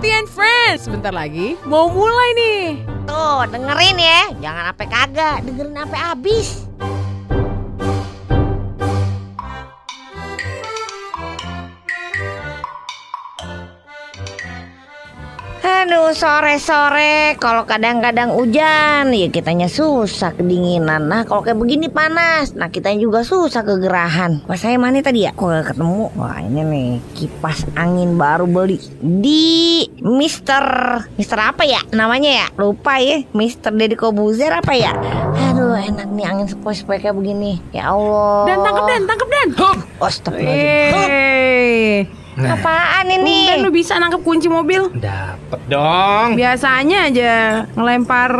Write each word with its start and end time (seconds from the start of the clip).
And 0.00 0.24
Friends. 0.24 0.88
Sebentar 0.88 1.12
lagi 1.12 1.60
mau 1.68 1.92
mulai 1.92 2.28
nih. 2.32 2.64
Tuh, 3.04 3.44
dengerin 3.52 4.00
ya. 4.00 4.22
Jangan 4.40 4.62
sampai 4.72 4.86
kagak, 4.88 5.36
dengerin 5.44 5.76
sampai 5.76 6.00
habis. 6.00 6.48
Sore-sore 16.10 17.38
kalau 17.38 17.62
kadang-kadang 17.64 18.34
hujan, 18.34 19.14
ya 19.14 19.30
kitanya 19.30 19.70
susah 19.70 20.34
kedinginan. 20.34 21.06
Nah, 21.06 21.22
kalau 21.22 21.46
kayak 21.46 21.54
begini 21.54 21.86
panas, 21.86 22.50
nah 22.58 22.66
kitanya 22.66 22.98
juga 22.98 23.22
susah 23.22 23.62
kegerahan. 23.62 24.42
Pas 24.42 24.58
saya 24.58 24.74
mana 24.74 24.98
tadi 25.00 25.24
ya? 25.24 25.30
Kok 25.32 25.46
gak 25.46 25.66
ketemu? 25.70 26.10
Wah, 26.18 26.42
ini 26.42 26.60
nih 26.66 26.90
kipas 27.14 27.62
angin 27.78 28.18
baru 28.18 28.50
beli 28.50 28.82
di 28.98 29.86
Mister 30.02 30.62
Mister 31.14 31.38
apa 31.38 31.62
ya 31.62 31.78
namanya 31.94 32.44
ya? 32.44 32.46
Lupa 32.58 32.98
ya. 32.98 33.22
Mister 33.30 33.70
Deddy 33.70 33.94
Kobuzer 33.94 34.50
apa 34.50 34.74
ya? 34.74 34.90
Aduh, 35.54 35.78
enak 35.78 36.10
nih 36.10 36.26
angin 36.26 36.50
sepoi-sepoi 36.50 36.98
kayak 36.98 37.14
begini. 37.14 37.62
Ya 37.70 37.94
Allah. 37.94 38.50
Dan 38.50 38.58
tangkap 38.66 38.84
Dan, 38.90 39.02
tangkap 39.06 39.28
Dan. 39.30 39.48
Astagfirullahaladzim. 40.02 40.90
Hup, 40.90 41.08
Eh, 41.10 41.98
Nah, 42.40 42.56
Apaan 42.56 43.06
ini? 43.06 43.44
Dan 43.46 43.60
lu 43.60 43.70
bisa 43.70 44.00
nangkep 44.00 44.20
kunci 44.20 44.48
mobil? 44.48 44.88
dapet 44.96 45.60
dong. 45.68 46.34
Biasanya 46.34 47.12
aja 47.12 47.32
ngelempar 47.76 48.32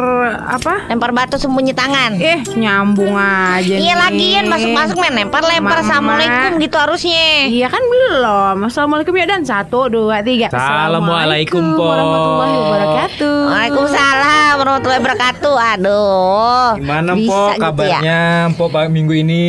apa? 0.48 0.88
Lempar 0.88 1.12
batu 1.12 1.36
sembunyi 1.36 1.76
tangan. 1.76 2.16
Eh, 2.16 2.40
nyambung 2.54 3.12
aja 3.12 3.76
Iya 3.76 3.95
lagian 3.98 4.48
masuk-masuk 4.48 4.96
men 4.96 5.14
lempar-lempar 5.20 5.80
Mama. 5.80 5.84
assalamualaikum 5.84 6.50
gitu 6.59 6.76
harusnya. 6.76 7.28
Iya 7.46 7.68
kan 7.68 7.82
belum. 7.82 8.56
Assalamualaikum 8.64 9.12
ya 9.14 9.26
Dan. 9.26 9.42
Satu, 9.42 9.90
dua, 9.90 10.23
tiga. 10.23 10.48
Assalamualaikum, 10.48 11.74
Po. 11.74 11.84
warahmatullahi 11.84 12.54
wabarakatuh. 12.56 13.37
Waalaikumsalam 13.51 14.52
warahmatullahi 14.56 15.01
wabarakatuh. 15.02 15.54
Aduh. 15.74 16.66
Gimana 16.78 17.10
bisa 17.18 17.28
Po 17.28 17.40
gitu 17.51 17.59
ya? 17.59 17.60
kabarnya 17.60 18.21
Po 18.54 18.65
minggu 18.87 19.15
ini? 19.16 19.45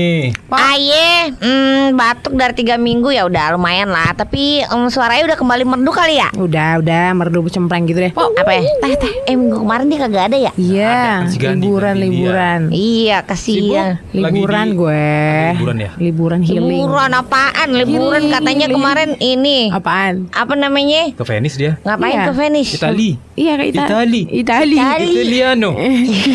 Aye, 0.50 1.32
hmm, 1.38 1.94
batuk 1.94 2.34
dari 2.34 2.54
tiga 2.58 2.76
minggu 2.76 3.14
ya 3.14 3.30
udah 3.30 3.54
lumayan 3.54 3.94
lah. 3.94 4.12
Tapi 4.12 4.41
em, 4.62 4.82
suaranya 4.88 5.24
udah 5.26 5.38
kembali 5.38 5.64
merdu 5.66 5.92
kali 5.92 6.16
ya. 6.16 6.28
Udah, 6.34 6.80
udah 6.80 7.04
merdu 7.14 7.46
cempreng 7.48 7.86
gitu 7.86 8.00
deh. 8.00 8.12
Oh, 8.14 8.30
apa 8.34 8.52
ya? 8.52 8.64
Teh, 8.80 8.96
teh. 8.98 9.14
Eh 9.24 9.34
minggu 9.34 9.58
kemarin 9.58 9.86
dia 9.86 10.00
kagak 10.00 10.24
ada 10.26 10.38
ya? 10.40 10.52
Iya, 10.54 11.28
Gandhi, 11.32 11.64
liburan, 11.64 11.96
liburan. 11.96 12.60
Iya, 12.70 13.18
kasihan. 13.22 14.00
Liburan 14.12 14.68
di- 14.68 14.76
gue. 14.76 15.08
Liburan 15.54 15.78
ya? 15.78 15.92
Liburan 15.96 16.40
healing. 16.42 16.70
Liburan 16.82 17.12
apaan? 17.14 17.68
Liburan 17.72 17.90
Healing, 18.22 18.26
katanya 18.32 18.66
healing. 18.66 18.76
kemarin 18.78 19.10
ini. 19.18 19.60
Apaan? 19.70 20.14
Apa 20.32 20.54
namanya? 20.54 21.12
Ke 21.12 21.24
Venice 21.24 21.56
dia? 21.56 21.74
Ngapain 21.82 22.14
Iya. 22.14 22.26
ke 22.26 22.34
Venice? 22.34 22.72
Itali. 22.76 23.10
Iya 23.34 23.54
Ita- 23.58 23.88
Itali. 23.88 24.22
Itali. 24.30 24.76
Itali. 24.76 25.08
Italiano. 25.14 25.72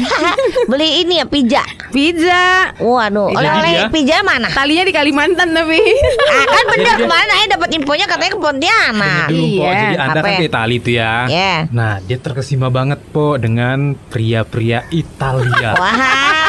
Beli 0.70 0.88
ini 1.00 1.14
ya 1.16 1.26
pizza. 1.26 1.62
Pizza. 1.88 2.72
Waduh, 2.76 3.28
Eh, 3.28 3.36
oleh-oleh 3.36 3.88
pizza 3.88 4.20
mana? 4.22 4.48
Talinya 4.48 4.82
di 4.82 4.92
Kalimantan 4.92 5.48
tapi. 5.50 5.78
Ah, 6.26 6.44
kan 6.46 6.64
bener 6.68 6.94
ke 6.96 7.06
mana 7.06 7.32
ya 7.36 7.46
dapat 7.50 7.68
infonya 7.86 8.10
katanya 8.10 8.32
ke 8.34 8.40
Pontianak. 8.42 9.26
Dulu 9.30 9.46
Po, 9.46 9.62
Iya. 9.62 9.78
jadi 9.78 9.96
Anda 10.02 10.18
Apa 10.18 10.26
kan 10.26 10.34
ke 10.34 10.46
Itali 10.50 10.76
tuh 10.82 10.92
ya. 10.98 11.14
Iya. 11.30 11.54
Nah, 11.70 11.92
dia 12.02 12.18
terkesima 12.18 12.66
banget 12.66 12.98
Po 13.14 13.38
dengan 13.38 13.94
pria-pria 14.10 14.90
Italia. 14.90 15.70
Wow, 15.78 15.86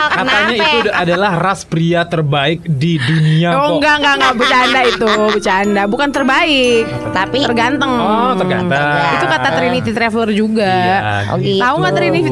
Katanya 0.10 0.54
kenapa? 0.54 0.78
itu 0.78 0.90
adalah 0.92 1.32
ras 1.36 1.62
pria 1.64 2.02
terbaik 2.04 2.60
di 2.64 2.98
dunia 2.98 3.50
Oh 3.54 3.68
Po. 3.68 3.74
enggak 3.78 3.96
enggak 4.00 4.14
enggak 4.16 4.34
bercanda 4.36 4.82
itu, 4.84 5.10
bercanda. 5.30 5.82
Bukan 5.86 6.10
terbaik. 6.10 6.84
Tapi 7.10 7.38
Tergantung. 7.44 7.92
Oh, 7.92 8.32
tergantung. 8.34 8.80
Itu 9.14 9.26
kata 9.26 9.50
Trinity 9.54 9.92
Traveler 9.92 10.30
juga. 10.32 10.70
Iya, 10.70 11.00
Oh, 11.28 11.38
gitu. 11.38 11.60
Tahu 11.60 11.76
nggak 11.78 11.94
Trinity 11.94 12.30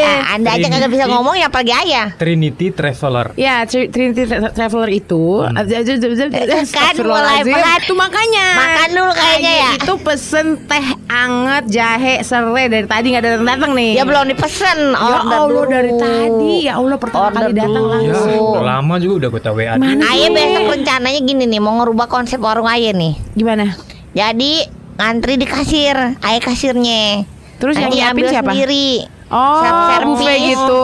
Ah, 0.00 0.34
Anda 0.34 0.50
aja 0.54 0.66
kagak 0.68 0.90
bisa 0.90 1.04
ngomong 1.06 1.34
ya 1.34 1.46
apalagi 1.46 1.72
ayah. 1.74 2.06
Trinity 2.14 2.70
Traveler. 2.70 3.26
Ya, 3.34 3.64
Tri- 3.64 3.88
Trinity 3.88 4.24
Tra- 4.24 4.50
Traveler 4.50 4.90
itu 4.92 5.44
Kan 5.44 6.94
mulai 7.00 7.40
pelat. 7.42 7.80
Itu 7.80 7.94
makanya 7.94 8.46
Makan 8.54 8.88
dulu 8.92 9.12
kayaknya 9.12 9.52
ya. 9.54 9.70
Itu 9.76 9.92
pesen 9.98 10.46
teh 10.64 10.84
anget 11.06 11.64
jahe 11.68 12.14
serai 12.22 12.66
dari 12.66 12.86
tadi 12.86 13.06
nggak 13.10 13.22
datang 13.22 13.46
datang 13.46 13.70
nih. 13.74 13.90
Ya 13.94 14.04
belum 14.04 14.24
dipesen 14.54 14.78
Ya 14.86 14.98
order 15.00 15.18
Allah 15.18 15.40
dulu. 15.50 15.60
dari 15.66 15.92
tadi 15.92 16.52
ya 16.62 16.72
Allah 16.78 16.96
pertama 16.96 17.26
Order 17.26 17.42
kali 17.42 17.52
datang 17.52 17.74
dulu. 17.74 17.90
Ya, 17.90 17.98
langsung. 18.14 18.44
udah 18.46 18.64
lama 18.64 18.94
juga 18.96 19.14
udah 19.18 19.28
gue 19.28 19.42
WA. 19.50 19.74
Mana 19.76 20.02
Aye 20.06 20.26
besok 20.30 20.64
rencananya 20.70 21.20
gini 21.20 21.44
nih 21.44 21.60
mau 21.60 21.74
ngerubah 21.76 22.06
konsep 22.06 22.38
warung 22.38 22.68
Aye 22.70 22.94
nih. 22.94 23.14
Gimana? 23.34 23.74
Jadi 24.14 24.52
ngantri 24.94 25.34
di 25.34 25.46
kasir, 25.46 25.96
Aye 26.22 26.38
kasirnya. 26.38 27.26
Terus 27.58 27.74
yang 27.74 27.90
nyiapin 27.90 28.14
ambil 28.14 28.26
siapa? 28.30 28.50
sendiri. 28.52 29.10
Oh, 29.34 29.58
Self-service. 29.58 30.06
buffet 30.14 30.38
gitu. 30.46 30.82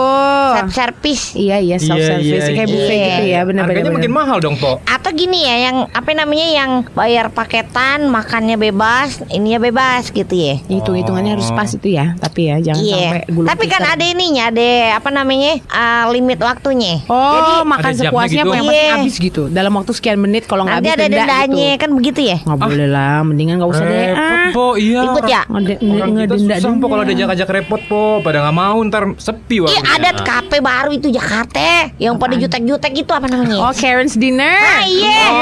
Self 0.50 0.71
service. 0.75 1.25
Iya 1.33 1.56
iya 1.61 1.77
self 1.78 1.97
service 1.97 2.27
Iya, 2.27 2.34
iya, 2.34 2.49
kayak 2.49 2.59
iya. 2.59 2.66
buffet 2.69 2.99
gitu 2.99 3.22
ya 3.25 3.41
benar 3.41 3.62
benar. 3.62 3.65
Harganya 3.71 3.93
makin 3.94 4.11
mahal 4.12 4.38
dong 4.38 4.56
Po. 4.56 4.83
Atau 4.83 5.11
gini 5.12 5.38
ya 5.41 5.56
yang 5.62 5.77
apa 5.88 6.11
namanya 6.12 6.47
yang 6.50 6.71
bayar 6.91 7.31
paketan, 7.31 8.10
makannya 8.10 8.59
bebas, 8.59 9.22
ininya 9.28 9.62
bebas 9.62 10.10
gitu 10.10 10.34
ya. 10.34 10.59
Hitung 10.66 10.99
hitungannya 10.99 11.33
harus 11.33 11.47
pas 11.49 11.71
itu 11.71 11.89
ya, 11.89 12.19
tapi 12.19 12.41
ya 12.44 12.59
jangan 12.60 12.83
Iya. 12.83 12.99
sampai 13.00 13.22
gulung 13.28 13.47
Tapi 13.47 13.65
kan 13.66 13.83
ada 13.84 14.05
ininya, 14.05 14.44
ada 14.44 14.69
apa 14.97 15.09
namanya? 15.09 15.53
ah, 15.71 16.10
limit 16.10 16.39
waktunya. 16.39 17.06
Oh, 17.06 17.15
Jadi 17.33 17.53
makan 17.65 17.93
sepuasnya 17.94 18.43
gitu? 18.43 18.50
yang 18.50 18.66
penting 18.66 18.83
Iya. 18.83 18.94
habis 18.97 19.15
gitu. 19.16 19.43
Dalam 19.49 19.72
waktu 19.72 19.93
sekian 19.93 20.19
menit 20.19 20.44
kalau 20.44 20.66
nggak 20.66 20.77
habis 20.77 20.91
ada 20.91 20.99
denda 21.00 21.16
dendanya 21.21 21.71
gitu. 21.71 21.81
kan 21.81 21.91
begitu 21.93 22.21
ya? 22.25 22.37
Nggak 22.43 22.59
boleh 22.60 22.89
lah, 22.89 23.16
mendingan 23.22 23.55
nggak 23.56 23.71
usah 23.71 23.84
deh. 23.84 24.09
Repot 24.10 24.19
Ah. 24.21 24.49
Po, 24.50 24.66
iya. 24.75 25.00
Ikut 25.05 25.25
ya? 25.25 25.43
Ngedenda 25.47 26.55
susah 26.59 26.75
Po 26.75 26.87
kalau 26.89 27.05
denda. 27.05 27.15
diajak-ajak 27.15 27.49
repot 27.53 27.81
Po. 27.87 28.03
Pada 28.21 28.40
nggak 28.41 28.56
mau 28.56 28.77
ntar 28.84 29.03
sepi 29.17 29.56
Iya 29.59 29.81
warungnya. 29.81 29.95
ada 29.95 30.11
kafe 30.19 30.56
baru 30.59 30.91
itu 30.91 31.09
Jakarta 31.09 31.93
yang 31.97 32.17
pada 32.17 32.34
jutek-jutek 32.34 32.93
itu 32.97 33.11
apa 33.11 33.27
namanya? 33.27 33.56
Oh, 33.59 33.73
Karen's 33.73 34.15
dinner. 34.15 34.49
Ah, 34.51 34.83
iya. 34.83 35.21
Oh, 35.23 35.39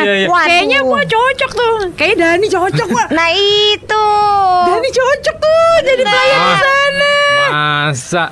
iya, 0.00 0.12
iya. 0.16 0.26
Waduh. 0.26 0.46
Kayaknya 0.46 0.78
gua 0.82 1.02
cocok 1.02 1.50
tuh. 1.52 1.74
Kayak 1.94 2.14
Dani 2.16 2.46
cocok, 2.46 2.86
Pak. 2.88 3.06
Nah 3.10 3.28
itu. 3.30 4.06
Dani 4.64 4.88
cocok 4.90 5.36
tuh 5.36 5.54
jadi 5.82 6.02
pelayan 6.02 6.38
di 6.40 6.50
Ah. 6.50 6.58
sana. 6.58 7.14
Masa 7.46 8.24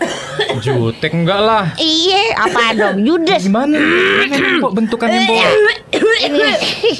jutek 0.58 1.12
enggak 1.12 1.40
lah. 1.40 1.64
Iya, 1.76 2.22
apa 2.38 2.72
dong? 2.72 2.96
Judes. 3.02 3.42
Gimana? 3.42 3.76
Gimana 3.76 4.58
Po 4.58 4.68
bentukannya? 4.70 5.20
Ini 5.22 6.50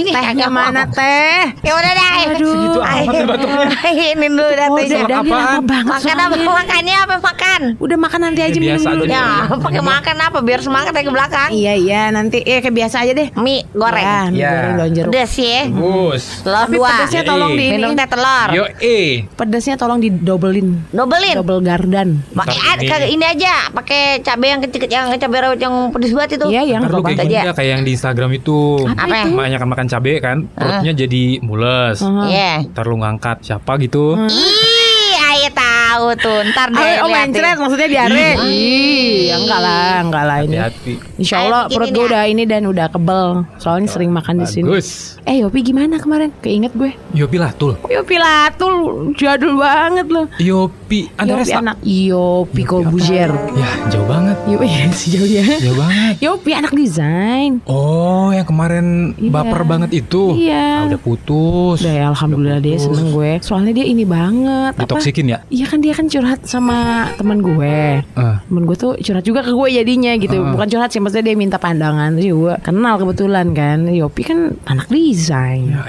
Teh 0.04 0.48
mau. 0.50 0.66
teh? 0.90 1.42
Ya 1.62 1.72
udah 1.72 1.92
dah. 1.92 2.10
Segitu 2.32 2.80
amat 2.80 3.14
batuknya. 3.24 3.66
Ini 4.12 4.26
dulu 4.26 4.50
dah 4.50 4.66
Oh, 4.68 4.76
tuh. 4.76 4.84
Dan 4.84 5.04
Dani 5.04 5.12
lama 5.12 5.22
apaan? 5.22 5.62
banget 5.62 5.92
Makan 5.92 6.16
apa? 6.18 6.34
Makannya 6.42 6.96
apa 6.96 7.14
makan? 7.20 7.60
Udah 7.78 7.96
makan 7.98 8.20
nanti 8.22 8.40
aja 8.42 8.52
Ya, 8.52 8.60
minum 8.74 8.82
dulu. 8.84 9.04
Ya, 9.06 9.24
pakai 9.48 9.82
makan 9.82 10.16
apa 10.18 10.38
biar 10.40 10.60
semangat 10.60 10.92
ya 10.92 11.02
ke 11.02 11.12
belakang. 11.12 11.48
Iya 11.50 11.72
iya 11.76 12.02
nanti 12.10 12.38
eh 12.40 12.58
kayak 12.58 12.74
biasa 12.74 12.96
aja 13.02 13.12
deh. 13.12 13.28
Mie 13.36 13.64
goreng. 13.70 14.02
Ya, 14.02 14.18
mie 14.26 14.38
Iya. 14.38 14.50
goreng 14.50 14.74
daun 14.76 14.90
jeruk. 14.92 15.10
Pedes 15.12 15.32
ya. 15.36 15.60
Bus. 15.68 16.24
Telur 16.42 16.62
Tapi 16.62 16.76
dua. 16.76 16.88
pedesnya 16.90 17.22
tolong 17.22 17.52
di 17.52 17.64
ini. 17.64 17.74
Minum 17.76 17.90
teh 17.92 18.08
telur. 18.08 18.48
Yo 18.50 18.64
eh. 18.80 19.10
Pedesnya 19.30 19.74
tolong 19.76 19.98
didobelin. 19.98 20.68
Dobelin. 20.90 21.34
Double 21.36 21.60
gardan. 21.60 22.01
Pakai 22.32 22.56
Ntar 22.82 23.00
ad- 23.00 23.10
ini. 23.10 23.24
aja, 23.24 23.54
pakai 23.70 24.02
cabai 24.20 24.48
yang 24.50 24.60
kecil 24.60 24.80
yang 24.86 25.06
cabai 25.12 25.38
rawit 25.40 25.58
yang 25.58 25.74
pedes 25.90 26.10
banget 26.10 26.36
itu. 26.36 26.46
Iya 26.48 26.62
yang 26.66 26.82
lu 26.84 27.00
kayak 27.00 27.18
aja. 27.18 27.24
gini 27.24 27.48
ya, 27.48 27.52
kayak 27.52 27.70
yang 27.70 27.82
di 27.82 27.92
Instagram 27.92 28.30
itu. 28.32 28.58
Apa 28.88 29.14
ya? 29.14 29.24
Banyak 29.28 29.60
makan 29.62 29.86
cabai 29.86 30.14
kan, 30.18 30.36
perutnya 30.48 30.92
jadi 30.92 31.22
mules. 31.41 31.98
Uh-huh. 31.98 32.26
Iya. 32.26 32.66
Ntar 32.68 32.84
lu 32.84 32.96
ngangkat 32.98 33.36
siapa 33.42 33.78
gitu. 33.78 34.14
Ih, 34.16 35.14
ayo 35.14 35.48
tahu 35.52 36.06
tuh. 36.16 36.38
Ntar 36.48 36.68
deh. 36.70 36.94
Oh, 36.98 37.06
oh 37.06 37.08
mencret 37.08 37.56
maksudnya 37.56 37.88
diare. 37.88 38.28
Ih, 38.42 39.30
enggak 39.30 39.60
lah, 39.60 39.92
enggak 40.02 40.24
lah 40.24 40.36
ini. 40.41 40.56
Hati-hati. 40.56 40.94
Insya 41.16 41.36
Ayo 41.38 41.44
Allah 41.48 41.62
perut 41.68 41.88
gue 41.88 42.04
ya. 42.04 42.08
udah 42.10 42.22
ini 42.26 42.42
dan 42.44 42.62
udah 42.66 42.86
kebel. 42.88 43.26
Soalnya 43.56 43.88
sering 43.88 44.10
makan 44.10 44.42
di 44.42 44.46
sini. 44.46 44.66
Bagus. 44.66 45.16
Eh 45.22 45.38
Yopi 45.38 45.62
gimana 45.62 45.97
kemarin? 45.97 46.34
Keinget 46.41 46.74
gue. 46.74 46.91
Yopi 47.15 47.38
Latul. 47.38 47.78
Yopi 47.86 48.16
Latul 48.18 48.74
jadul 49.15 49.54
banget 49.54 50.06
loh. 50.09 50.27
Yopi 50.36 50.81
Yopi 50.92 51.09
resta. 51.41 51.59
anak 51.65 51.77
Yopi 51.80 52.62
Corbuzier. 52.68 53.30
Ya 53.56 53.68
jauh 53.89 54.04
banget. 54.04 54.36
Yopi 54.44 54.66
si 54.98 55.06
jauhnya. 55.09 55.44
Jauh 55.56 55.77
banget. 55.78 56.15
Yopi 56.21 56.50
anak 56.53 56.72
desain. 56.77 57.65
Oh, 57.65 58.28
yang 58.28 58.44
kemarin 58.44 59.16
Iya. 59.16 59.30
baper 59.33 59.62
banget 59.65 59.91
itu. 59.94 60.36
Iya. 60.36 60.84
Ah, 60.84 60.89
udah 60.92 61.00
putus. 61.00 61.80
Udah 61.80 61.94
ya 61.94 62.04
alhamdulillah 62.12 62.60
Udah 62.60 62.66
dia 62.66 62.77
putus. 62.77 62.84
seneng 62.92 63.09
gue. 63.09 63.30
Soalnya 63.41 63.72
dia 63.72 63.86
ini 63.86 64.04
banget. 64.04 64.72
Ditoksikin 64.77 65.33
ya? 65.33 65.39
Iya 65.48 65.65
kan 65.65 65.78
dia 65.80 65.92
kan 65.97 66.06
curhat 66.09 66.41
sama 66.44 67.09
teman 67.16 67.41
gue. 67.41 68.04
Eh. 68.04 68.36
Temen 68.44 68.62
gue 68.66 68.77
tuh 68.77 68.92
curhat 69.00 69.24
juga 69.24 69.41
ke 69.41 69.53
gue 69.53 69.68
jadinya 69.72 70.12
gitu 70.16 70.36
Heeh. 70.36 70.53
Bukan 70.53 70.66
curhat 70.68 70.91
sih 70.91 71.00
Maksudnya 71.00 71.33
dia 71.33 71.36
minta 71.39 71.56
pandangan 71.56 72.12
Terus 72.16 72.34
gue 72.34 72.54
kenal 72.60 72.98
kebetulan 72.98 73.54
kan 73.54 73.86
Yopi 73.86 74.22
kan 74.27 74.39
anak 74.66 74.91
desain 74.91 75.71
Ya 75.72 75.83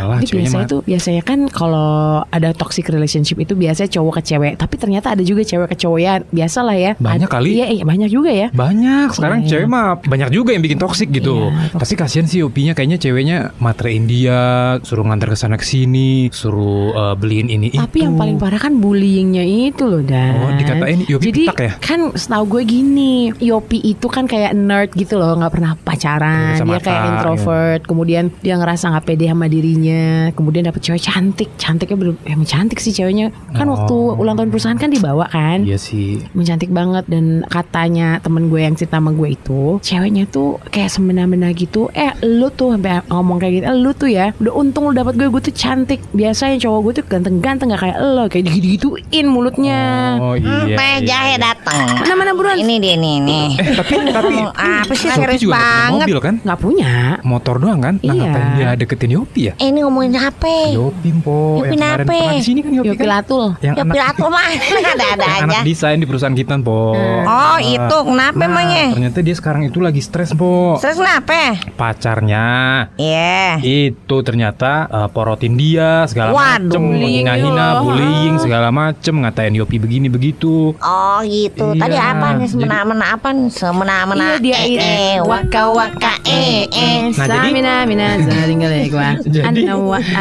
elah, 0.00 0.18
biasanya 0.22 0.66
tuh 0.66 0.80
biasanya 0.82 1.22
kan 1.22 1.46
kalau 1.46 2.22
ada 2.26 2.50
toxic 2.50 2.88
relationship 2.88 3.36
itu 3.38 3.52
biasanya 3.54 3.90
cowok 3.90 4.20
cewek, 4.20 4.39
tapi 4.50 4.74
ternyata 4.76 5.12
ada 5.12 5.22
juga 5.22 5.42
cewek 5.42 5.68
ke 5.68 5.76
cowok 5.78 5.98
ya. 5.98 6.14
Biasalah 6.24 6.74
ya. 6.74 6.92
Banyak 6.96 7.26
Ad- 7.26 7.32
kali. 7.32 7.48
Iya, 7.52 7.66
iya, 7.70 7.82
banyak 7.82 8.08
juga 8.08 8.30
ya. 8.30 8.48
Banyak 8.50 9.08
sekarang 9.10 9.38
Iya. 9.40 9.48
cewek 9.50 9.66
mah 9.66 9.86
banyak 9.98 10.28
juga 10.30 10.50
yang 10.50 10.60
bikin 10.60 10.78
toksik 10.78 11.08
gitu. 11.10 11.48
Iya, 11.48 11.74
Pasti 11.74 11.94
kasihan 11.94 12.24
sih 12.24 12.38
Yopinya 12.40 12.72
kayaknya 12.72 12.98
ceweknya 12.98 13.38
materin 13.56 14.04
dia, 14.04 14.40
suruh 14.80 15.02
nganter 15.02 15.28
ke 15.28 15.36
sana 15.36 15.54
ke 15.54 15.64
sini, 15.64 16.28
suruh 16.30 16.92
eh, 16.92 17.14
beliin 17.14 17.48
ini 17.48 17.68
Tapi 17.70 17.96
itu. 17.96 18.04
yang 18.04 18.14
paling 18.14 18.36
parah 18.36 18.58
kan 18.58 18.74
bullyingnya 18.74 19.42
itu 19.42 19.84
loh 19.84 20.00
Dan 20.00 20.32
Oh, 20.36 20.52
dikatain 20.52 21.04
Yopi 21.04 21.24
Jadi 21.26 21.40
pitak 21.44 21.58
ya? 21.58 21.72
kan 21.78 22.00
setahu 22.12 22.44
gue 22.50 22.62
gini 22.64 23.12
Yopi 23.34 23.78
itu 23.82 24.06
kan 24.06 24.24
kayak 24.24 24.52
nerd 24.52 24.90
gitu 24.92 25.16
loh 25.16 25.34
nggak 25.34 25.50
pernah 25.50 25.72
pacaran 25.76 26.54
Bisa 26.54 26.64
Dia 26.64 26.80
kayak 26.80 26.96
ya. 26.96 27.08
introvert 27.10 27.80
Kemudian 27.82 28.24
dia 28.38 28.54
ngerasa 28.54 28.84
nggak 28.88 29.04
pede 29.04 29.26
sama 29.26 29.46
dirinya 29.46 30.04
Kemudian 30.32 30.64
dapet 30.64 30.80
cewek 30.80 31.02
cantik 31.02 31.48
Cantiknya 31.56 31.96
belum 31.96 32.14
Emang 32.24 32.44
cantik 32.44 32.78
sih 32.78 32.90
ceweknya 32.90 33.28
Kan 33.50 33.66
Oh. 33.66 33.76
waktu 33.76 33.96
ulang 34.30 34.38
tahun 34.38 34.50
perusahaan 34.50 34.78
kan 34.78 34.86
dibawa 34.88 35.26
kan 35.26 35.58
Iya 35.60 35.74
sih. 35.76 36.22
mencantik 36.30 36.70
banget 36.70 37.02
dan 37.04 37.42
katanya 37.44 38.18
temen 38.18 38.46
gue 38.46 38.60
yang 38.60 38.72
cerita 38.72 38.96
sama 38.96 39.10
gue 39.10 39.28
itu 39.32 39.78
ceweknya 39.80 40.24
tuh 40.24 40.62
kayak 40.68 40.86
semena-mena 40.88 41.50
gitu 41.50 41.90
eh 41.92 42.14
lu 42.22 42.46
tuh 42.48 42.72
sampai 42.72 43.02
ngomong 43.04 43.36
kayak 43.36 43.52
gitu 43.52 43.64
eh, 43.64 43.76
lu 43.76 43.90
tuh 43.92 44.06
ya 44.08 44.30
udah 44.36 44.54
untung 44.54 44.86
lu 44.86 44.92
dapet 44.92 45.16
gue 45.16 45.26
gue 45.26 45.42
tuh 45.42 45.52
cantik 45.52 45.98
biasanya 46.10 46.56
cowok 46.58 46.80
gue 46.80 46.92
tuh 46.94 47.06
ganteng-ganteng 47.08 47.68
gak 47.68 47.82
kayak 47.82 47.98
lo 47.98 48.24
kayak 48.26 48.46
gitu-gituin 48.48 49.26
mulutnya 49.26 49.82
Oh 50.20 50.32
Hmm, 50.32 50.64
iya. 50.64 50.76
teh 50.76 50.94
iya, 50.94 51.06
jahe 51.06 51.28
iya. 51.28 51.38
datang. 51.38 51.86
mana 51.98 52.14
mana 52.14 52.30
buruan 52.32 52.56
Ini 52.56 52.76
dia 52.76 52.94
nih 52.94 53.16
nih. 53.18 53.46
Eh 53.56 53.74
tapi 53.74 53.92
tapi 54.06 54.30
Ngomong 54.30 54.52
apa 54.52 54.92
sih 54.92 55.08
Yopi 55.08 55.16
serius 55.16 55.42
banget. 55.44 56.06
mobil 56.06 56.18
kan? 56.20 56.34
nggak 56.40 56.58
punya 56.58 56.92
Motor 57.22 57.54
doang 57.56 57.80
kan? 57.80 57.94
Nah 57.96 58.04
Iya. 58.06 58.22
ngapain 58.22 58.48
dia 58.54 58.68
deketin 58.74 59.10
Yopi 59.12 59.40
ya? 59.42 59.52
Eh, 59.56 59.68
ini 59.68 59.80
ngomongin 59.80 60.12
apa? 60.14 60.70
Yopi 60.70 61.10
po 61.18 61.60
Yopi 61.60 61.74
yang 61.74 62.06
kemarin 62.06 62.40
sini 62.40 62.60
kan 62.60 62.72
Yopi, 62.72 62.88
Yopi 62.88 63.00
kan? 63.00 63.08
Latul 63.10 63.44
Yang 63.58 63.74
Ya 63.74 63.82
anak 63.82 63.94
pilato 63.94 64.19
mah 64.28 64.44
ada-ada 64.46 65.24
yang 65.24 65.40
aja. 65.40 65.44
anak 65.46 65.62
desain 65.62 65.96
di 65.96 66.04
perusahaan 66.04 66.32
kita 66.32 66.54
po. 66.58 66.92
Oh 67.20 67.58
itu 67.58 67.96
kenapa 68.02 68.36
Nah, 68.36 68.46
emangnya? 68.46 68.86
ternyata 68.92 69.18
dia 69.20 69.32
sekarang 69.32 69.62
itu 69.64 69.78
lagi 69.78 69.98
stres 69.98 70.32
po. 70.32 70.76
Stres 70.76 70.96
kenapa? 70.96 71.56
Pacarnya 71.74 72.46
Iya. 72.94 73.60
itu 73.60 74.16
ternyata 74.20 74.72
eh, 74.86 75.08
porotin 75.08 75.54
dia 75.54 76.04
segala 76.04 76.30
Waduh. 76.30 76.66
macem 76.66 76.80
Bullying 76.82 77.22
menghina-hina 77.22 77.66
bullying 77.78 78.34
segala 78.36 78.68
macem 78.70 79.14
ngatain 79.16 79.54
Yopi 79.54 79.76
begini 79.76 80.06
begitu 80.06 80.72
Oh 80.76 81.18
gitu. 81.22 81.72
Tadi 81.72 81.92
Iya, 81.92 82.04
apa 82.10 82.26
nih 82.32 82.40
jadi- 82.42 82.50
semena-mena 82.50 83.06
apa 83.12 83.28
nih? 83.30 83.48
Semena-mena. 83.50 84.24
Iya 84.26 84.36
dia 84.40 84.56
eh, 84.56 84.66
ini 84.66 84.80
eh, 84.80 85.16
waka 85.20 85.62
waka 85.68 86.12
eh 86.22 86.66
eh. 86.66 86.96
Nah, 87.10 87.26
jadi- 87.28 87.50
Samina 87.50 87.74
mina 87.84 88.08
tinggal 88.18 88.70
ya 88.70 88.84
gua 88.86 89.08
Jadi- 89.36 89.64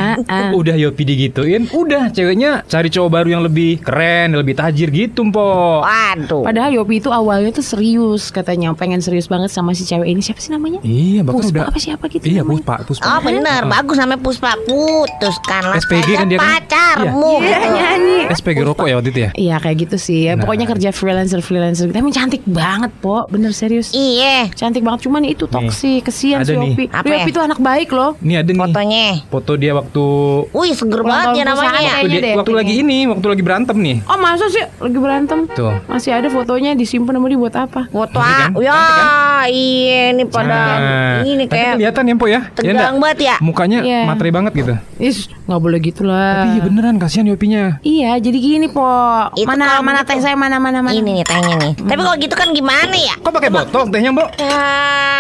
udah 0.60 0.75
Yopi 0.75 1.04
digituin 1.06 1.66
udah 1.69 2.10
ceweknya 2.10 2.62
cari 2.66 2.88
cowok 2.88 3.10
baru 3.10 3.30
yang 3.31 3.44
lebih 3.44 3.79
keren 3.80 4.34
lebih 4.34 4.54
tajir 4.54 4.90
gitu 4.90 5.24
po 5.28 5.81
Waduh. 5.81 6.44
Padahal 6.44 6.72
Yopi 6.72 6.98
itu 6.98 7.10
awalnya 7.10 7.52
tuh 7.52 7.64
serius 7.64 8.30
katanya 8.30 8.72
pengen 8.72 9.00
serius 9.00 9.26
banget 9.26 9.50
sama 9.50 9.72
si 9.72 9.84
cewek 9.84 10.06
ini 10.06 10.20
siapa 10.20 10.38
sih 10.38 10.50
namanya? 10.50 10.80
iya 10.81 11.22
bahkan 11.22 11.40
Puspa 11.42 11.56
udah 11.56 11.64
apa 11.68 11.80
siapa 11.80 12.06
gitu 12.08 12.24
iya 12.24 12.42
namanya? 12.42 12.60
puspa 12.60 12.74
puspa 12.84 13.06
Oh 13.08 13.20
bener, 13.22 13.62
bagus 13.66 13.96
namanya 13.96 14.20
Puspa 14.20 14.52
putuskanlah 14.62 15.76
SPG 15.80 16.08
kan 16.16 16.28
dia 16.28 16.38
kan? 16.38 16.50
pacarmu. 16.60 17.31
Iya 17.40 17.58
gitu. 17.58 17.70
nyanyi. 17.72 18.18
SPG 18.31 18.58
rokok 18.62 18.86
ya 18.86 18.96
waktu 18.96 19.10
itu 19.10 19.20
ya 19.20 19.30
Iya 19.31 19.56
kayak 19.58 19.78
gitu 19.80 19.98
sih. 19.98 20.20
Ya, 20.22 20.31
Nah. 20.31 20.46
Pokoknya 20.46 20.68
kerja 20.68 20.90
freelancer 20.90 21.40
freelancer. 21.40 21.90
Tapi 21.90 22.10
cantik 22.10 22.44
banget, 22.46 22.92
po. 22.98 23.28
Bener 23.28 23.52
serius. 23.52 23.92
Iya. 23.92 24.48
Cantik 24.52 24.81
banget. 24.81 25.04
Cuman 25.04 25.24
itu 25.24 25.46
toksik. 25.46 26.06
Kesian 26.06 26.42
ada 26.42 26.48
si 26.48 26.54
nih. 26.54 26.70
Yopi. 26.70 26.84
Ya? 26.86 27.02
Yopi 27.18 27.30
itu 27.30 27.42
anak 27.42 27.60
baik 27.60 27.90
loh. 27.90 28.16
ini 28.20 28.36
ada 28.36 28.48
nih 28.48 28.60
Fotonya. 28.62 29.08
foto 29.28 29.52
dia 29.56 29.72
waktu 29.72 30.04
Wih 30.50 30.72
seger 30.72 31.02
banget 31.02 31.28
ya 31.36 31.44
namanya. 31.46 31.81
waktu, 32.00 32.08
dia, 32.14 32.36
waktu 32.36 32.52
lagi 32.54 32.74
ini 32.78 33.00
waktu 33.06 33.28
lagi 33.28 33.42
berantem 33.42 33.69
nih 33.75 33.98
Oh 34.04 34.16
masa 34.16 34.45
sih 34.45 34.62
lagi 34.62 34.95
berantem? 34.95 35.45
tuh 35.50 35.75
Masih 35.86 36.12
ada 36.12 36.27
fotonya 36.27 36.74
disimpan 36.74 37.13
sama 37.13 37.25
dia 37.25 37.38
buat 37.38 37.54
apa? 37.54 37.81
Foto 37.86 38.16
Cantik 38.16 38.25
kan? 38.50 38.50
ah, 38.50 38.60
ya 38.60 38.74
Cantik 38.74 39.07
iya 39.48 40.01
ini 40.10 40.24
pada 40.25 40.48
Nah, 40.50 41.16
ini 41.21 41.44
tapi 41.44 41.54
kayak 41.56 41.74
kelihatan 41.75 42.04
ya 42.04 42.16
po 42.16 42.25
ya 42.25 42.31
Ya 42.31 42.39
tegang 42.50 42.74
nggak? 42.94 43.01
banget 43.04 43.19
ya. 43.21 43.36
mukanya 43.39 43.80
Iya. 43.81 44.01
materi 44.06 44.30
banget 44.30 44.51
gitu 44.56 44.74
Is 44.98 45.18
nggak 45.44 45.60
boleh 45.60 45.80
gitu 45.80 46.01
lah. 46.04 46.44
tapi 46.44 46.50
iya 46.51 46.62
beneran 46.62 46.95
kasihan 46.95 47.25
Yopinya 47.25 47.63
Iya, 47.81 48.12
jadi 48.18 48.38
gini 48.38 48.68
po. 48.68 48.86
Itu 49.33 49.45
mana 49.45 49.66
kalau 49.71 49.81
mana 49.81 50.00
begitu- 50.00 50.10
teh 50.12 50.19
saya 50.21 50.36
mana 50.36 50.57
mana 50.57 50.80
mana. 50.80 50.92
Ini 50.92 51.01
nih 51.01 51.24
tehnya 51.24 51.56
nih. 51.56 51.74
Tapi 51.77 52.00
kalau 52.00 52.18
gitu 52.18 52.33
kan 52.33 52.50
gimana 52.50 52.94
ya? 52.94 53.16
kok 53.16 53.30
pakai 53.30 53.50
botol 53.50 53.88
tehnya 53.88 54.10
mbok 54.10 54.30
Ya, 54.36 54.68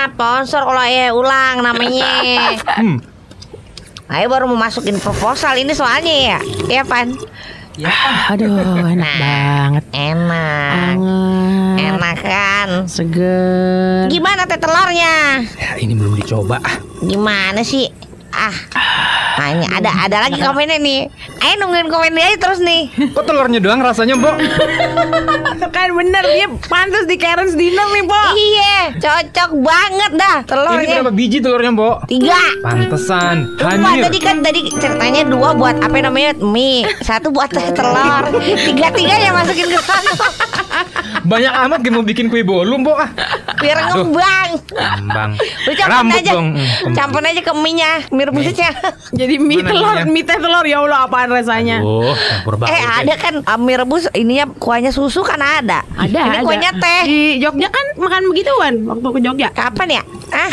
sponsor 0.09 0.61
kalau 0.63 0.83
ya 0.83 1.11
ulang 1.11 1.55
namanya. 1.59 2.09
hmm 2.79 2.97
Ayo 4.07 4.25
baru 4.25 4.45
mau 4.45 4.57
masukin 4.57 4.97
proposal 4.97 5.53
ini 5.55 5.69
soalnya 5.71 6.09
ya. 6.09 6.39
Iya, 6.67 6.81
Pan. 6.81 7.13
Aduh, 7.81 8.83
enak 8.83 8.99
Nah. 8.99 9.17
banget. 9.17 9.83
Enak. 9.95 10.73
Anget. 10.91 11.77
Enak 11.79 12.15
kan? 12.19 12.69
Seger. 12.85 14.11
Gimana 14.11 14.43
teh 14.43 14.59
telurnya? 14.59 15.47
ya, 15.55 15.71
ini 15.79 15.95
belum 15.95 16.19
dicoba 16.19 16.59
Gimana 16.99 17.63
sih? 17.63 17.87
Ah. 18.31 18.53
Nah, 19.35 19.47
ini 19.49 19.65
ada 19.65 19.91
ada 20.03 20.17
lagi 20.21 20.37
komennya 20.37 20.77
nih. 20.77 21.07
Ayo 21.39 21.53
nungguin 21.57 21.87
komen 21.87 22.11
dia 22.11 22.27
aja 22.27 22.37
terus 22.39 22.59
nih. 22.59 22.91
kok 23.09 23.23
telurnya 23.23 23.57
doang 23.57 23.79
rasanya 23.79 24.13
mbok 24.13 24.35
kan 25.69 25.89
bener 25.91 26.23
dia 26.25 26.47
pantas 26.65 27.05
di 27.05 27.15
Karen's 27.15 27.53
dinner 27.53 27.87
nih, 27.89 28.03
Po. 28.03 28.21
Iya, 28.33 28.75
cocok 28.97 29.49
banget 29.55 30.11
dah 30.13 30.37
ini 30.37 30.45
telurnya. 30.45 30.95
berapa 30.97 31.13
biji 31.13 31.37
telurnya 31.39 31.71
mbok 31.71 31.97
Tiga. 32.05 32.41
pantesan 32.59 33.47
hanyir 33.57 34.03
tadi 34.03 34.19
kan 34.19 34.37
tadi 34.39 34.59
ceritanya 34.73 35.23
dua 35.23 35.53
buat 35.53 35.77
apa 35.79 35.97
namanya 35.99 36.35
mie, 36.35 36.83
satu 36.99 37.29
buat 37.29 37.47
telur, 37.53 38.23
tiga 38.59 38.87
tiga 38.91 39.15
yang 39.15 39.33
masukin 39.33 39.67
ke 39.67 39.79
sana 39.79 40.11
banyak 41.31 41.53
amat 41.67 41.79
mau 41.89 42.01
bikin 42.01 42.27
kue 42.27 42.41
bolu 42.41 42.79
mbok 42.79 42.97
ah 42.97 43.09
biar 43.59 43.75
Aduh. 43.81 44.07
ngembang. 44.07 44.49
Lu 45.67 45.71
Rambut 45.75 46.15
aja, 46.15 46.31
dong. 46.31 46.47
Hmm, 46.55 46.63
kembang. 46.63 46.95
campur 46.95 47.21
aja 47.21 47.41
ke 47.43 47.53
mie-nya, 47.53 47.91
mie 48.23 48.27
rebusnya. 48.27 48.69
Jadi 49.15 49.35
mie 49.39 49.63
telur, 49.63 49.95
minyak? 49.95 50.11
mie 50.11 50.23
teh 50.27 50.37
telur 50.37 50.65
ya 50.67 50.83
Allah 50.83 51.07
apaan 51.07 51.29
rasanya? 51.31 51.79
Oh, 51.79 52.11
campur 52.11 52.59
banget. 52.59 52.75
Eh 52.75 52.83
ada 52.83 53.13
kan 53.15 53.33
uh, 53.39 53.59
mie 53.59 53.77
rebus 53.79 54.03
ininya 54.11 54.45
kuahnya 54.59 54.91
susu 54.91 55.23
kan 55.23 55.39
ada. 55.39 55.87
Ada, 55.95 56.19
Ini 56.19 56.37
ada. 56.39 56.45
kuahnya 56.45 56.71
teh. 56.75 57.01
Di 57.07 57.19
Jogja 57.39 57.69
kan 57.71 57.85
makan 57.95 58.21
begituan 58.35 58.73
waktu 58.83 59.07
ke 59.07 59.19
Jogja. 59.23 59.47
Kapan 59.55 59.87
ya? 59.99 60.03
Ah, 60.29 60.51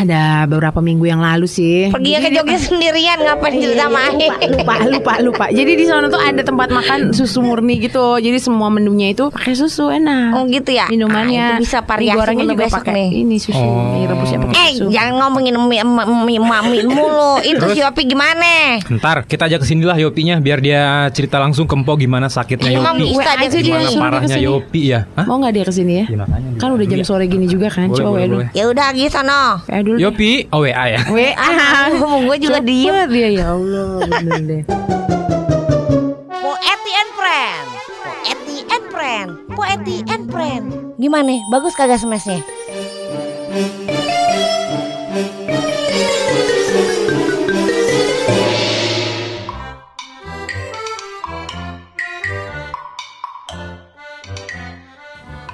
Ada 0.00 0.48
beberapa 0.48 0.80
minggu 0.80 1.04
yang 1.04 1.20
lalu 1.20 1.44
sih. 1.44 1.92
pergi 1.92 2.16
ke 2.18 2.28
Jogja 2.32 2.56
sendirian 2.58 3.20
ngapain 3.20 3.52
Iya, 3.52 3.60
cerita 3.66 3.84
sama 3.84 4.00
Ae? 4.06 4.28
lupa, 4.48 4.74
lupa, 4.86 5.12
lupa. 5.20 5.44
Jadi 5.50 5.72
di 5.74 5.84
sana 5.84 6.08
tuh 6.08 6.16
ada 6.16 6.40
tempat 6.40 6.68
makan 6.70 7.12
susu 7.12 7.40
murni 7.40 7.76
gitu. 7.78 8.16
Jadi 8.16 8.38
semua 8.38 8.70
menunya 8.70 9.12
itu 9.12 9.28
pakai 9.28 9.52
susu 9.52 9.92
enak. 9.92 10.32
Oh 10.32 10.46
gitu 10.46 10.70
ya. 10.70 10.88
Minumannya 10.88 11.36
Ah, 11.36 11.48
itu 11.52 11.68
bisa 11.68 11.78
variasi 11.82 12.16
gorengnya 12.16 12.46
juga 12.46 12.64
besok 12.64 12.80
pakai 12.80 12.94
nih. 12.96 13.08
ini 13.20 13.36
susu 13.36 13.60
mie 13.60 14.06
rebusnya 14.06 14.38
pakai 14.40 14.56
Eh, 14.56 14.70
susu. 14.74 14.88
jangan 14.88 15.12
ngomongin 15.20 15.54
mie, 15.58 15.84
mie, 15.84 16.40
mie, 16.40 16.84
mulu. 16.86 17.32
Itu 17.42 17.60
Terus? 17.60 17.74
si 17.74 17.80
Opi 17.82 18.02
gimana? 18.06 18.80
Ntar 18.82 19.28
kita 19.28 19.46
ajak 19.46 19.60
ke 19.60 19.66
sinilah 19.66 19.96
Yopinya 19.98 20.38
biar 20.38 20.58
dia 20.58 20.80
cerita 21.10 21.36
langsung 21.36 21.64
ke 21.64 21.74
Empo 21.74 21.92
gimana 21.94 22.26
sakitnya 22.26 22.72
Emang 22.72 22.96
Yopi. 22.96 23.12
bisa 23.12 23.30
WA 23.30 23.44
dia 23.44 23.60
Gimana 23.60 23.88
parahnya 23.92 24.28
ke 24.30 24.38
sini. 24.38 24.46
Yopi 24.46 24.80
ya? 24.86 25.00
Hah? 25.12 25.24
Mau 25.26 25.36
nggak 25.36 25.52
dia 25.52 25.64
ke 25.64 25.72
sini 25.72 25.92
ya? 25.94 26.04
Ya, 26.08 26.24
Kan 26.56 26.68
udah 26.72 26.86
jam 26.86 26.96
Iya. 26.96 27.04
sore 27.04 27.24
gini 27.26 27.44
juga 27.44 27.68
kan. 27.68 27.88
Coba 27.90 28.16
ya 28.16 28.26
dulu. 28.26 28.44
Ya 28.52 28.64
udah 28.66 28.86
gitu 28.92 29.12
sono. 29.12 29.60
Ya 29.66 29.80
dulu. 29.90 29.98
deh. 29.98 30.06
Yopi, 30.06 30.30
oh 30.54 30.62
WA 30.62 30.84
ya. 30.94 31.00
WA. 31.10 31.30
Ah, 31.34 31.90
gue 32.22 32.36
juga 32.38 32.62
diem. 32.62 33.10
dia 33.10 33.28
ya 33.42 33.46
Allah 33.58 34.06
bener 34.06 34.40
deh. 34.46 34.62
Poeti 36.30 36.92
and 36.94 37.10
Friend. 37.18 37.66
Poeti 38.22 38.58
and 38.70 38.84
Friend. 38.94 39.28
Poeti 39.50 39.96
and 40.06 40.24
Friend. 40.30 40.64
Gimana? 41.00 41.34
Bagus 41.50 41.74
kagak 41.74 41.98
smashnya? 41.98 42.38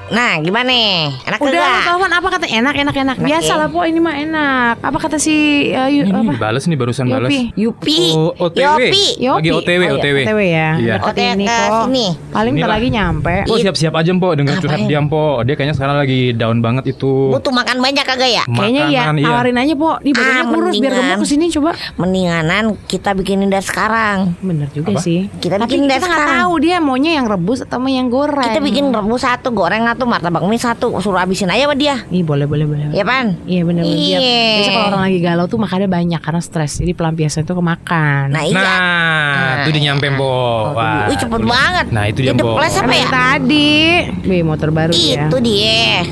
Nah, 0.07 0.39
gimana? 0.39 0.71
Enak 1.19 1.35
Udah 1.37 1.51
kagak? 1.51 1.67
lu 1.67 1.83
telepon 1.85 2.13
apa 2.13 2.29
kata 2.31 2.47
enak 2.47 2.75
enak 2.77 2.95
enak. 2.95 3.17
Enak 3.17 3.27
Biasa 3.27 3.51
ya? 3.51 3.59
lah 3.59 3.67
po 3.67 3.83
ini 3.83 3.99
mah 3.99 4.15
enak. 4.15 4.75
Apa 4.79 4.99
kata 5.01 5.17
si 5.17 5.35
uh, 5.69 5.91
yu- 5.91 6.07
Ini 6.07 6.15
apa? 6.15 6.31
dibales 6.31 6.63
nih 6.63 6.77
barusan 6.77 7.07
balas. 7.07 7.35
Yupi. 7.53 8.15
Oh, 8.15 8.31
OTW. 8.39 8.87
Yopi. 8.87 9.05
Lagi. 9.19 9.51
OTW, 9.51 9.83
Oh, 9.83 9.83
iya, 9.83 9.91
OTW. 9.93 10.17
OTW 10.23 10.39
ya. 10.41 10.69
Iya. 10.77 10.95
OTW 11.03 11.27
ini 11.33 11.45
ke 11.45 11.59
kok. 11.59 11.83
sini. 11.85 12.07
Paling 12.31 12.53
bentar 12.53 12.63
Inilah. 12.63 12.79
lagi 12.79 12.89
nyampe. 12.89 13.35
Po 13.45 13.55
siap-siap 13.57 13.93
aja 13.93 14.11
Mpo 14.13 14.29
dengan 14.33 14.55
curhat 14.57 14.79
Ngapain? 14.79 14.87
dia 14.89 15.01
Mpo. 15.01 15.25
Dia 15.43 15.55
kayaknya 15.55 15.75
sekarang 15.75 15.97
lagi 15.99 16.21
down 16.33 16.59
banget 16.61 16.85
itu. 16.89 17.13
Butuh 17.29 17.51
makan 17.51 17.77
banyak 17.81 18.05
kagak 18.05 18.31
ya? 18.33 18.43
Kayaknya 18.47 18.83
ya, 18.87 19.03
iya. 19.11 19.27
tawarin 19.27 19.59
aja 19.59 19.75
po. 19.75 19.91
Di 19.99 20.11
badannya 20.13 20.39
Ah, 20.39 20.47
kurus 20.49 20.75
biar 20.77 20.93
gemuk 20.95 21.19
ke 21.19 21.27
sini 21.27 21.45
coba. 21.51 21.71
Mendinganan 21.97 22.65
kita 22.85 23.11
bikinin 23.13 23.51
dari 23.51 23.61
sekarang. 23.61 24.39
Bener 24.39 24.71
juga 24.71 24.95
Apa? 24.95 25.03
sih. 25.03 25.27
Kita 25.35 25.59
Tapi 25.59 25.67
bikin 25.67 25.81
kita 25.83 25.91
dari 25.91 25.99
nggak 25.99 26.15
sekarang. 26.15 26.39
tahu 26.41 26.53
dia 26.63 26.77
maunya 26.79 27.13
yang 27.13 27.27
rebus 27.27 27.59
atau 27.61 27.77
mau 27.77 27.91
yang 27.91 28.07
goreng. 28.07 28.47
Kita 28.47 28.61
bikin 28.61 28.85
rebus 28.89 29.21
satu, 29.21 29.51
goreng 29.51 29.83
satu, 29.97 30.05
martabak 30.05 30.45
mie 30.45 30.61
satu 30.61 30.87
suruh 31.01 31.17
habisin 31.17 31.49
aja 31.49 31.65
sama 31.65 31.73
dia. 31.73 32.05
Ih 32.13 32.21
boleh 32.21 32.45
boleh 32.45 32.69
boleh. 32.69 32.93
Ya 32.93 33.01
pan? 33.01 33.33
Iya 33.49 33.65
bener 33.65 33.89
bener. 33.89 33.97
Iya. 33.97 34.21
Biasa 34.61 34.71
kalau 34.77 34.87
orang 34.93 35.03
lagi 35.09 35.19
galau 35.25 35.45
tuh 35.49 35.57
makannya 35.57 35.89
banyak 35.89 36.21
karena 36.21 36.41
stres. 36.45 36.77
Jadi 36.85 36.93
pelampiasan 36.93 37.49
itu 37.49 37.57
kemakan. 37.57 38.25
Nah 38.29 38.45
iya. 38.45 38.61
Nah, 38.61 39.55
itu 39.65 39.71
dia 39.73 39.83
nyampe 39.91 40.13
po. 40.21 40.77
Wah, 40.77 41.09
Wih 41.09 41.17
cepet 41.17 41.41
banget. 41.41 41.87
Nah, 41.89 42.05
itu 42.13 42.19
dia 42.21 42.37
deples 42.37 42.75
apa 42.77 42.93
ya? 42.93 43.09
tadi. 43.09 43.81
Wih 44.29 44.45
motor 44.45 44.69
baru 44.69 44.93
ya. 44.93 45.33
Itu 45.33 45.41
dia. 45.41 46.05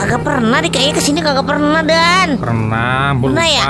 Kagak 0.00 0.24
pernah 0.24 0.58
deh 0.58 0.72
kayaknya 0.72 0.94
ke 0.96 1.02
sini 1.02 1.20
kagak 1.20 1.44
pernah 1.44 1.84
dan. 1.84 2.28
pernah, 2.34 3.12
Pernah 3.12 3.36
lupa. 3.36 3.44
ya? 3.44 3.64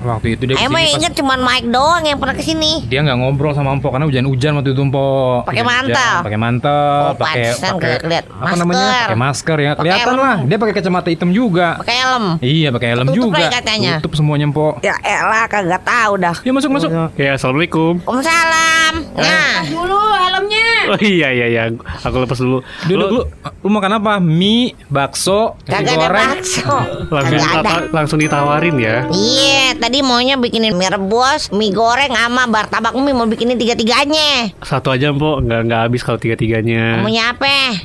Waktu 0.00 0.26
itu 0.32 0.42
dia 0.44 0.54
Emang 0.56 0.78
ke 0.78 0.86
sini 0.86 0.86
pas- 0.86 0.94
inget 0.96 1.12
cuman 1.12 1.38
Mike 1.42 1.68
doang 1.68 2.02
yang 2.02 2.16
pernah 2.16 2.32
ke 2.32 2.44
sini. 2.44 2.72
dia 2.86 3.02
nggak 3.02 3.18
ngobrol 3.18 3.50
sama 3.50 3.74
Empo 3.74 3.90
karena 3.90 4.06
hujan-hujan 4.06 4.54
waktu 4.54 4.70
itu 4.70 4.80
Empo. 4.80 5.42
Pakai 5.42 5.64
mantel. 5.64 6.14
Pakai 6.22 6.38
mantel, 6.38 7.02
Oh, 7.02 7.14
pakai 7.16 7.44
pakai 7.50 7.92
apa 8.30 8.54
namanya? 8.54 8.78
Masker. 8.78 9.02
Pakai 9.02 9.18
masker 9.18 9.58
ya. 9.58 9.72
Kelihatan 9.74 10.14
lah. 10.16 10.36
Dia 10.44 10.56
pakai 10.56 10.74
kacamata 10.76 11.08
hitam 11.08 11.30
juga. 11.30 11.68
Pakai 11.76 11.96
helm. 11.98 12.24
Iya, 12.38 12.68
pakai 12.70 12.88
helm 12.88 13.06
Tutup 13.08 13.18
juga. 13.18 13.36
lagi 13.40 13.46
katanya. 13.52 13.92
Tutup 13.98 14.12
semuanya 14.14 14.46
Empo. 14.46 14.78
Ya 14.80 14.94
elah 15.02 15.44
kagak 15.46 15.82
tahu 15.82 16.12
dah. 16.16 16.36
Ya 16.40 16.50
masuk 16.52 16.70
masuk. 16.70 16.90
Ya 17.16 17.34
assalamualaikum. 17.34 17.98
Waalaikumsalam. 18.00 18.94
Nah, 19.14 19.50
Dulu 19.64 19.98
helmnya. 19.98 20.68
Oh 20.84 20.98
iya 21.00 21.28
iya 21.32 21.46
iya. 21.48 21.62
Aku 21.98 22.18
lepas 22.18 22.36
dulu. 22.36 22.62
Lu 22.86 22.94
dulu. 23.00 23.20
Lu 23.58 23.68
makan 23.68 23.96
apa? 23.96 24.18
Mie, 24.18 24.74
bakso, 24.86 25.54
kagak 25.74 25.94
ada 25.94 26.00
goreng. 26.02 26.28
bakso. 26.28 26.76
Langsung 27.14 27.38
Kagak 27.38 27.56
ada. 27.58 27.74
langsung 27.92 28.18
ditawarin 28.18 28.76
ya. 28.76 28.96
Iya, 29.08 29.76
tadi 29.76 29.98
maunya 30.00 30.36
bikinin 30.36 30.72
mie 30.72 30.88
rebus, 30.88 31.48
mie 31.50 31.70
goreng 31.70 32.10
sama 32.10 32.44
martabak 32.44 32.92
mie 32.94 33.12
mau 33.12 33.24
bikinin 33.24 33.56
tiga-tiganya. 33.56 34.52
Satu 34.60 34.88
aja 34.88 35.10
Mpok, 35.10 35.42
nggak 35.42 35.60
nggak 35.66 35.80
habis 35.82 36.00
kalau 36.00 36.16
tiga 36.16 36.34
tiganya. 36.34 36.98
Maunya 36.98 37.30
apa? 37.30 37.76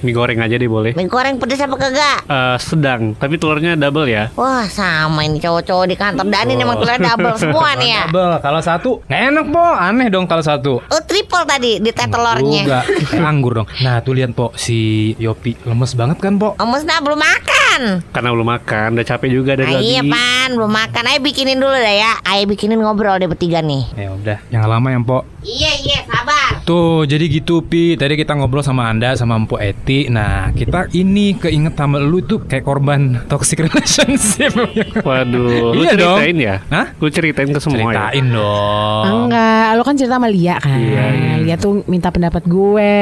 mie 0.00 0.12
goreng 0.12 0.38
aja 0.38 0.54
deh 0.54 0.66
boleh. 0.66 0.92
Mie 0.92 1.06
goreng 1.06 1.36
pedes 1.36 1.60
apa 1.60 1.74
kagak? 1.74 2.18
Eh, 2.24 2.56
sedang, 2.58 3.12
tapi 3.14 3.36
telurnya 3.36 3.74
double 3.74 4.06
ya. 4.06 4.32
Wah 4.34 4.64
sama 4.66 5.22
ini 5.22 5.38
cowok-cowok 5.38 5.86
di 5.86 5.96
kantor 5.96 6.26
Dani 6.26 6.52
emang 6.54 6.78
telurnya 6.78 7.00
double 7.10 7.36
semua 7.36 7.68
nih 7.76 7.90
ya. 7.90 8.02
Double. 8.06 8.34
Kalau 8.40 8.60
satu 8.60 8.90
nggak 9.04 9.20
enak 9.28 9.46
po, 9.48 9.64
aneh 9.64 10.08
dong 10.08 10.24
kalau 10.24 10.40
satu. 10.40 10.72
Oh 10.80 11.00
triple 11.02 11.44
tadi 11.44 11.78
di 11.78 11.90
teh 11.90 12.06
telurnya. 12.06 12.62
Kayak 12.64 12.84
anggur 13.22 13.52
dong. 13.54 13.68
Nah 13.80 14.00
tuh 14.00 14.12
lihat 14.12 14.32
po 14.32 14.52
si 14.54 14.78
Yopi 15.16 15.56
lemes 15.62 15.92
banget 15.94 16.18
kan 16.18 16.36
po. 16.36 16.56
Musna 16.64 16.98
belum 16.98 17.13
makan. 17.16 17.80
Karena 18.06 18.28
belum 18.30 18.48
makan, 18.48 18.86
udah 18.92 19.06
capek 19.06 19.28
juga 19.28 19.52
dari 19.54 19.66
Ah, 19.66 19.74
tadi. 19.74 19.86
iya 19.88 20.02
pan, 20.02 20.48
belum 20.52 20.68
makan. 20.68 21.02
Ayo 21.06 21.18
bikinin 21.20 21.56
dulu 21.56 21.72
dah 21.72 21.94
ya. 21.96 22.12
Ayo 22.22 22.44
bikinin 22.44 22.76
ngobrol 22.76 23.16
deh 23.16 23.26
bertiga 23.26 23.58
nih. 23.58 23.84
Ya 23.94 24.08
udah, 24.10 24.38
jangan 24.48 24.68
lama 24.70 24.88
ya 24.88 25.00
po. 25.00 25.18
Iya 25.40 25.72
iya 25.80 25.98
sabar. 26.04 26.43
Tuh 26.64 27.04
jadi 27.04 27.28
gitu 27.28 27.60
Pi 27.60 27.92
Tadi 27.94 28.16
kita 28.16 28.32
ngobrol 28.32 28.64
sama 28.64 28.88
anda 28.88 29.12
sama 29.14 29.36
Empo 29.36 29.60
Eti 29.60 30.08
Nah 30.08 30.48
kita 30.50 30.88
ini 30.92 31.36
keinget 31.36 31.76
sama 31.76 32.00
lu 32.00 32.24
tuh 32.24 32.40
Kayak 32.44 32.64
korban 32.64 33.00
toxic 33.30 33.60
relationship 33.60 34.56
Waduh, 35.04 35.76
lu 35.76 35.84
Iya 35.84 35.92
dong. 35.92 36.18
ceritain 36.18 36.36
ya? 36.36 36.56
Hah? 36.72 36.86
Lu 36.96 37.08
ceritain 37.08 37.48
ke 37.48 37.60
semua 37.60 37.92
ya? 37.92 38.08
Ceritain 38.08 38.26
dong 38.32 39.04
Enggak, 39.04 39.66
lo 39.76 39.82
kan 39.82 39.94
cerita 39.94 40.16
sama 40.16 40.28
Lia 40.30 40.56
kan. 40.56 40.78
Iya, 40.80 41.04
iya. 41.12 41.32
Lia 41.44 41.56
tuh 41.58 41.84
minta 41.84 42.08
pendapat 42.08 42.46
gue. 42.46 42.96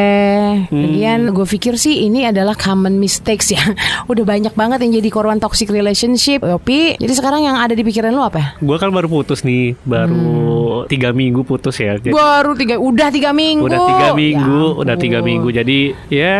Hmm. 0.66 0.82
Lagian 0.82 1.20
gue 1.30 1.46
pikir 1.46 1.78
sih 1.78 2.02
ini 2.02 2.26
adalah 2.26 2.58
common 2.58 2.98
mistakes 2.98 3.54
ya. 3.54 3.62
Udah 4.10 4.24
banyak 4.24 4.52
banget 4.52 4.82
yang 4.82 4.98
jadi 4.98 5.08
korban 5.08 5.38
toxic 5.38 5.68
relationship. 5.68 6.42
Yopi, 6.42 6.98
jadi 6.98 7.12
sekarang 7.12 7.46
yang 7.46 7.56
ada 7.56 7.72
di 7.72 7.84
pikiran 7.84 8.10
lo 8.10 8.26
apa? 8.26 8.58
Gua 8.58 8.76
kan 8.76 8.90
baru 8.90 9.06
putus 9.06 9.44
nih, 9.44 9.78
baru 9.86 10.84
tiga 10.88 11.12
minggu 11.12 11.44
putus 11.44 11.78
ya. 11.78 11.94
Jadi, 11.96 12.10
Baru 12.10 12.56
tiga, 12.56 12.80
udah 12.80 13.08
tiga 13.12 13.30
minggu. 13.30 13.51
Udah 13.60 13.80
tiga 13.82 14.06
minggu, 14.14 14.60
Ya 14.62 14.78
udah 14.80 14.94
tiga 14.96 15.18
minggu. 15.20 15.48
Jadi 15.50 15.78
ya 16.08 16.38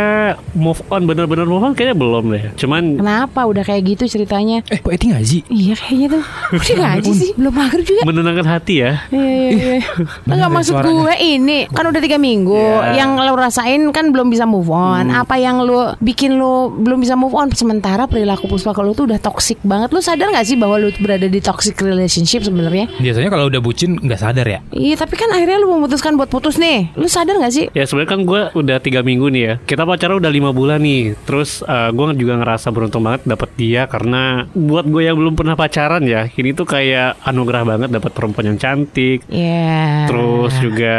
move 0.54 0.80
on 0.88 1.04
bener-bener 1.04 1.44
move 1.44 1.60
on 1.60 1.72
kayaknya 1.72 1.96
belum 1.98 2.24
deh. 2.30 2.44
Cuman 2.56 2.82
Kenapa 2.96 3.40
udah 3.44 3.60
kayak 3.60 3.82
gitu 3.84 4.04
ceritanya? 4.08 4.64
Eh 4.68 4.78
kok 4.78 4.88
Eti 4.88 5.10
ngaji? 5.10 5.38
Iya 5.48 5.74
kayaknya 5.74 6.08
tuh. 6.14 6.24
Udah 6.72 6.76
ngaji 6.88 7.10
sih, 7.12 7.30
belum 7.34 7.52
maghrib 7.52 7.84
juga. 7.84 8.02
menenangkan 8.04 8.46
hati 8.46 8.74
ya. 8.80 8.92
Iya, 9.08 9.20
iya, 9.26 9.48
iya. 9.50 9.80
Enggak 10.32 10.48
deh 10.48 10.54
maksud 10.54 10.74
suaranya. 10.74 10.92
gue 10.94 11.14
ini 11.20 11.58
kan 11.66 11.84
udah 11.84 12.00
tiga 12.00 12.16
minggu. 12.16 12.54
Iya. 12.54 13.02
Yang 13.02 13.10
lo 13.18 13.32
rasain 13.34 13.82
kan 13.90 14.04
belum 14.12 14.28
bisa 14.28 14.44
move 14.46 14.70
on. 14.70 15.10
Apa 15.10 15.36
yang 15.36 15.60
lo 15.60 15.98
bikin 15.98 16.38
lo 16.38 16.70
belum 16.70 17.00
bisa 17.00 17.18
move 17.18 17.34
on? 17.34 17.50
Sementara 17.52 18.06
perilaku 18.06 18.46
puspa 18.46 18.70
kalau 18.70 18.92
tuh 18.92 19.04
udah 19.04 19.18
toxic 19.18 19.58
banget. 19.62 19.90
Lo 19.90 20.00
sadar 20.00 20.30
gak 20.30 20.46
sih 20.46 20.54
bahwa 20.54 20.78
lo 20.78 20.88
berada 20.96 21.26
di 21.26 21.40
toxic 21.40 21.74
relationship 21.76 22.44
sebenarnya? 22.44 22.86
Biasanya 22.94 23.28
kalau 23.28 23.48
udah 23.48 23.58
bucin 23.58 23.96
nggak 23.96 24.18
sadar 24.18 24.44
ya 24.44 24.60
Iya 24.70 24.94
tapi 24.94 25.14
kan 25.14 25.28
akhirnya 25.28 25.58
lo 25.58 25.72
memutuskan 25.72 26.14
buat 26.14 26.28
putus 26.28 26.56
nih. 26.56 26.92
Lo 26.94 27.01
sadar 27.06 27.38
gak 27.38 27.50
sih? 27.50 27.66
Ya 27.72 27.82
sebenarnya 27.82 28.10
kan 28.10 28.20
gue 28.22 28.40
udah 28.54 28.76
tiga 28.78 29.00
minggu 29.00 29.26
nih 29.28 29.42
ya. 29.42 29.54
Kita 29.58 29.82
pacaran 29.82 30.18
udah 30.18 30.30
lima 30.30 30.50
bulan 30.50 30.78
nih. 30.78 31.14
Terus 31.22 31.62
gue 31.64 32.04
juga 32.14 32.34
ngerasa 32.36 32.68
beruntung 32.68 33.02
banget 33.02 33.24
dapet 33.24 33.48
dia 33.54 33.86
karena 33.86 34.44
buat 34.52 34.84
gue 34.84 35.02
yang 35.02 35.16
belum 35.16 35.34
pernah 35.34 35.54
pacaran 35.54 36.02
ya, 36.02 36.28
ini 36.28 36.52
tuh 36.52 36.64
kayak 36.64 37.18
anugerah 37.22 37.62
banget 37.64 37.88
dapat 37.90 38.10
perempuan 38.12 38.46
yang 38.46 38.58
cantik. 38.58 39.24
Iya. 39.26 40.06
Terus 40.06 40.52
juga 40.58 40.96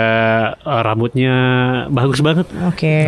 eh, 0.55 0.81
rambutnya 0.81 1.33
bagus 1.89 2.19
banget. 2.19 2.47
Oke, 2.65 2.99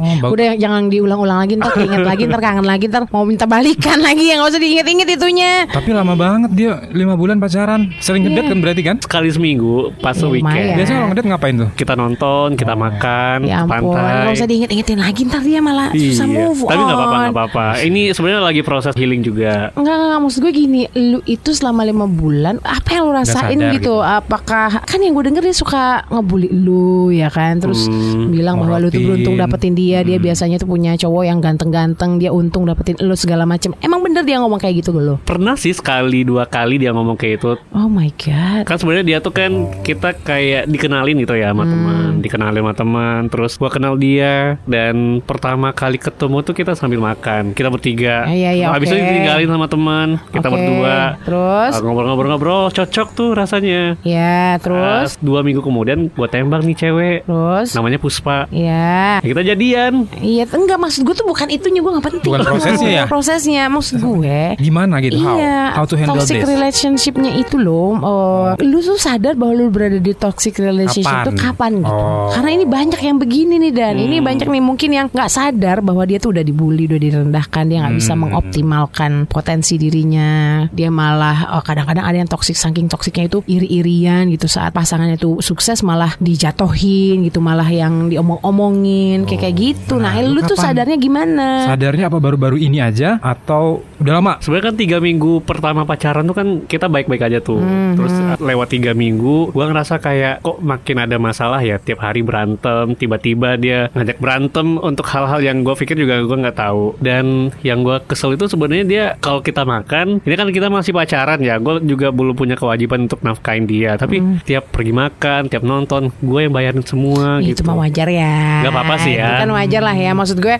Oh, 0.00 0.14
bagus. 0.22 0.32
udah 0.34 0.50
jangan 0.56 0.82
diulang-ulang 0.86 1.38
lagi 1.40 1.54
ntar 1.54 1.72
keinget 1.72 2.02
lagi 2.02 2.22
ntar 2.24 2.40
kangen 2.40 2.64
lagi 2.64 2.84
ntar 2.86 3.04
mau 3.08 3.24
minta 3.24 3.44
balikan 3.44 3.98
lagi 4.06 4.30
ya 4.30 4.38
nggak 4.38 4.50
usah 4.50 4.60
diinget-inget 4.60 5.08
itunya. 5.10 5.52
Tapi 5.66 5.90
lama 5.90 6.14
banget 6.14 6.50
dia 6.52 6.72
lima 6.90 7.14
bulan 7.14 7.36
pacaran 7.36 7.92
Sering 7.98 8.24
ngedate 8.24 8.48
kan 8.48 8.58
berarti 8.58 8.82
kan? 8.82 8.96
Sekali 9.00 9.28
seminggu 9.28 9.92
pas 9.98 10.16
Ya, 10.16 10.28
weekend. 10.28 10.68
Biasanya 10.76 10.96
kalau 10.96 11.08
ngedate 11.10 11.28
ngapain 11.28 11.54
tuh? 11.56 11.70
Kita 11.74 11.92
nonton, 11.94 12.39
kita 12.50 12.72
makan, 12.72 13.38
Ya 13.42 13.60
ampun, 13.60 13.92
pantai. 13.92 14.14
nggak 14.22 14.34
usah 14.34 14.48
diinget-ingetin 14.48 14.98
lagi 14.98 15.20
ntar 15.22 15.40
dia 15.40 15.60
malah 15.60 15.88
susah 15.90 16.24
Iya. 16.24 16.36
move 16.40 16.60
on. 16.62 16.70
Tapi 16.70 16.80
nggak 16.80 16.96
apa-apa, 16.96 17.16
nggak 17.18 17.34
apa-apa. 17.34 17.64
Ini 17.80 18.00
sebenarnya 18.10 18.42
lagi 18.42 18.60
proses 18.60 18.94
healing 18.94 19.20
juga. 19.20 19.68
Enggak, 19.72 19.90
enggak, 19.90 20.06
enggak, 20.06 20.20
maksud 20.20 20.40
gue 20.40 20.52
gini 20.52 20.80
Lu 20.92 21.18
itu 21.24 21.50
selama 21.50 21.82
lima 21.82 22.06
bulan 22.06 22.56
Apa 22.60 22.88
yang 22.92 23.04
lu 23.04 23.12
rasain 23.12 23.36
sadar 23.52 23.72
gitu? 23.72 23.76
gitu. 23.76 23.94
Apakah 23.98 24.68
Kan 24.80 24.98
yang 24.98 25.12
gue 25.12 25.24
denger 25.24 25.42
dia 25.42 25.52
suka 25.52 25.82
ngebully 26.06 26.48
lu 26.48 26.80
ya 27.08 27.28
kan 27.28 27.58
Terus 27.58 27.84
Hmm, 27.86 28.30
bilang 28.30 28.56
bahwa 28.56 28.78
lu 28.78 28.88
tuh 28.88 29.00
beruntung 29.00 29.34
dapetin 29.34 29.72
dia 29.72 30.00
Dia 30.00 30.16
biasanya 30.16 30.56
tuh 30.56 30.66
punya 30.66 30.94
cowok 30.94 31.24
yang 31.24 31.38
ganteng-ganteng 31.38 32.16
Dia 32.16 32.30
untung 32.30 32.62
dapetin 32.62 32.94
lu 32.98 33.12
segala 33.12 33.42
macem 33.42 33.74
Emang 33.80 34.00
bener 34.00 34.22
dia 34.22 34.38
ngomong 34.38 34.56
kayak 34.56 34.78
gitu 34.78 34.90
ke 34.90 35.00
lu? 35.00 35.14
Pernah 35.20 35.54
sih 35.54 35.72
sekali 35.72 36.22
dua 36.22 36.44
kali 36.44 36.76
dia 36.76 36.90
ngomong 36.90 37.16
kayak 37.16 37.34
itu. 37.36 37.50
Oh 37.72 37.86
my 37.86 38.08
god 38.14 38.62
Kan 38.64 38.76
sebenarnya 38.76 39.04
dia 39.06 39.18
tuh 39.18 39.32
kan 39.32 39.50
kita 39.80 40.14
kayak 40.16 40.64
dikenalin 40.66 41.16
gitu 41.18 41.34
ya 41.34 41.50
sama 41.50 41.64
teman, 41.64 42.12
dikenalin 42.30 42.62
sama 42.62 42.74
teman. 42.74 43.20
Terus 43.26 43.52
gua 43.58 43.68
kenal 43.68 43.94
dia 43.94 44.56
dan 44.64 45.18
pertama 45.20 45.74
kali 45.74 45.98
ketemu 45.98 46.36
tuh 46.40 46.54
kita 46.54 46.72
sambil 46.72 47.02
makan. 47.02 47.52
Kita 47.52 47.66
bertiga. 47.68 48.30
Ya, 48.30 48.50
ya, 48.50 48.50
ya, 48.54 48.66
Habis 48.70 48.88
oke. 48.88 48.96
itu 48.96 49.04
ditinggalin 49.04 49.48
sama 49.50 49.66
teman. 49.66 50.08
Kita 50.30 50.46
Oke, 50.46 50.54
berdua. 50.54 50.98
Terus 51.20 51.72
Ah, 51.72 51.80
Ngobrol-ngobrol-ngobrol, 51.80 52.64
cocok 52.70 53.08
tuh 53.12 53.28
rasanya. 53.34 53.98
Ya 54.02 54.56
terus 54.58 55.18
Ah, 55.18 55.20
dua 55.20 55.42
minggu 55.42 55.60
kemudian 55.60 56.08
gua 56.14 56.30
tembak 56.30 56.62
nih 56.62 56.76
cewek. 56.78 57.18
Terus 57.26 57.74
Namanya 57.74 57.98
Puspa. 57.98 58.46
Ya 58.48 58.68
Ya, 58.70 59.18
kita 59.24 59.42
jadian. 59.42 60.06
Iya 60.14 60.46
enggak 60.46 60.78
maksud 60.78 61.02
gue 61.02 61.10
tuh 61.10 61.26
bukan 61.26 61.48
itunya 61.48 61.80
gue 61.80 61.90
gak 61.90 62.06
penting 62.06 62.22
Bukan 62.22 62.40
prosesnya 62.44 62.90
ya? 62.92 63.04
Prosesnya 63.08 63.62
maksud 63.66 63.98
gue 63.98 64.54
Gimana 64.56 65.00
gitu? 65.00 65.18
How? 65.18 65.34
Iya, 65.34 65.60
How 65.74 65.84
to 65.84 65.96
handle 65.96 66.20
toxic 66.20 66.38
this? 66.38 66.46
relationshipnya 66.46 67.34
itu 67.34 67.56
loh. 67.56 67.96
Oh, 67.98 68.44
lu 68.60 68.78
tuh 68.78 68.94
sadar 68.94 69.34
bahwa 69.34 69.56
lu 69.56 69.66
berada 69.68 69.96
di 69.96 70.12
toxic 70.12 70.54
relationship 70.54 71.08
Kapan? 71.10 71.26
tuh 71.26 71.34
kapan 71.34 71.70
gitu? 71.80 71.90
Oh. 71.90 72.19
Karena 72.30 72.50
ini 72.50 72.64
banyak 72.64 73.00
yang 73.00 73.16
begini 73.16 73.54
nih 73.58 73.72
dan 73.72 73.94
ini 73.96 74.18
Hmm. 74.18 74.26
banyak 74.26 74.46
nih 74.46 74.62
mungkin 74.62 74.90
yang 74.90 75.06
nggak 75.08 75.30
sadar 75.30 75.80
bahwa 75.80 76.04
dia 76.04 76.16
tuh 76.16 76.30
udah 76.30 76.42
dibully, 76.42 76.84
udah 76.84 76.98
direndahkan, 76.98 77.64
dia 77.64 77.78
nggak 77.80 77.96
bisa 77.96 78.12
Hmm. 78.12 78.20
mengoptimalkan 78.26 79.12
potensi 79.24 79.76
dirinya. 79.76 80.30
Dia 80.68 80.88
malah 80.88 81.56
oh, 81.56 81.62
kadang-kadang 81.62 82.04
ada 82.04 82.16
yang 82.16 82.26
toxic 82.26 82.54
saking 82.54 82.86
toksiknya 82.86 83.26
itu 83.26 83.38
iri-irian 83.46 84.28
gitu 84.28 84.44
saat 84.44 84.70
pasangannya 84.70 85.16
tuh 85.16 85.40
sukses 85.40 85.80
malah 85.80 86.12
dijatohin 86.18 87.22
gitu, 87.22 87.38
malah 87.38 87.66
yang 87.66 88.10
diomong-omongin 88.10 89.24
kayak 89.24 89.40
kayak 89.40 89.56
gitu. 89.56 89.96
Nah, 89.96 90.10
Nah, 90.10 90.26
lu, 90.26 90.42
tuh 90.42 90.52
kapan? 90.52 90.64
sadarnya 90.74 90.96
gimana? 90.98 91.46
Sadarnya 91.66 92.10
apa 92.10 92.18
baru-baru 92.18 92.58
ini 92.58 92.82
aja 92.82 93.22
atau 93.22 93.86
udah 93.96 94.12
lama? 94.12 94.32
Sebenarnya 94.40 94.66
kan 94.68 94.76
tiga 94.76 94.98
minggu 94.98 95.40
pertama 95.40 95.86
pacaran 95.86 96.26
tuh 96.26 96.34
kan 96.34 96.48
kita 96.66 96.90
baik-baik 96.90 97.22
aja 97.22 97.38
tuh. 97.38 97.62
Hmm, 97.62 97.94
Terus 97.94 98.10
uh, 98.12 98.34
lewat 98.36 98.68
tiga 98.68 98.90
minggu, 98.90 99.48
gua 99.50 99.70
ngerasa 99.70 99.96
kayak 99.96 100.42
kok 100.42 100.58
makin 100.58 100.96
ada 100.98 101.16
masalah 101.16 101.62
ya. 101.62 101.78
Tiap 101.78 102.02
hari 102.02 102.09
berantem, 102.18 102.98
tiba-tiba 102.98 103.54
dia 103.54 103.86
ngajak 103.94 104.18
berantem 104.18 104.74
untuk 104.82 105.06
hal-hal 105.06 105.38
yang 105.38 105.62
gue 105.62 105.74
pikir 105.78 105.94
juga 105.94 106.18
gua 106.26 106.38
nggak 106.42 106.58
tahu. 106.58 106.98
Dan 106.98 107.54
yang 107.62 107.86
gua 107.86 108.02
kesel 108.02 108.34
itu 108.34 108.50
sebenarnya 108.50 108.84
dia 108.84 109.04
kalau 109.22 109.38
kita 109.38 109.62
makan, 109.62 110.18
ini 110.26 110.34
kan 110.34 110.50
kita 110.50 110.66
masih 110.66 110.90
pacaran 110.90 111.38
ya. 111.38 111.62
Gue 111.62 111.78
juga 111.86 112.10
belum 112.10 112.34
punya 112.34 112.58
kewajiban 112.58 113.06
untuk 113.06 113.22
nafkain 113.22 113.70
dia. 113.70 113.94
Tapi 113.94 114.42
tiap 114.42 114.74
pergi 114.74 114.90
makan, 114.90 115.46
tiap 115.46 115.62
nonton, 115.62 116.10
gue 116.18 116.40
yang 116.42 116.52
bayarin 116.52 116.82
semua 116.82 117.40
Ya, 117.40 117.52
gitu. 117.52 117.62
Itu 117.62 117.68
mah 117.68 117.76
wajar 117.86 118.08
ya. 118.08 118.64
Nggak 118.64 118.72
apa-apa 118.72 118.94
sih 119.04 119.12
ya. 119.16 119.28
Itu 119.28 119.34
kan 119.46 119.50
wajar 119.52 119.82
lah 119.84 119.96
ya. 119.96 120.10
Maksud 120.16 120.38
gue, 120.40 120.56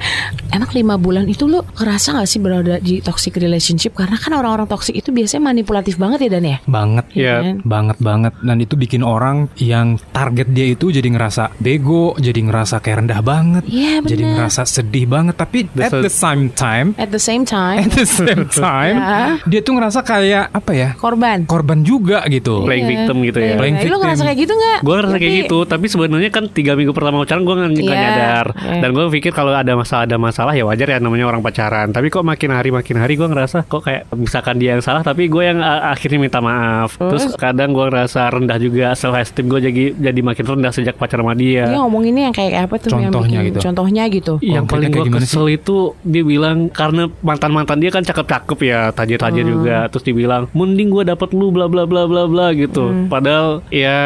emang 0.52 0.71
lima 0.76 0.95
bulan 1.00 1.25
itu 1.26 1.49
lu 1.49 1.64
ngerasa 1.78 2.21
gak 2.21 2.28
sih 2.28 2.40
berada 2.42 2.76
di 2.83 3.00
toxic 3.00 3.35
relationship? 3.40 3.97
Karena 3.97 4.21
kan 4.21 4.37
orang-orang 4.37 4.69
toxic 4.69 4.92
itu 4.92 5.09
biasanya 5.11 5.50
manipulatif 5.50 5.97
banget 5.97 6.28
ya 6.28 6.30
Dan 6.37 6.45
ya. 6.45 6.57
Banget 6.69 7.07
Iya. 7.16 7.35
kan? 7.40 7.57
Banget 7.64 7.99
banget 8.02 8.33
dan 8.45 8.57
itu 8.61 8.75
bikin 8.76 9.02
orang 9.07 9.49
yang 9.57 9.97
target 10.12 10.50
dia 10.52 10.66
itu 10.75 10.90
jadi 10.90 11.07
ngerasa 11.07 11.29
ngerasa 11.30 11.54
bego, 11.56 12.18
jadi 12.18 12.42
ngerasa 12.42 12.82
kayak 12.82 13.06
rendah 13.06 13.22
banget, 13.22 13.62
Iya, 13.64 14.02
jadi 14.02 14.22
ngerasa 14.26 14.66
sedih 14.66 15.06
banget. 15.06 15.38
Tapi 15.38 15.70
at 15.78 15.94
the 15.94 16.10
same 16.10 16.50
time, 16.50 16.90
At 16.99 17.14
the 17.14 17.22
same 17.22 17.46
time, 17.46 17.87
at 17.87 17.94
the 17.94 18.02
same 18.02 18.50
time, 18.66 18.99
Ya. 18.99 19.38
dia 19.46 19.60
tuh 19.62 19.78
ngerasa 19.78 20.02
kayak 20.02 20.50
apa 20.50 20.72
ya? 20.75 20.88
korban. 20.99 21.46
Korban 21.46 21.80
juga 21.80 22.26
gitu. 22.26 22.66
Playing 22.66 22.82
Iya. 22.82 22.92
victim 22.99 23.16
gitu 23.22 23.38
ya. 23.38 23.54
Playing 23.54 23.76
Lu 23.76 23.82
victim. 23.87 24.00
ngerasa 24.02 24.22
kayak 24.26 24.38
gitu 24.40 24.52
nggak? 24.52 24.78
Gue 24.82 24.94
ngerasa 24.99 25.16
kayak 25.16 25.34
gitu, 25.38 25.58
tapi 25.64 25.87
sebenarnya 25.87 26.30
kan 26.30 26.44
tiga 26.50 26.72
minggu 26.75 26.90
pertama 26.90 27.22
pacaran 27.22 27.46
gue 27.46 27.54
nggak 27.54 27.70
Iya, 27.78 27.94
nyadar. 27.94 28.46
iya. 28.58 28.80
Dan 28.82 28.90
gue 28.90 29.04
pikir 29.12 29.30
kalau 29.30 29.54
ada 29.54 29.72
masalah 29.72 30.02
ada 30.02 30.18
masalah 30.18 30.52
ya 30.52 30.66
wajar 30.66 30.88
ya 30.88 30.99
namanya 30.99 31.30
orang 31.30 31.38
pacaran. 31.40 31.94
Tapi 31.94 32.10
kok 32.10 32.26
makin 32.26 32.50
hari 32.50 32.75
makin 32.75 32.99
hari 32.99 33.14
gue 33.14 33.28
ngerasa 33.28 33.62
kok 33.64 33.87
kayak 33.87 34.10
misalkan 34.12 34.58
dia 34.58 34.75
yang 34.75 34.82
salah, 34.82 35.06
tapi 35.06 35.30
gue 35.30 35.46
yang 35.46 35.62
uh, 35.62 35.94
akhirnya 35.94 36.18
minta 36.18 36.42
maaf. 36.42 36.99
Terus 36.99 37.38
kadang 37.38 37.70
gue 37.70 37.87
ngerasa 37.87 38.26
rendah 38.26 38.58
juga 38.58 38.92
self 38.92 39.14
esteem 39.14 39.46
gue 39.46 39.60
jadi 39.60 39.82
jadi 39.94 40.20
makin 40.20 40.44
rendah 40.49 40.72
sejak 40.72 40.96
pacaran 40.96 41.19
sama 41.20 41.34
dia. 41.34 41.64
Dia 41.64 41.78
ngomonginnya 41.78 42.22
yang 42.24 42.34
kayak 42.34 42.52
apa 42.62 42.74
tuh 42.76 42.88
yang 42.90 43.08
Contohnya 43.08 43.38
bikin- 43.38 43.46
gitu. 43.46 43.58
Contohnya 43.62 44.02
gitu. 44.06 44.34
Yang 44.40 44.64
Oh, 44.64 44.70
paling 44.70 44.90
kayak 44.90 45.04
gue 45.04 45.18
kesel 45.18 45.46
itu 45.48 45.76
dia 46.02 46.22
bilang 46.22 46.56
karena 46.68 47.02
mantan 47.20 47.50
mantan 47.50 47.78
dia 47.78 47.88
kan 47.88 48.00
cakep 48.00 48.26
cakep 48.26 48.58
ya 48.62 48.80
tajir-tajir 48.90 49.42
Hmm. 49.42 49.52
juga 49.52 49.76
terus 49.86 50.02
dibilang 50.02 50.48
mending 50.50 50.88
gue 50.88 51.04
dapet 51.04 51.28
lu 51.30 51.48
bla 51.48 51.66
bla 51.66 51.84
bla 51.84 52.04
bla 52.04 52.24
bla 52.24 52.46
gitu 52.52 52.84
Hmm. 52.84 53.06
padahal 53.06 53.60
ya 53.70 53.96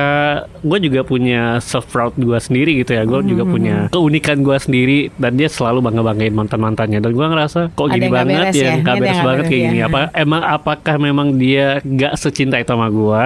gue 0.58 0.78
juga 0.80 1.00
punya 1.02 1.42
self 1.58 1.86
proud 1.86 2.14
gue 2.14 2.36
sendiri 2.36 2.74
gitu 2.76 2.92
ya 2.92 3.02
gue 3.02 3.14
Hmm, 3.14 3.28
juga 3.28 3.44
punya 3.44 3.76
keunikan 3.88 4.40
gue 4.40 4.56
sendiri 4.56 4.98
dan 5.14 5.34
dia 5.34 5.46
selalu 5.46 5.80
bangga 5.80 6.02
banggain 6.02 6.32
mantan 6.32 6.58
mantannya 6.58 6.98
dan 6.98 7.10
gue 7.10 7.26
ngerasa 7.26 7.60
kok 7.70 7.84
Ada 7.84 7.92
gini 7.92 8.02
yang 8.02 8.12
banget 8.12 8.34
beres 8.36 8.54
ya 8.54 8.60
ya? 8.60 8.72
nggak 8.74 8.88
yang 8.90 9.00
beres 9.00 9.18
banget 9.18 9.24
beres 9.36 9.46
kayak 9.46 9.56
ya. 9.56 9.66
gini 9.66 9.78
apa 9.80 10.00
emang 10.14 10.42
apakah 10.42 10.94
memang 10.96 11.28
dia 11.34 11.66
nggak 11.80 12.12
secinta 12.14 12.56
itu 12.56 12.68
sama 12.68 12.88
gue 12.88 13.22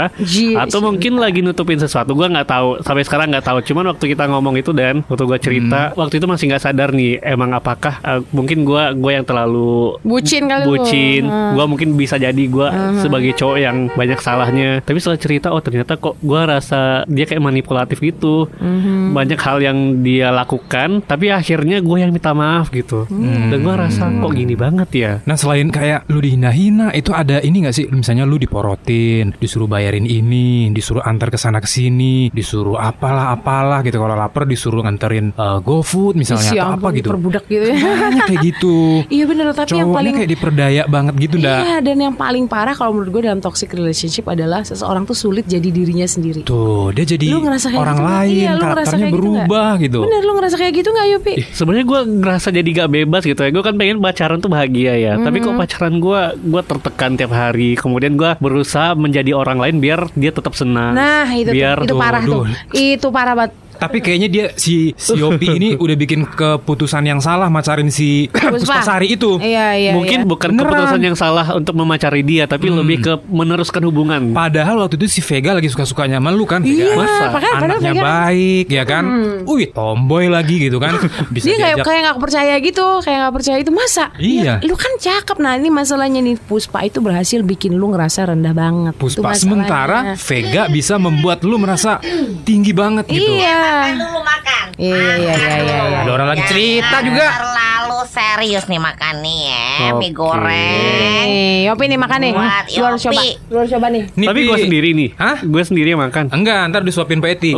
atau 0.57 0.79
mungkin 0.81 1.13
lagi 1.17 1.41
nutupin 1.41 1.77
sesuatu 1.77 2.13
gue 2.13 2.27
nggak 2.27 2.47
tahu 2.47 2.69
sampai 2.81 3.03
sekarang 3.03 3.27
nggak 3.29 3.45
tahu 3.45 3.59
cuman 3.79 3.95
waktu 3.95 4.11
kita 4.11 4.27
ngomong 4.27 4.59
itu 4.59 4.75
dan 4.75 5.07
waktu 5.07 5.23
gue 5.25 5.39
cerita 5.41 5.81
Hmm. 5.89 5.95
waktu 5.97 6.19
itu 6.19 6.27
masih 6.27 6.45
nggak 6.49 6.65
sadar 6.65 6.91
nih 6.91 7.23
emang 7.23 7.51
apakah 7.53 7.95
eh, 8.01 8.19
mungkin 8.29 8.67
gue 8.67 8.83
gue 8.93 9.13
yang 9.13 9.23
terlalu 9.23 9.95
Bucin 10.03 10.45
kali 10.45 10.65
lu. 10.65 10.71
bucin 10.75 11.23
Hmm. 11.25 11.55
gue 11.55 11.65
mungkin 11.65 11.89
bisa 11.95 12.19
jadi 12.19 12.35
gue 12.41 12.69
sebagai 12.99 13.31
cowok 13.33 13.57
yang 13.57 13.87
banyak 13.89 14.19
salahnya 14.19 14.83
tapi 14.83 14.99
setelah 14.99 15.15
cerita 15.17 15.47
oh 15.49 15.61
ternyata 15.61 15.95
kok 15.95 16.19
gue 16.19 16.41
rasa 16.41 17.07
dia 17.07 17.23
kayak 17.23 17.39
manipulatif 17.41 18.01
gitu 18.01 18.51
Mhm. 18.53 19.15
banyak 19.15 19.39
hal 19.39 19.59
yang 19.61 19.79
dia 20.01 20.29
lakukan 20.29 20.99
tapi 21.01 21.31
akhirnya 21.31 21.79
gue 21.79 21.97
yang 21.97 22.11
minta 22.11 22.33
maaf 22.33 22.71
gitu 22.71 23.07
Hmm. 23.07 23.49
dan 23.49 23.59
gue 23.61 23.75
rasa 23.77 24.11
kok 24.11 24.33
gini 24.33 24.55
banget 24.55 24.91
ya 24.93 25.13
Nah 25.23 25.37
selain 25.37 25.69
kayak 25.69 26.09
lu 26.09 26.19
dihina-hina 26.19 26.91
itu 26.91 27.13
ada 27.13 27.39
ini 27.39 27.63
gak 27.63 27.77
sih 27.77 27.87
misalnya 27.87 28.25
lu 28.25 28.35
diporotin 28.37 29.37
disuruh 29.37 29.67
bayarin 29.67 30.03
ini 30.03 30.49
disuruh 30.69 31.01
antar 31.01 31.29
ke 31.29 31.37
sana 31.37 31.59
ke 31.59 31.69
sini 31.69 32.29
disuruh 32.29 32.75
apalah 32.75 33.31
apalah 33.31 33.68
gitu 33.85 33.97
kalau 33.99 34.17
lapar 34.17 34.45
disuruh 34.45 34.83
nganterin 34.83 35.31
uh, 35.37 35.61
GoFood 35.61 36.17
misalnya 36.17 36.51
Isi 36.51 36.59
atau 36.59 36.75
ampun, 36.75 36.81
apa 36.81 36.89
gitu 36.97 37.09
Perbudak 37.13 37.45
gitu 37.47 37.65
ya. 37.69 37.77
Makanya 37.77 38.23
kayak 38.27 38.41
gitu 38.43 38.77
Iya 39.17 39.25
bener 39.25 39.45
tapi 39.53 39.59
yang 39.59 39.89
cowoknya 39.89 39.97
paling 39.99 40.13
kayak 40.17 40.31
diperdaya 40.31 40.83
banget 40.87 41.15
gitu 41.19 41.37
dah 41.39 41.59
Iya 41.61 41.77
dan 41.81 41.97
yang 41.99 42.15
paling 42.15 42.45
parah 42.47 42.75
kalau 42.75 42.97
menurut 42.97 43.11
gue 43.13 43.23
dalam 43.29 43.41
toxic 43.41 43.69
relationship 43.71 44.25
adalah 44.27 44.65
seseorang 44.65 45.05
tuh 45.05 45.15
sulit 45.15 45.45
jadi 45.45 45.69
dirinya 45.69 46.05
sendiri. 46.05 46.43
tuh 46.43 46.91
dia 46.93 47.05
jadi 47.05 47.27
Lu 47.29 47.45
ngerasa 47.45 47.67
kayak 47.69 47.81
orang 47.81 47.97
gitu 47.97 48.09
lain 48.09 48.37
Iya, 48.39 48.53
karakternya 48.59 48.89
kayak 48.89 49.13
gitu 49.13 49.17
berubah 49.19 49.71
gitu, 49.79 49.99
Bener 50.05 50.21
lu 50.21 50.33
ngerasa 50.37 50.57
kayak 50.57 50.73
gitu 50.75 50.89
nggak 50.89 51.07
Yopi? 51.09 51.33
Ih, 51.39 51.47
Sebenarnya 51.51 51.85
gue 51.85 52.01
ngerasa 52.23 52.49
jadi 52.49 52.69
gak 52.71 52.91
bebas 52.91 53.23
gitu 53.25 53.41
ya. 53.41 53.51
Gue 53.51 53.65
kan 53.65 53.75
pengen 53.75 53.99
pacaran 53.99 54.39
tuh 54.39 54.51
bahagia 54.51 54.95
ya. 54.95 55.13
Tapi 55.17 55.37
kok 55.39 55.55
pacaran 55.55 55.95
gue 55.99 56.21
gue 56.39 56.63
tertekan 56.63 57.11
tiap 57.15 57.33
hari. 57.33 57.75
Kemudian 57.75 58.15
gue 58.15 58.31
berusaha 58.39 58.95
menjadi 58.95 59.35
orang 59.35 59.59
lain 59.59 59.77
biar 59.79 60.09
dia 60.15 60.31
tetap 60.31 60.55
senang. 60.55 60.95
Nah 60.95 61.27
itu 61.35 61.51
biar 61.51 61.83
tuh, 61.83 61.87
itu 61.91 61.95
parah 61.97 62.23
tuh. 62.23 62.43
Itu 62.71 63.07
parah 63.11 63.35
banget. 63.35 63.53
Tapi 63.79 63.99
kayaknya 63.99 64.29
dia 64.29 64.45
si 64.55 64.93
si 64.93 65.15
Yopi 65.15 65.49
ini 65.55 65.69
udah 65.81 65.97
bikin 65.97 66.27
keputusan 66.27 67.03
yang 67.03 67.19
salah 67.19 67.47
macarin 67.47 67.89
si 67.89 68.27
Puspasari 68.29 69.09
itu 69.11 69.39
Iya 69.39 69.67
iya. 69.75 69.93
Mungkin 69.95 70.23
iya. 70.23 70.29
bukan 70.29 70.51
Beneran. 70.51 70.67
keputusan 70.67 71.01
yang 71.01 71.15
salah 71.15 71.47
untuk 71.53 71.75
memacari 71.75 72.21
dia, 72.21 72.45
tapi 72.45 72.69
lebih 72.69 72.99
ke 73.01 73.13
meneruskan 73.25 73.81
hubungan. 73.83 74.31
Padahal 74.31 74.81
waktu 74.81 74.97
itu 74.97 75.07
si 75.09 75.21
Vega 75.21 75.53
lagi 75.53 75.67
suka-sukanya 75.67 76.19
sama 76.19 76.31
lu 76.31 76.43
kan 76.43 76.61
Iya, 76.61 76.91
Vega? 76.91 76.99
Masa? 76.99 77.25
padahal 77.31 77.55
Anaknya 77.61 77.93
Vega- 77.93 78.05
baik 78.05 78.67
ya 78.69 78.83
kan 78.83 79.05
Wih 79.45 79.69
tomboy 79.69 80.27
lagi 80.27 80.59
gitu 80.59 80.77
kan 80.77 80.99
Bisa 81.35 81.47
dia 81.47 81.57
kayak 81.57 81.77
kayak 81.81 82.01
nggak 82.05 82.19
percaya 82.19 82.55
gitu, 82.59 82.87
kayak 83.01 83.19
nggak 83.21 83.35
percaya 83.35 83.57
itu 83.59 83.71
masa? 83.71 84.11
Iya. 84.17 84.59
Ya, 84.59 84.67
lu 84.67 84.75
kan 84.75 84.93
cakep. 84.97 85.37
Nah 85.39 85.55
ini 85.55 85.69
masalahnya 85.69 86.19
nih 86.19 86.37
Puspa 86.39 86.83
itu 86.83 86.99
berhasil 86.99 87.41
bikin 87.41 87.77
lu 87.77 87.89
ngerasa 87.89 88.27
rendah 88.27 88.53
banget. 88.53 88.95
Puspa 88.95 89.33
sementara 89.33 90.17
Vega 90.17 90.67
bisa 90.67 90.97
membuat 90.97 91.43
lu 91.43 91.57
merasa 91.57 92.01
tinggi 92.43 92.73
banget 92.73 93.07
gitu 93.07 93.29
Iya. 93.31 93.68
Dulu 93.99 94.21
makan. 94.23 94.65
Iya 94.79 94.97
iya 95.19 95.33
iya 95.35 95.57
iya. 95.65 95.79
iya. 95.89 95.99
Ada 96.07 96.11
orang 96.15 96.29
lagi 96.33 96.43
Jangan 96.43 96.53
cerita 96.55 96.97
juga 97.03 97.27
Terlalu 97.35 97.78
serius 98.09 98.65
nih 98.65 98.81
makan 98.81 99.15
nih 99.21 99.39
ya, 99.47 99.69
mie 99.95 100.09
Oke. 100.09 100.17
goreng. 100.17 101.27
Nih, 101.29 101.69
Yopi 101.69 101.85
nih 101.87 101.99
makan 101.99 102.19
nih. 102.21 102.33
Buat 102.33 102.65
Lu 102.73 102.85
harus 102.85 103.01
coba. 103.03 103.21
Lu 103.47 103.57
harus 103.61 103.71
coba 103.71 103.87
nih. 103.89 104.03
Nih, 104.13 104.27
tapi 104.27 104.41
Pi. 104.41 104.49
gue 104.49 104.59
sendiri 104.59 104.89
nih. 104.93 105.09
Hah? 105.15 105.37
Gue 105.41 105.63
sendiri 105.63 105.89
yang 105.93 106.01
makan. 106.01 106.25
Enggak 106.33 106.61
ntar 106.69 106.83
disuapin 106.83 107.19
Pak 107.19 107.31
Eti 107.35 107.53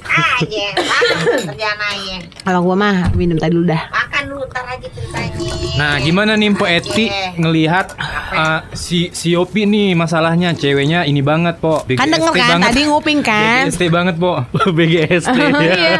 Aja, 0.00 0.66
makan 0.90 1.14
kerjaan 1.46 1.78
aja. 1.78 2.16
Kalau 2.40 2.60
gua 2.62 2.74
mah 2.74 2.96
minum 3.12 3.36
tadi 3.36 3.52
dulu 3.52 3.68
dah. 3.68 3.82
Makan 3.88 4.22
dulu 4.26 4.42
ntar 4.48 4.64
aja 4.66 4.88
ceritanya. 4.88 5.52
Nah 5.76 5.94
gimana 5.98 6.32
nih 6.34 6.50
Pak 6.52 6.70
Eti 6.70 7.06
ngelihat 7.36 7.86
uh, 8.32 8.60
si, 8.72 9.08
si 9.12 9.32
Yopi 9.32 9.64
nih 9.64 9.92
masalahnya 9.94 10.52
Ceweknya 10.52 11.04
ini 11.04 11.20
banget 11.20 11.56
Po 11.58 11.84
Kan 11.86 12.10
denger 12.10 12.30
BGST 12.30 12.40
kan 12.40 12.48
banget. 12.58 12.68
tadi 12.72 12.80
nguping 12.86 13.20
kan? 13.20 13.62
BGST 13.68 13.82
banget 13.88 14.14
Po 14.16 14.32
BGST 14.76 15.36
ya. 15.36 15.48
Iya. 15.60 15.92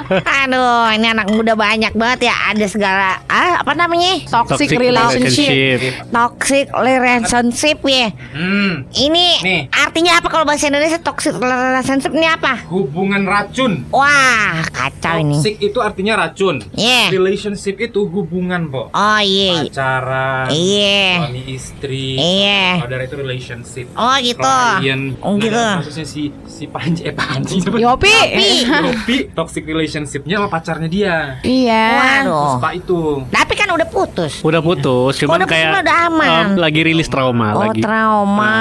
Aduh, 0.47 0.87
ini 0.97 1.07
anak 1.07 1.27
muda 1.31 1.53
banyak 1.55 1.93
banget 1.95 2.33
ya. 2.33 2.35
Ada 2.53 2.67
segala 2.71 3.19
ah, 3.27 3.61
apa 3.61 3.75
namanya? 3.75 4.23
Toxic, 4.25 4.71
Toxic 4.71 4.79
relationship. 4.79 5.51
relationship. 5.51 5.79
Toxic 6.09 6.67
relationship 6.71 7.79
ya. 7.83 8.07
Hmm 8.31 8.87
Ini 8.89 9.27
Nih. 9.43 9.63
artinya 9.69 10.13
apa 10.17 10.29
kalau 10.29 10.45
bahasa 10.45 10.71
Indonesia 10.71 10.97
toxic 10.97 11.35
relationship 11.35 12.13
ini 12.13 12.25
apa? 12.25 12.63
Hubungan 12.69 13.27
racun 13.27 13.83
Wah, 13.91 14.63
kacau 14.67 15.19
ini. 15.19 15.35
Toxic 15.35 15.57
itu 15.61 15.79
artinya 15.81 16.15
racun 16.17 16.63
Iya. 16.73 17.11
Relationship 17.11 17.77
itu 17.81 18.07
hubungan 18.07 18.71
Po 18.71 18.89
Oh 18.91 19.19
iya. 19.19 19.67
Pacaran 19.67 20.47
Iya. 20.49 21.27
Suami 21.27 21.43
istri 21.49 22.15
Iya. 22.15 22.81
Saudara 22.81 23.03
itu 23.03 23.17
relationship 23.17 23.87
Oh 23.93 24.15
gitu. 24.21 24.55
Klien 24.79 25.19
Oh 25.19 25.35
gitu. 25.35 25.57
Nah, 25.57 25.81
Kasusnya 25.81 26.07
si 26.07 26.23
si 26.47 26.65
Panji 26.67 27.03
Eh 27.03 27.15
Panji 27.15 27.59
Yopi. 27.65 28.15
Yopi 28.61 29.17
Toxic 29.33 29.65
relationshipnya 29.65 30.37
sama 30.37 30.49
pacarnya 30.49 30.87
dia 30.87 31.17
Iya. 31.43 31.85
Waduh. 31.97 32.60
Puspa 32.61 32.77
itu 32.77 33.25
Tapi 33.27 33.53
kan 33.57 33.69
udah 33.71 33.89
putus. 33.89 34.33
Udah 34.41 34.61
putus, 34.61 35.17
cuman 35.17 35.33
Udah 35.35 35.47
putus 35.47 35.57
kayak 35.57 35.81
udah 35.81 35.97
aman. 36.07 36.29
em, 36.29 36.51
lagi 36.55 36.81
rilis 36.83 37.09
trauma 37.09 37.49
Oh 37.51 37.65
lagi. 37.65 37.81
trauma. 37.81 38.57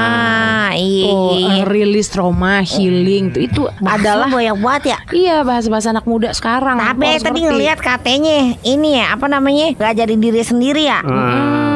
Iya. 0.71 1.03
Tuh, 1.05 1.35
eh, 1.35 1.61
rilis 1.65 2.07
trauma, 2.07 2.53
healing 2.61 3.25
tuh 3.29 3.41
itu 3.41 3.61
Adalah 3.77 3.99
adalah 3.99 4.27
banyak 4.29 4.55
banget 4.57 4.83
ya. 4.85 4.97
iya 5.11 5.35
bahasa-bahasa 5.41 5.91
anak 5.91 6.05
muda 6.05 6.31
sekarang. 6.31 6.79
Tapi 6.79 7.19
tadi 7.19 7.39
ngelihat 7.41 7.77
katanya 7.77 8.55
ini 8.61 8.95
ya 8.95 9.11
apa 9.11 9.27
namanya 9.27 9.75
gak 9.75 9.93
jadi 9.97 10.15
diri 10.15 10.41
sendiri 10.41 10.83
ya 10.85 10.99
Ah, 11.01 11.68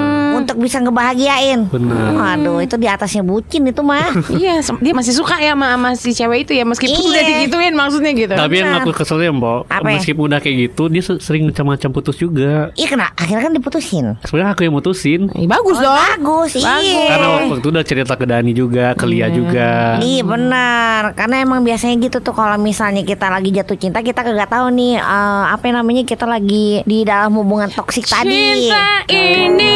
untuk 0.53 0.61
bisa 0.61 0.77
ngebahagiain. 0.79 1.65
benar. 1.65 2.13
Waduh 2.13 2.61
itu 2.61 2.77
di 2.77 2.85
atasnya 2.85 3.25
bucin 3.25 3.65
itu 3.65 3.81
mah. 3.81 4.13
Iya, 4.33 4.59
dia 4.77 4.93
masih 4.93 5.13
suka 5.13 5.37
ya 5.37 5.53
sama, 5.53 5.73
sama 5.73 5.89
si 5.93 6.11
cewek 6.11 6.45
itu 6.45 6.53
ya 6.53 6.63
meskipun 6.63 6.93
Iya. 6.95 7.09
udah 7.09 7.23
digituin 7.25 7.73
maksudnya 7.73 8.11
gitu. 8.11 8.33
Tapi 8.33 8.53
yang 8.55 8.73
aku 8.75 8.91
keselnya 8.91 9.29
Mbok, 9.31 9.61
Apa 9.67 9.87
ya? 9.87 9.97
meskipun 9.97 10.23
udah 10.27 10.39
kayak 10.39 10.57
gitu, 10.63 10.83
dia 10.87 11.01
se- 11.01 11.17
sering 11.19 11.47
macam-macam 11.47 11.89
putus 11.91 12.15
juga. 12.15 12.69
Iya 12.73 12.87
kena 12.87 13.09
akhirnya 13.13 13.43
kan 13.43 13.53
diputusin. 13.53 14.05
Sebenarnya 14.21 14.51
aku 14.51 14.61
yang 14.61 14.73
mutusin. 14.73 15.21
Eh, 15.33 15.45
bagus 15.45 15.77
Oh, 15.77 15.83
dong. 15.83 15.97
Bagus, 15.97 16.51
iya. 16.55 16.67
Karena 17.07 17.27
waktu 17.39 17.55
itu 17.57 17.67
udah 17.69 17.83
cerita 17.83 18.13
ke 18.13 18.25
Dani 18.25 18.51
juga, 18.51 18.85
ke 18.93 19.05
Lia 19.05 19.27
juga. 19.29 19.97
Iya 19.97 20.21
benar, 20.23 21.01
karena 21.13 21.35
emang 21.39 21.61
biasanya 21.61 21.95
gitu 21.97 22.17
tuh 22.19 22.33
kalau 22.33 22.57
misalnya 22.57 23.01
kita 23.01 23.27
lagi 23.27 23.49
jatuh 23.49 23.75
cinta 23.75 23.99
kita 23.99 24.19
kagak 24.19 24.47
tahu 24.47 24.69
nih 24.69 24.97
eh, 24.97 25.43
apa 25.47 25.63
namanya 25.69 26.03
kita 26.03 26.25
lagi 26.25 26.83
di 26.83 27.01
dalam 27.01 27.31
hubungan 27.33 27.69
toksik 27.69 28.05
tadi. 28.05 28.67
Cinta 28.67 28.85
ini. 29.07 29.71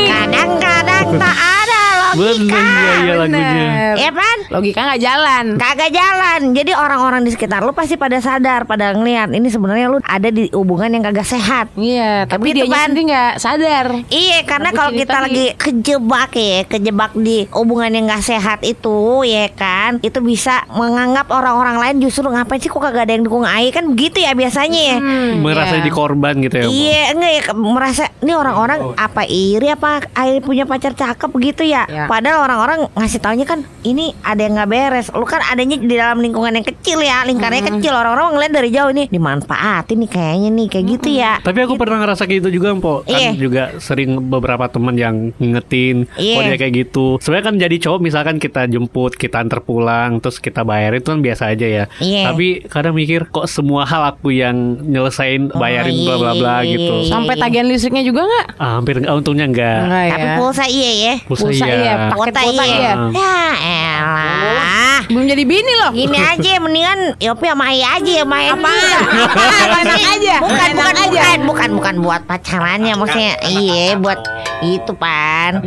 Kadang-kadang 0.67 1.19
tak 1.19 1.38
ada 1.38 1.84
logika. 2.15 2.17
Bener 2.17 2.36
iya, 2.63 2.93
iya 2.97 3.13
lagunya. 3.15 3.71
Ya 3.97 4.10
kan? 4.13 4.38
Logika 4.51 4.80
nggak 4.88 5.01
jalan. 5.01 5.45
Kagak 5.60 5.91
jalan. 5.91 6.41
Jadi 6.56 6.71
orang-orang 6.75 7.21
di 7.23 7.32
sekitar 7.34 7.62
lu 7.63 7.73
pasti 7.75 7.95
pada 7.99 8.17
sadar, 8.19 8.63
pada 8.63 8.95
ngeliat 8.95 9.32
ini 9.32 9.47
sebenarnya 9.51 9.88
lu 9.91 9.97
ada 10.03 10.30
di 10.32 10.47
hubungan 10.56 10.89
yang 10.91 11.03
kagak 11.03 11.27
sehat. 11.27 11.71
Iya, 11.75 12.25
tapi 12.30 12.51
Gitu 12.51 12.63
dia 12.63 12.71
kan? 12.71 12.89
sendiri 12.89 13.03
nggak 13.12 13.34
sadar. 13.39 13.86
Iya, 14.08 14.39
karena 14.47 14.69
kalau 14.71 14.91
kita 14.95 15.13
tadi. 15.13 15.23
lagi 15.27 15.45
kejebak 15.60 16.32
ya, 16.34 16.60
kejebak 16.65 17.12
di 17.17 17.38
hubungan 17.51 17.91
yang 17.91 18.06
gak 18.08 18.23
sehat 18.23 18.60
itu, 18.63 19.27
ya 19.27 19.51
kan, 19.51 19.99
itu 19.99 20.19
bisa 20.23 20.63
menganggap 20.71 21.27
orang-orang 21.30 21.77
lain 21.77 21.95
justru 22.01 22.27
ngapain 22.27 22.60
sih 22.63 22.71
kok 22.71 22.80
kagak 22.80 23.08
ada 23.08 23.13
yang 23.13 23.27
dukung 23.27 23.43
Ai 23.47 23.69
kan 23.69 23.84
begitu 23.91 24.23
ya 24.23 24.32
biasanya 24.34 24.82
ya. 24.95 24.97
Merasa 25.38 25.77
iya. 25.77 25.84
jadi 25.84 25.91
korban 25.91 26.34
gitu 26.39 26.56
ya. 26.60 26.65
Iya, 26.67 27.01
enggak 27.13 27.32
ya 27.32 27.41
merasa 27.53 28.03
ini 28.23 28.34
orang-orang 28.34 28.80
apa 28.95 29.21
iri 29.27 29.67
apa 29.69 30.08
Ai 30.15 30.39
punya 30.39 30.57
punya 30.58 30.65
pacar 30.65 30.98
cakep 30.98 31.30
gitu 31.38 31.70
ya. 31.70 31.86
Ya. 31.86 32.10
Padahal 32.10 32.41
orang-orang 32.41 32.89
ngasih 32.98 33.22
taunya 33.22 33.46
kan 33.46 33.62
ini 33.86 34.10
ada 34.26 34.41
yang 34.41 34.58
nggak 34.58 34.65
beres. 34.67 35.08
Lu 35.13 35.22
kan 35.22 35.46
adanya 35.46 35.78
di 35.78 35.93
dalam 35.93 36.17
lingkungan 36.17 36.50
yang 36.50 36.65
kecil 36.65 36.98
ya, 36.98 37.22
lingkarannya 37.30 37.78
kecil. 37.78 37.93
Orang-orang 37.93 38.34
ngeliat 38.34 38.54
dari 38.58 38.70
jauh 38.74 38.89
nih 38.89 39.06
dimanfaatin 39.06 40.02
nih 40.02 40.10
kayaknya 40.10 40.50
nih 40.50 40.67
kayak 40.67 40.86
gitu 40.98 41.10
ya. 41.13 41.38
Tapi 41.46 41.60
aku 41.62 41.78
pernah 41.78 42.02
ngerasa 42.02 42.26
kayak 42.26 42.41
gitu 42.41 42.58
juga, 42.58 42.74
Mpo. 42.74 43.06
Kan 43.06 43.13
Iya. 43.13 43.32
juga 43.38 43.63
sering 43.78 44.17
beberapa 44.26 44.65
temen 44.65 44.98
yang 44.98 45.15
ngingetin 45.38 46.10
Iya. 46.17 46.34
kok 46.34 46.41
dia 46.41 46.58
kayak 46.58 46.74
gitu. 46.74 47.06
Sebenarnya 47.22 47.46
kan 47.46 47.56
jadi 47.62 47.76
cowok 47.78 48.00
misalkan 48.02 48.36
kita 48.41 48.65
jemput, 48.65 49.13
kita 49.13 49.38
antar 49.38 49.62
pulang, 49.62 50.17
terus 50.17 50.41
kita 50.41 50.65
bayar 50.65 50.98
itu 50.98 51.13
kan 51.13 51.22
biasa 51.22 51.54
aja 51.54 51.67
ya. 51.70 51.84
Iya. 52.02 52.34
Tapi 52.34 52.65
kadang 52.65 52.98
mikir 52.98 53.30
kok 53.30 53.46
semua 53.46 53.86
hal 53.86 54.10
aku 54.10 54.34
yang 54.34 54.58
nyelesain 54.82 55.54
Oh, 55.54 55.62
bayarin 55.62 55.93
iya, 55.93 56.06
bla 56.10 56.15
bla 56.17 56.32
bla 56.34 56.56
iya, 56.65 56.74
gitu. 56.74 56.93
iya. 57.06 57.12
Sampai 57.13 57.38
tagihan 57.38 57.70
listriknya 57.70 58.02
juga 58.02 58.26
nggak? 58.26 58.48
Ah, 58.58 58.82
hampir 58.82 58.98
untungnya 59.06 59.46
enggak. 59.46 59.80
Enggak 59.86 60.04
ya. 60.04 60.12
Tapi 60.17 60.28
pulsa 60.48 60.66
iya 60.72 60.92
ya. 60.96 61.14
Pulsa, 61.28 61.44
Pulsa 61.44 61.66
iya. 61.68 61.76
iya, 61.76 61.94
paket 62.08 62.16
kuota 62.16 62.42
iya. 62.48 62.64
iya. 62.64 62.94
Ya 63.12 63.36
elah. 63.68 65.00
Belum 65.12 65.24
jadi 65.28 65.44
bini 65.44 65.74
loh. 65.84 65.92
Gini 65.92 66.18
aja 66.20 66.52
mendingan 66.64 67.00
Yopi 67.20 67.46
sama 67.48 67.64
Ayah 67.72 68.00
aja 68.00 68.12
ya 68.12 68.26
main 68.28 68.56
Apa? 68.56 68.72
Apa 68.72 69.78
Enak 69.84 70.04
aja. 70.20 70.36
Bukan 70.40 70.70
bukan 70.76 70.96
aja. 70.96 71.20
bukan 71.20 71.40
bukan 71.48 71.70
bukan 71.78 71.96
buat 72.04 72.22
pacarannya 72.28 72.94
maksudnya 72.96 73.34
iya 73.48 73.96
buat 74.00 74.20
itu 74.62 74.90
pan 74.98 75.62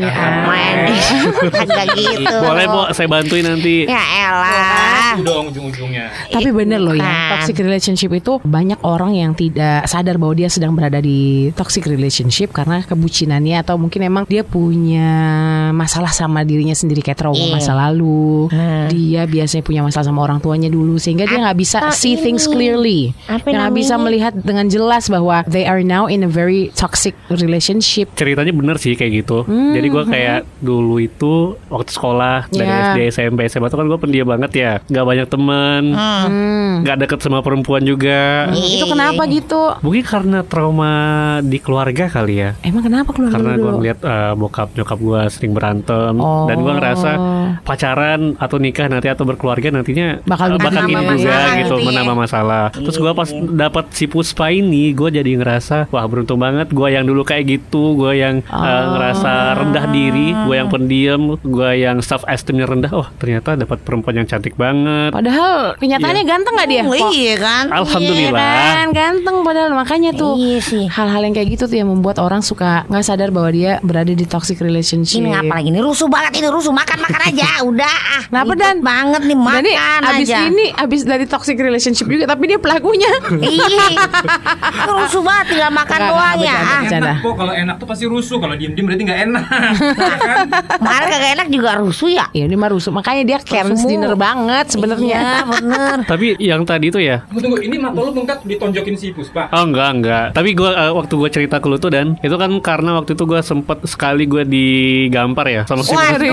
main 0.47 0.91
kagak 1.47 1.95
gitu 1.99 2.37
Boleh, 2.43 2.67
Bo, 2.67 2.91
saya 2.91 3.07
bantuin 3.07 3.47
nanti. 3.47 3.87
ya 3.87 4.03
elah 4.27 5.15
dong 5.23 5.51
ujung-ujungnya. 5.51 6.11
Tapi 6.31 6.49
bener 6.55 6.79
loh 6.79 6.95
ya, 6.95 7.03
Kan. 7.03 7.31
toxic 7.39 7.59
relationship 7.59 8.11
itu 8.15 8.39
banyak 8.43 8.79
orang 8.87 9.15
yang 9.19 9.33
tidak 9.35 9.87
sadar 9.91 10.17
bahwa 10.19 10.35
dia 10.39 10.47
sedang 10.51 10.75
berada 10.75 11.03
di 11.03 11.51
toxic 11.55 11.87
relationship 11.87 12.55
karena 12.55 12.83
kebucinannya 12.87 13.59
atau 13.63 13.75
mungkin 13.79 14.07
emang 14.07 14.25
dia 14.31 14.47
punya 14.47 14.70
masalah 15.73 16.11
sama 16.11 16.43
dirinya 16.43 16.73
sendiri 16.73 17.01
kayak 17.01 17.19
trauma 17.19 17.39
Iya. 17.41 17.53
masa 17.53 17.73
lalu. 17.73 18.49
Hmm. 18.49 18.87
Dia 18.89 19.25
biasanya 19.25 19.63
punya 19.63 19.81
masalah 19.81 20.05
sama 20.05 20.21
orang 20.21 20.39
tuanya 20.39 20.67
dulu 20.67 20.97
sehingga 20.97 21.25
dia 21.25 21.39
nggak 21.39 21.57
bisa 21.57 21.79
Atau 21.81 21.97
see 21.97 22.15
things 22.15 22.45
ini. 22.45 22.53
clearly. 22.53 23.01
Apa 23.27 23.47
nggak 23.47 23.73
bisa 23.73 23.95
melihat 23.97 24.33
dengan 24.37 24.67
jelas 24.67 25.07
bahwa 25.07 25.43
they 25.47 25.65
are 25.65 25.81
now 25.81 26.05
in 26.05 26.21
a 26.21 26.31
very 26.31 26.71
toxic 26.73 27.15
relationship. 27.31 28.13
ceritanya 28.13 28.51
bener 28.51 28.77
sih 28.77 28.95
kayak 28.95 29.25
gitu. 29.25 29.43
Jadi 29.47 29.87
gue 29.87 30.05
kayak 30.05 30.41
dulu 30.59 30.99
itu 30.99 31.33
waktu 31.67 31.91
sekolah 31.91 32.47
dari 32.49 32.67
Ya. 32.67 32.93
SD, 32.93 32.99
SMP, 33.11 33.41
SMA 33.47 33.67
tuh 33.67 33.79
kan 33.79 33.87
gue 33.87 33.99
pendiam 33.99 34.27
banget 34.27 34.51
ya, 34.53 34.73
nggak 34.83 35.07
banyak 35.07 35.27
temen, 35.27 35.83
Hmm. 35.91 36.85
nggak 36.85 36.97
deket 36.99 37.19
sama 37.21 37.41
perempuan 37.41 37.83
juga. 37.83 38.51
Itu 38.53 38.85
kenapa 38.85 39.25
gitu? 39.27 39.79
Mungkin 39.81 40.03
karena 40.03 40.39
trauma 40.43 40.93
di 41.41 41.57
keluarga 41.57 42.07
kali 42.07 42.35
ya. 42.37 42.51
Emang 42.61 42.83
kenapa 42.83 43.11
keluar 43.11 43.31
Karena 43.31 43.57
gue 43.57 43.73
ngeliat 43.73 43.99
eh, 44.01 44.33
bokap 44.35 44.60
nyokap 44.71 44.99
gue 44.99 45.21
sering 45.29 45.53
berantem 45.53 46.13
Oh. 46.13 46.45
dan 46.45 46.57
gue 46.59 46.73
ngerasa 46.73 47.11
pacaran 47.61 48.21
atau 48.37 48.57
nikah 48.57 48.87
nanti 48.87 49.07
atau 49.07 49.23
berkeluarga 49.23 49.71
nantinya 49.71 50.21
Bakal 50.23 50.47
eh, 50.49 50.59
bakal 50.59 50.85
gini 50.85 50.95
juga 50.95 51.03
masalah 51.07 51.45
gitu 51.51 51.61
gitu 51.61 51.75
ya. 51.77 51.87
menambah 51.87 52.17
masalah. 52.17 52.65
Terus 52.71 52.97
gue 52.97 53.13
pas 53.13 53.29
dapat 53.55 53.85
si 53.91 54.05
Puspa 54.07 54.47
ini 54.51 54.91
gue 54.91 55.09
jadi 55.11 55.31
ngerasa 55.35 55.89
wah 55.89 56.05
beruntung 56.05 56.39
banget 56.39 56.69
gue 56.69 56.89
yang 56.89 57.05
dulu 57.05 57.23
kayak 57.23 57.45
gitu, 57.49 57.95
gue 57.97 58.13
yang 58.17 58.43
Oh. 58.47 58.59
ngerasa 58.91 59.31
rendah 59.57 59.87
diri, 59.89 60.33
gue 60.35 60.55
yang 60.55 60.69
pendiam, 60.69 61.21
gue 61.37 61.71
yang 61.77 62.01
self 62.01 62.25
esteemnya 62.27 62.67
rendah. 62.67 62.91
Oh 62.91 63.07
ternyata 63.17 63.55
dapat 63.55 63.79
perempuan 63.81 64.17
yang 64.17 64.27
cantik 64.27 64.55
banget. 64.55 65.11
Padahal 65.11 65.77
kenyataannya 65.77 66.25
ganteng 66.25 66.55
nggak 66.55 66.69
dia? 66.69 66.83
Oh, 66.83 66.93
Kok- 66.93 67.13
iya 67.13 67.35
kan 67.37 67.65
Alhamdulillah. 67.71 68.57
kan 68.75 68.89
ganteng 68.91 69.37
padahal 69.41 69.71
makanya 69.73 70.11
tuh 70.13 70.35
Iya 70.35 70.59
sih. 70.61 70.85
hal-hal 70.87 71.23
yang 71.23 71.33
kayak 71.33 71.49
gitu 71.51 71.65
tuh 71.67 71.77
yang 71.77 71.89
membuat 71.89 72.19
orang 72.19 72.41
suka 72.41 72.83
nggak 72.87 73.05
sadar 73.05 73.29
bahwa 73.31 73.51
dia 73.51 73.79
berada 73.81 74.11
di 74.11 74.25
toxic 74.25 74.50
relationship. 74.59 75.23
ini 75.23 75.31
ngapa 75.31 75.55
lagi 75.55 75.69
ini 75.71 75.79
rusuh 75.79 76.09
banget 76.09 76.33
ini 76.35 76.49
rusuh 76.49 76.73
makan 76.73 76.99
makan 76.99 77.21
aja 77.31 77.49
udah 77.71 77.97
ah 78.11 78.23
Kenapa, 78.27 78.53
Dan? 78.55 78.79
banget 78.81 79.23
nih 79.25 79.35
makan 79.35 79.59
Dan 79.59 79.67
ini 79.67 79.75
abis 80.01 80.27
aja 80.27 80.39
ini 80.47 80.65
abis 80.73 81.01
dari 81.03 81.25
toxic 81.27 81.57
relationship 81.57 82.07
juga 82.07 82.25
tapi 82.25 82.47
dia 82.47 82.59
pelakunya. 82.59 83.11
iya 83.43 83.87
Itu 84.73 84.91
rusuh 84.93 85.21
banget 85.21 85.47
tinggal 85.51 85.71
makan 85.71 85.99
Nggak, 85.99 86.11
doang 86.11 86.33
nggak, 86.33 86.47
ya 86.47 86.55
bercanda, 86.55 86.71
ah. 86.71 86.81
bercanda. 86.81 87.11
Enak 87.11 87.17
kok 87.21 87.35
kalau 87.37 87.53
enak 87.53 87.75
tuh 87.77 87.87
pasti 87.87 88.05
rusuh. 88.07 88.39
Kalau 88.39 88.55
diem-diem 88.55 88.85
berarti 88.87 89.03
nggak 89.05 89.21
enak. 89.23 89.45
Ya 90.01 90.17
kan? 90.17 90.47
Kemarin 90.81 91.07
kagak 91.09 91.33
enak 91.35 91.49
juga 91.51 91.71
rusuh 91.77 92.09
ya 92.09 92.25
Ya 92.31 92.45
ini 92.47 92.57
mah 92.57 92.71
rusuh 92.71 92.89
makanya 92.89 93.23
dia 93.27 93.39
Karen's 93.41 93.85
dinner 93.85 94.15
banget 94.15 94.65
Iya 94.65 94.73
sebenarnya. 94.73 95.21
bener 95.45 95.97
Tapi 96.07 96.27
yang 96.39 96.63
tadi 96.63 96.89
tuh 96.89 96.99
ya 96.99 97.21
Tunggu, 97.27 97.41
tunggu. 97.43 97.57
Ini 97.61 97.77
mata 97.77 98.01
lu 98.01 98.11
bengkak 98.11 98.39
ditonjokin 98.43 98.95
si 98.97 99.11
Puspa. 99.11 99.51
Oh 99.51 99.65
enggak 99.65 99.89
enggak. 99.93 100.27
Tapi 100.33 100.51
gua 100.53 100.71
eh, 100.73 100.93
waktu 100.93 101.13
gua 101.13 101.29
cerita 101.29 101.59
ke 101.59 101.67
lu 101.67 101.77
tuh 101.77 101.91
dan 101.91 102.17
itu 102.17 102.33
kan 102.33 102.51
karena 102.61 102.91
waktu 102.95 103.13
itu 103.13 103.25
gua 103.25 103.41
sempet 103.41 103.83
sekali 103.85 104.25
gua 104.25 104.40
digampar 104.45 105.47
ya 105.49 105.63
sama 105.69 105.83
si. 105.85 105.93
Waduh 105.93 106.33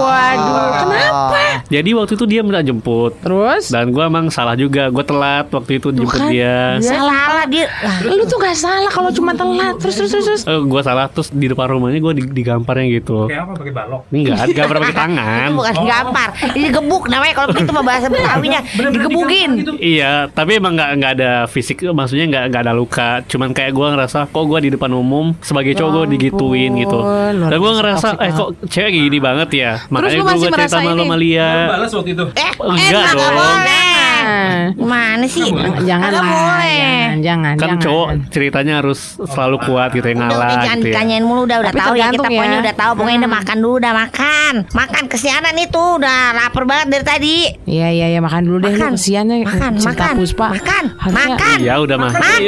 Waduh, 0.00 0.68
kenapa? 0.84 1.39
Jadi 1.70 1.94
waktu 1.94 2.18
itu 2.18 2.26
dia 2.26 2.42
minta 2.42 2.58
jemput 2.60 3.14
Terus? 3.22 3.70
dan 3.70 3.94
gua 3.94 4.10
emang 4.10 4.26
salah 4.26 4.58
juga. 4.58 4.90
Gua 4.90 5.06
telat 5.06 5.46
waktu 5.48 5.78
itu 5.78 5.94
jemput 5.94 6.18
kan, 6.18 6.26
dia. 6.28 6.82
Dia 6.82 6.98
salah 6.98 7.46
dia 7.46 7.70
Lah, 7.80 7.96
Lu 8.02 8.26
tuh 8.26 8.36
gak 8.36 8.58
salah 8.58 8.90
kalau 8.90 9.14
cuma 9.14 9.30
telat. 9.32 9.78
Terus 9.78 9.94
terus 9.96 10.10
terus. 10.10 10.24
terus. 10.26 10.42
Eh, 10.44 10.60
gua 10.66 10.82
salah 10.82 11.06
terus 11.06 11.30
di 11.30 11.46
depan 11.46 11.70
rumahnya 11.70 12.02
gua 12.02 12.10
di- 12.10 12.26
digamparnya 12.26 12.90
gitu. 12.90 13.30
Kayak 13.30 13.46
apa 13.46 13.52
pakai 13.54 13.72
balok? 13.72 14.02
Enggak, 14.10 14.36
digampar 14.50 14.76
pakai 14.82 14.96
tangan. 14.98 15.46
Itu 15.46 15.54
bukan 15.54 15.74
gampar 15.86 16.28
Ini 16.50 16.68
gebuk 16.70 17.04
namanya 17.06 17.32
Kalau 17.32 17.48
begitu 17.54 17.70
mah 17.70 17.84
bahasa 17.86 18.06
Betawinya 18.10 18.60
Digebukin 18.66 19.50
Gitu. 19.60 19.72
Iya, 19.78 20.26
tapi 20.26 20.58
emang 20.58 20.74
nggak 20.74 20.90
nggak 20.98 21.12
ada 21.20 21.32
fisik, 21.46 21.86
maksudnya 21.86 22.26
nggak 22.26 22.44
nggak 22.50 22.62
ada 22.66 22.74
luka. 22.74 23.10
Cuman 23.30 23.54
kayak 23.54 23.70
gua 23.70 23.94
ngerasa 23.94 24.26
kok 24.26 24.44
gua 24.44 24.58
di 24.58 24.74
depan 24.74 24.90
umum 24.90 25.32
sebagai 25.38 25.78
cowok 25.78 25.90
gua 25.92 26.04
digituin 26.08 26.72
gitu. 26.76 26.98
Dan 27.30 27.56
gua 27.56 27.70
biasa 27.70 27.78
ngerasa 27.78 28.08
eh 28.26 28.32
kok 28.34 28.48
cewek 28.66 28.90
gini 28.90 29.18
banget 29.22 29.48
ya. 29.54 29.70
Makanya 29.86 30.18
gua 30.18 30.34
cerita 30.34 30.50
merasa 30.58 30.76
sama 30.76 30.90
lu 30.90 30.96
ini? 30.96 31.06
sama 31.06 31.16
Lia. 31.16 31.50
Balas 31.66 31.90
waktu 31.90 32.10
itu. 32.10 32.24
Eh 32.32 32.52
Enggak 32.56 32.88
enak 32.90 33.12
dong. 33.12 33.34
boleh 33.34 33.88
Nah, 34.20 34.70
Gimana 34.70 35.24
sih 35.26 35.48
jangan 35.80 36.10
lah, 36.12 36.22
jangan, 36.22 37.16
jangan, 37.18 37.54
Kan 37.56 37.66
jangan. 37.66 37.80
cowok 37.80 38.08
ceritanya 38.28 38.74
harus 38.78 39.00
selalu 39.18 39.56
kuat 39.60 39.90
gitu 39.90 40.04
ya 40.04 40.12
Udah, 40.12 40.20
ngalah 40.22 40.36
udah 40.36 40.50
jangan 40.60 40.76
gitu 40.76 40.86
ya. 40.86 40.92
ditanyain 40.92 41.24
mulu 41.24 41.40
udah 41.42 41.58
udah 41.58 41.72
Tapi 41.72 41.80
tahu 41.80 41.94
ya 41.94 42.06
kita 42.06 42.20
ya. 42.20 42.28
pokoknya 42.30 42.58
udah 42.60 42.74
tahu 42.76 42.92
pokoknya 42.94 43.18
udah 43.18 43.26
Hmm. 43.26 43.38
makan 43.40 43.56
dulu 43.58 43.74
udah 43.76 43.92
makan 43.96 44.52
makan 44.70 45.04
kesianan 45.06 45.56
itu 45.58 45.82
udah 45.96 46.18
lapar 46.32 46.62
banget 46.64 46.86
dari 46.90 47.04
tadi 47.06 47.36
Iya 47.66 47.88
iya 47.90 48.06
iya 48.08 48.20
makan 48.20 48.42
dulu 48.44 48.56
deh 48.60 48.70
Makan. 48.70 48.86
lu 48.86 48.94
kesian 48.94 49.24
ya 49.26 49.36
Makan, 49.42 49.72
makan, 49.80 50.12
Puspa. 50.14 50.46
makan, 50.52 50.84
Harusnya- 50.94 51.28
makan. 51.32 51.56
Iya 51.58 51.74
udah 51.80 51.96
mah. 51.96 52.12
makan 52.12 52.40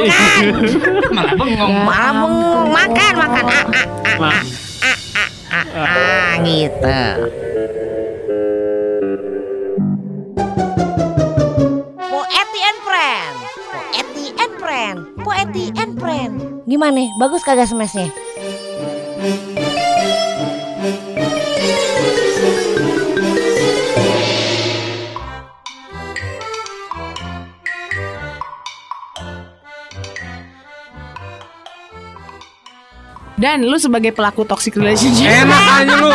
Malah 1.17 1.35
bengong. 1.35 1.69
Ya 1.69 1.81
malah 1.83 2.13
bengong. 2.15 2.67
makan 2.71 3.13
makan 3.19 3.45
ah 3.45 3.65
ah 3.65 3.87
ah 4.05 4.17
ah 4.23 4.39
ah 4.85 5.29
ah 5.51 5.67
ah 5.75 5.87
ah 5.89 6.33
gitu 6.39 7.01
Poeti 15.33 15.73
and 15.81 15.97
Friend 15.97 16.61
Gimana? 16.69 17.09
Bagus 17.17 17.41
kagak 17.41 17.65
smashnya? 17.65 18.13
Dan 33.43 33.67
lu 33.67 33.75
sebagai 33.77 34.11
pelaku 34.11 34.45
toxic 34.45 34.73
relationship. 34.73 35.27
Enak 35.27 35.63
aja 35.75 35.95
lu. 35.97 36.11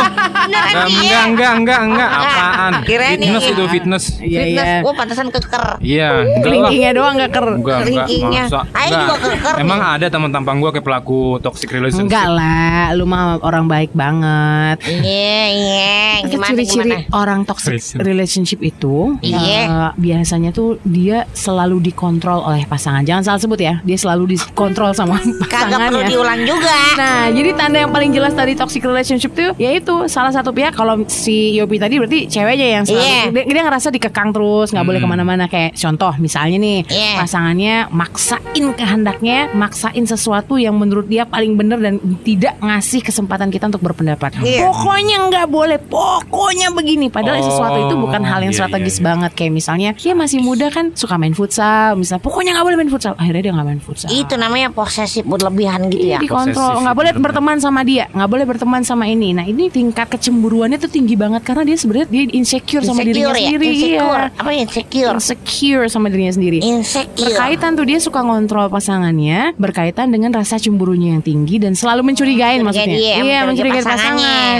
Beneran 0.48 0.74
Enggak, 0.80 0.86
dia. 0.88 1.20
enggak, 1.22 1.52
enggak, 1.54 1.80
enggak. 1.82 2.08
Apaan? 2.10 2.72
Kirain 2.82 3.18
Fitness 3.18 3.42
iya. 3.42 3.52
itu 3.52 3.64
fitness. 3.68 4.04
Iya 4.18 4.38
Fitness, 4.40 4.64
iya. 4.66 4.78
gue 4.80 4.92
pantesan 4.94 5.26
keker 5.28 5.64
Iya, 5.78 6.08
enggak 6.08 6.24
lah. 6.24 6.42
Kelingkingnya 6.42 6.90
doang 6.90 7.14
gak 7.14 7.30
ker. 7.30 7.44
Enggak, 7.44 7.58
enggak, 7.60 7.78
Kelingkingnya. 7.82 8.44
Ayo 8.48 8.64
Enggak. 8.88 8.96
juga 8.98 9.14
keker. 9.28 9.54
Emang 9.58 9.78
ada 9.82 10.06
teman 10.08 10.30
tampang 10.30 10.56
gua 10.56 10.70
kayak 10.70 10.86
pelaku 10.86 11.20
toxic 11.38 11.68
relationship. 11.68 12.08
Enggak 12.08 12.28
lah, 12.30 12.94
lu 12.94 13.04
mah 13.04 13.22
orang 13.40 13.64
baik 13.66 13.92
banget. 13.92 14.78
Iya 14.88 15.42
iya 15.50 16.00
Gimana 16.24 16.48
ciri-ciri 16.48 16.88
gimana? 16.88 17.12
orang 17.12 17.40
toxic 17.44 17.68
Relationship. 17.70 17.98
relationship 18.00 18.60
itu 18.62 18.96
Iya. 19.20 19.60
eh, 19.66 19.90
biasanya 19.94 20.50
tuh 20.50 20.80
dia 20.82 21.28
selalu 21.30 21.84
dikontrol 21.84 22.40
oleh 22.42 22.64
pasangan. 22.64 23.02
Jangan 23.02 23.22
salah 23.26 23.40
sebut 23.40 23.58
ya, 23.58 23.82
dia 23.82 23.96
selalu 23.96 24.32
dikontrol 24.32 24.90
sama 24.90 25.20
Kagak 25.44 25.68
perlu 25.68 26.00
pasangannya. 26.00 26.08
diulang 26.08 26.40
juga 26.42 26.76
Nah, 26.96 27.17
jadi 27.28 27.50
tanda 27.52 27.78
yang 27.78 27.90
paling 27.90 28.10
jelas 28.10 28.32
tadi 28.32 28.54
toxic 28.54 28.80
relationship 28.80 29.32
tuh 29.32 29.50
yaitu 29.56 30.06
salah 30.06 30.30
satu 30.30 30.50
pihak 30.50 30.72
kalau 30.72 31.02
si 31.06 31.54
Yopi 31.54 31.76
tadi 31.76 31.98
berarti 31.98 32.20
ceweknya 32.26 32.66
yang 32.72 32.84
selalu 32.84 33.02
Iya. 33.02 33.22
dia, 33.30 33.44
dia 33.48 33.62
ngerasa 33.62 33.88
dikekang 33.88 34.30
terus 34.30 34.70
nggak 34.70 34.84
boleh 34.84 35.00
ke 35.00 35.08
mana-mana. 35.08 35.44
Kayak 35.46 35.74
contoh 35.74 36.12
misalnya 36.18 36.56
nih 36.56 36.78
Iya. 36.84 37.12
pasangannya 37.18 37.74
maksain 37.90 38.64
kehendaknya 38.72 39.38
maksain 39.52 40.04
sesuatu 40.04 40.56
yang 40.56 40.74
menurut 40.74 41.06
dia 41.06 41.24
paling 41.24 41.54
benar 41.54 41.78
dan 41.78 41.96
tidak 42.22 42.54
ngasih 42.58 43.00
kesempatan 43.00 43.48
kita 43.48 43.66
untuk 43.66 43.82
berpendapat. 43.82 44.38
Iya. 44.40 44.68
pokoknya 44.68 45.16
nggak 45.28 45.46
boleh 45.48 45.78
pokoknya 45.82 46.70
begini. 46.70 47.08
Padahal 47.08 47.38
Oh, 47.38 47.46
sesuatu 47.46 47.78
itu 47.80 47.94
bukan 47.94 48.22
hal 48.22 48.42
yang 48.42 48.50
iya, 48.50 48.58
strategis 48.58 48.94
iya, 48.94 49.00
iya. 49.00 49.06
banget. 49.08 49.30
Kayak 49.32 49.52
misalnya 49.54 49.90
dia 49.94 50.12
masih 50.12 50.38
muda 50.42 50.66
kan 50.68 50.90
suka 50.92 51.14
main 51.14 51.32
futsal. 51.32 51.94
Misalnya 51.94 52.20
pokoknya 52.20 52.50
nggak 52.52 52.66
boleh 52.66 52.78
main 52.78 52.90
futsal. 52.90 53.14
Akhirnya 53.14 53.42
dia 53.46 53.52
nggak 53.54 53.68
main 53.68 53.80
futsal. 53.80 54.08
Itu 54.10 54.34
namanya 54.34 54.68
posesif 54.68 55.24
berlebihan 55.24 55.86
gitu 55.88 56.04
ya. 56.04 56.18
Dikontrol. 56.18 56.54
Posesif. 56.74 56.82
Nggak 56.82 56.96
boleh 56.98 57.07
boleh 57.08 57.24
berteman 57.24 57.56
sama 57.56 57.80
dia, 57.88 58.04
nggak 58.12 58.28
boleh 58.28 58.44
berteman 58.44 58.82
sama 58.84 59.08
ini. 59.08 59.32
Nah 59.32 59.48
ini 59.48 59.72
tingkat 59.72 60.12
kecemburuannya 60.12 60.76
tuh 60.76 60.92
tinggi 60.92 61.16
banget 61.16 61.40
karena 61.40 61.64
dia 61.64 61.76
sebenarnya 61.80 62.08
dia 62.12 62.22
insecure 62.36 62.84
sama 62.84 63.00
dirinya 63.00 63.32
Insecure 63.32 63.40
ya? 63.40 63.48
sendiri. 63.48 63.66
Insecure. 63.72 64.22
Iya. 64.28 64.40
Apa 64.44 64.50
insecure? 64.52 65.16
Insecure 65.16 65.84
sama 65.88 66.06
dirinya 66.12 66.32
sendiri. 66.36 66.58
Insecure. 66.60 67.32
Berkaitan 67.32 67.70
tuh 67.80 67.86
dia 67.88 67.96
suka 67.96 68.20
ngontrol 68.20 68.68
pasangannya 68.68 69.56
berkaitan 69.56 70.12
dengan 70.12 70.36
rasa 70.36 70.60
cemburunya 70.60 71.16
yang 71.16 71.24
tinggi 71.24 71.56
dan 71.56 71.72
selalu 71.72 72.12
mencurigain 72.12 72.60
Mencurigai 72.60 72.84
maksudnya. 72.84 72.96
dia, 73.00 73.14
iya, 73.24 73.38
mencurigai 73.48 73.80
pasangan. 73.80 74.56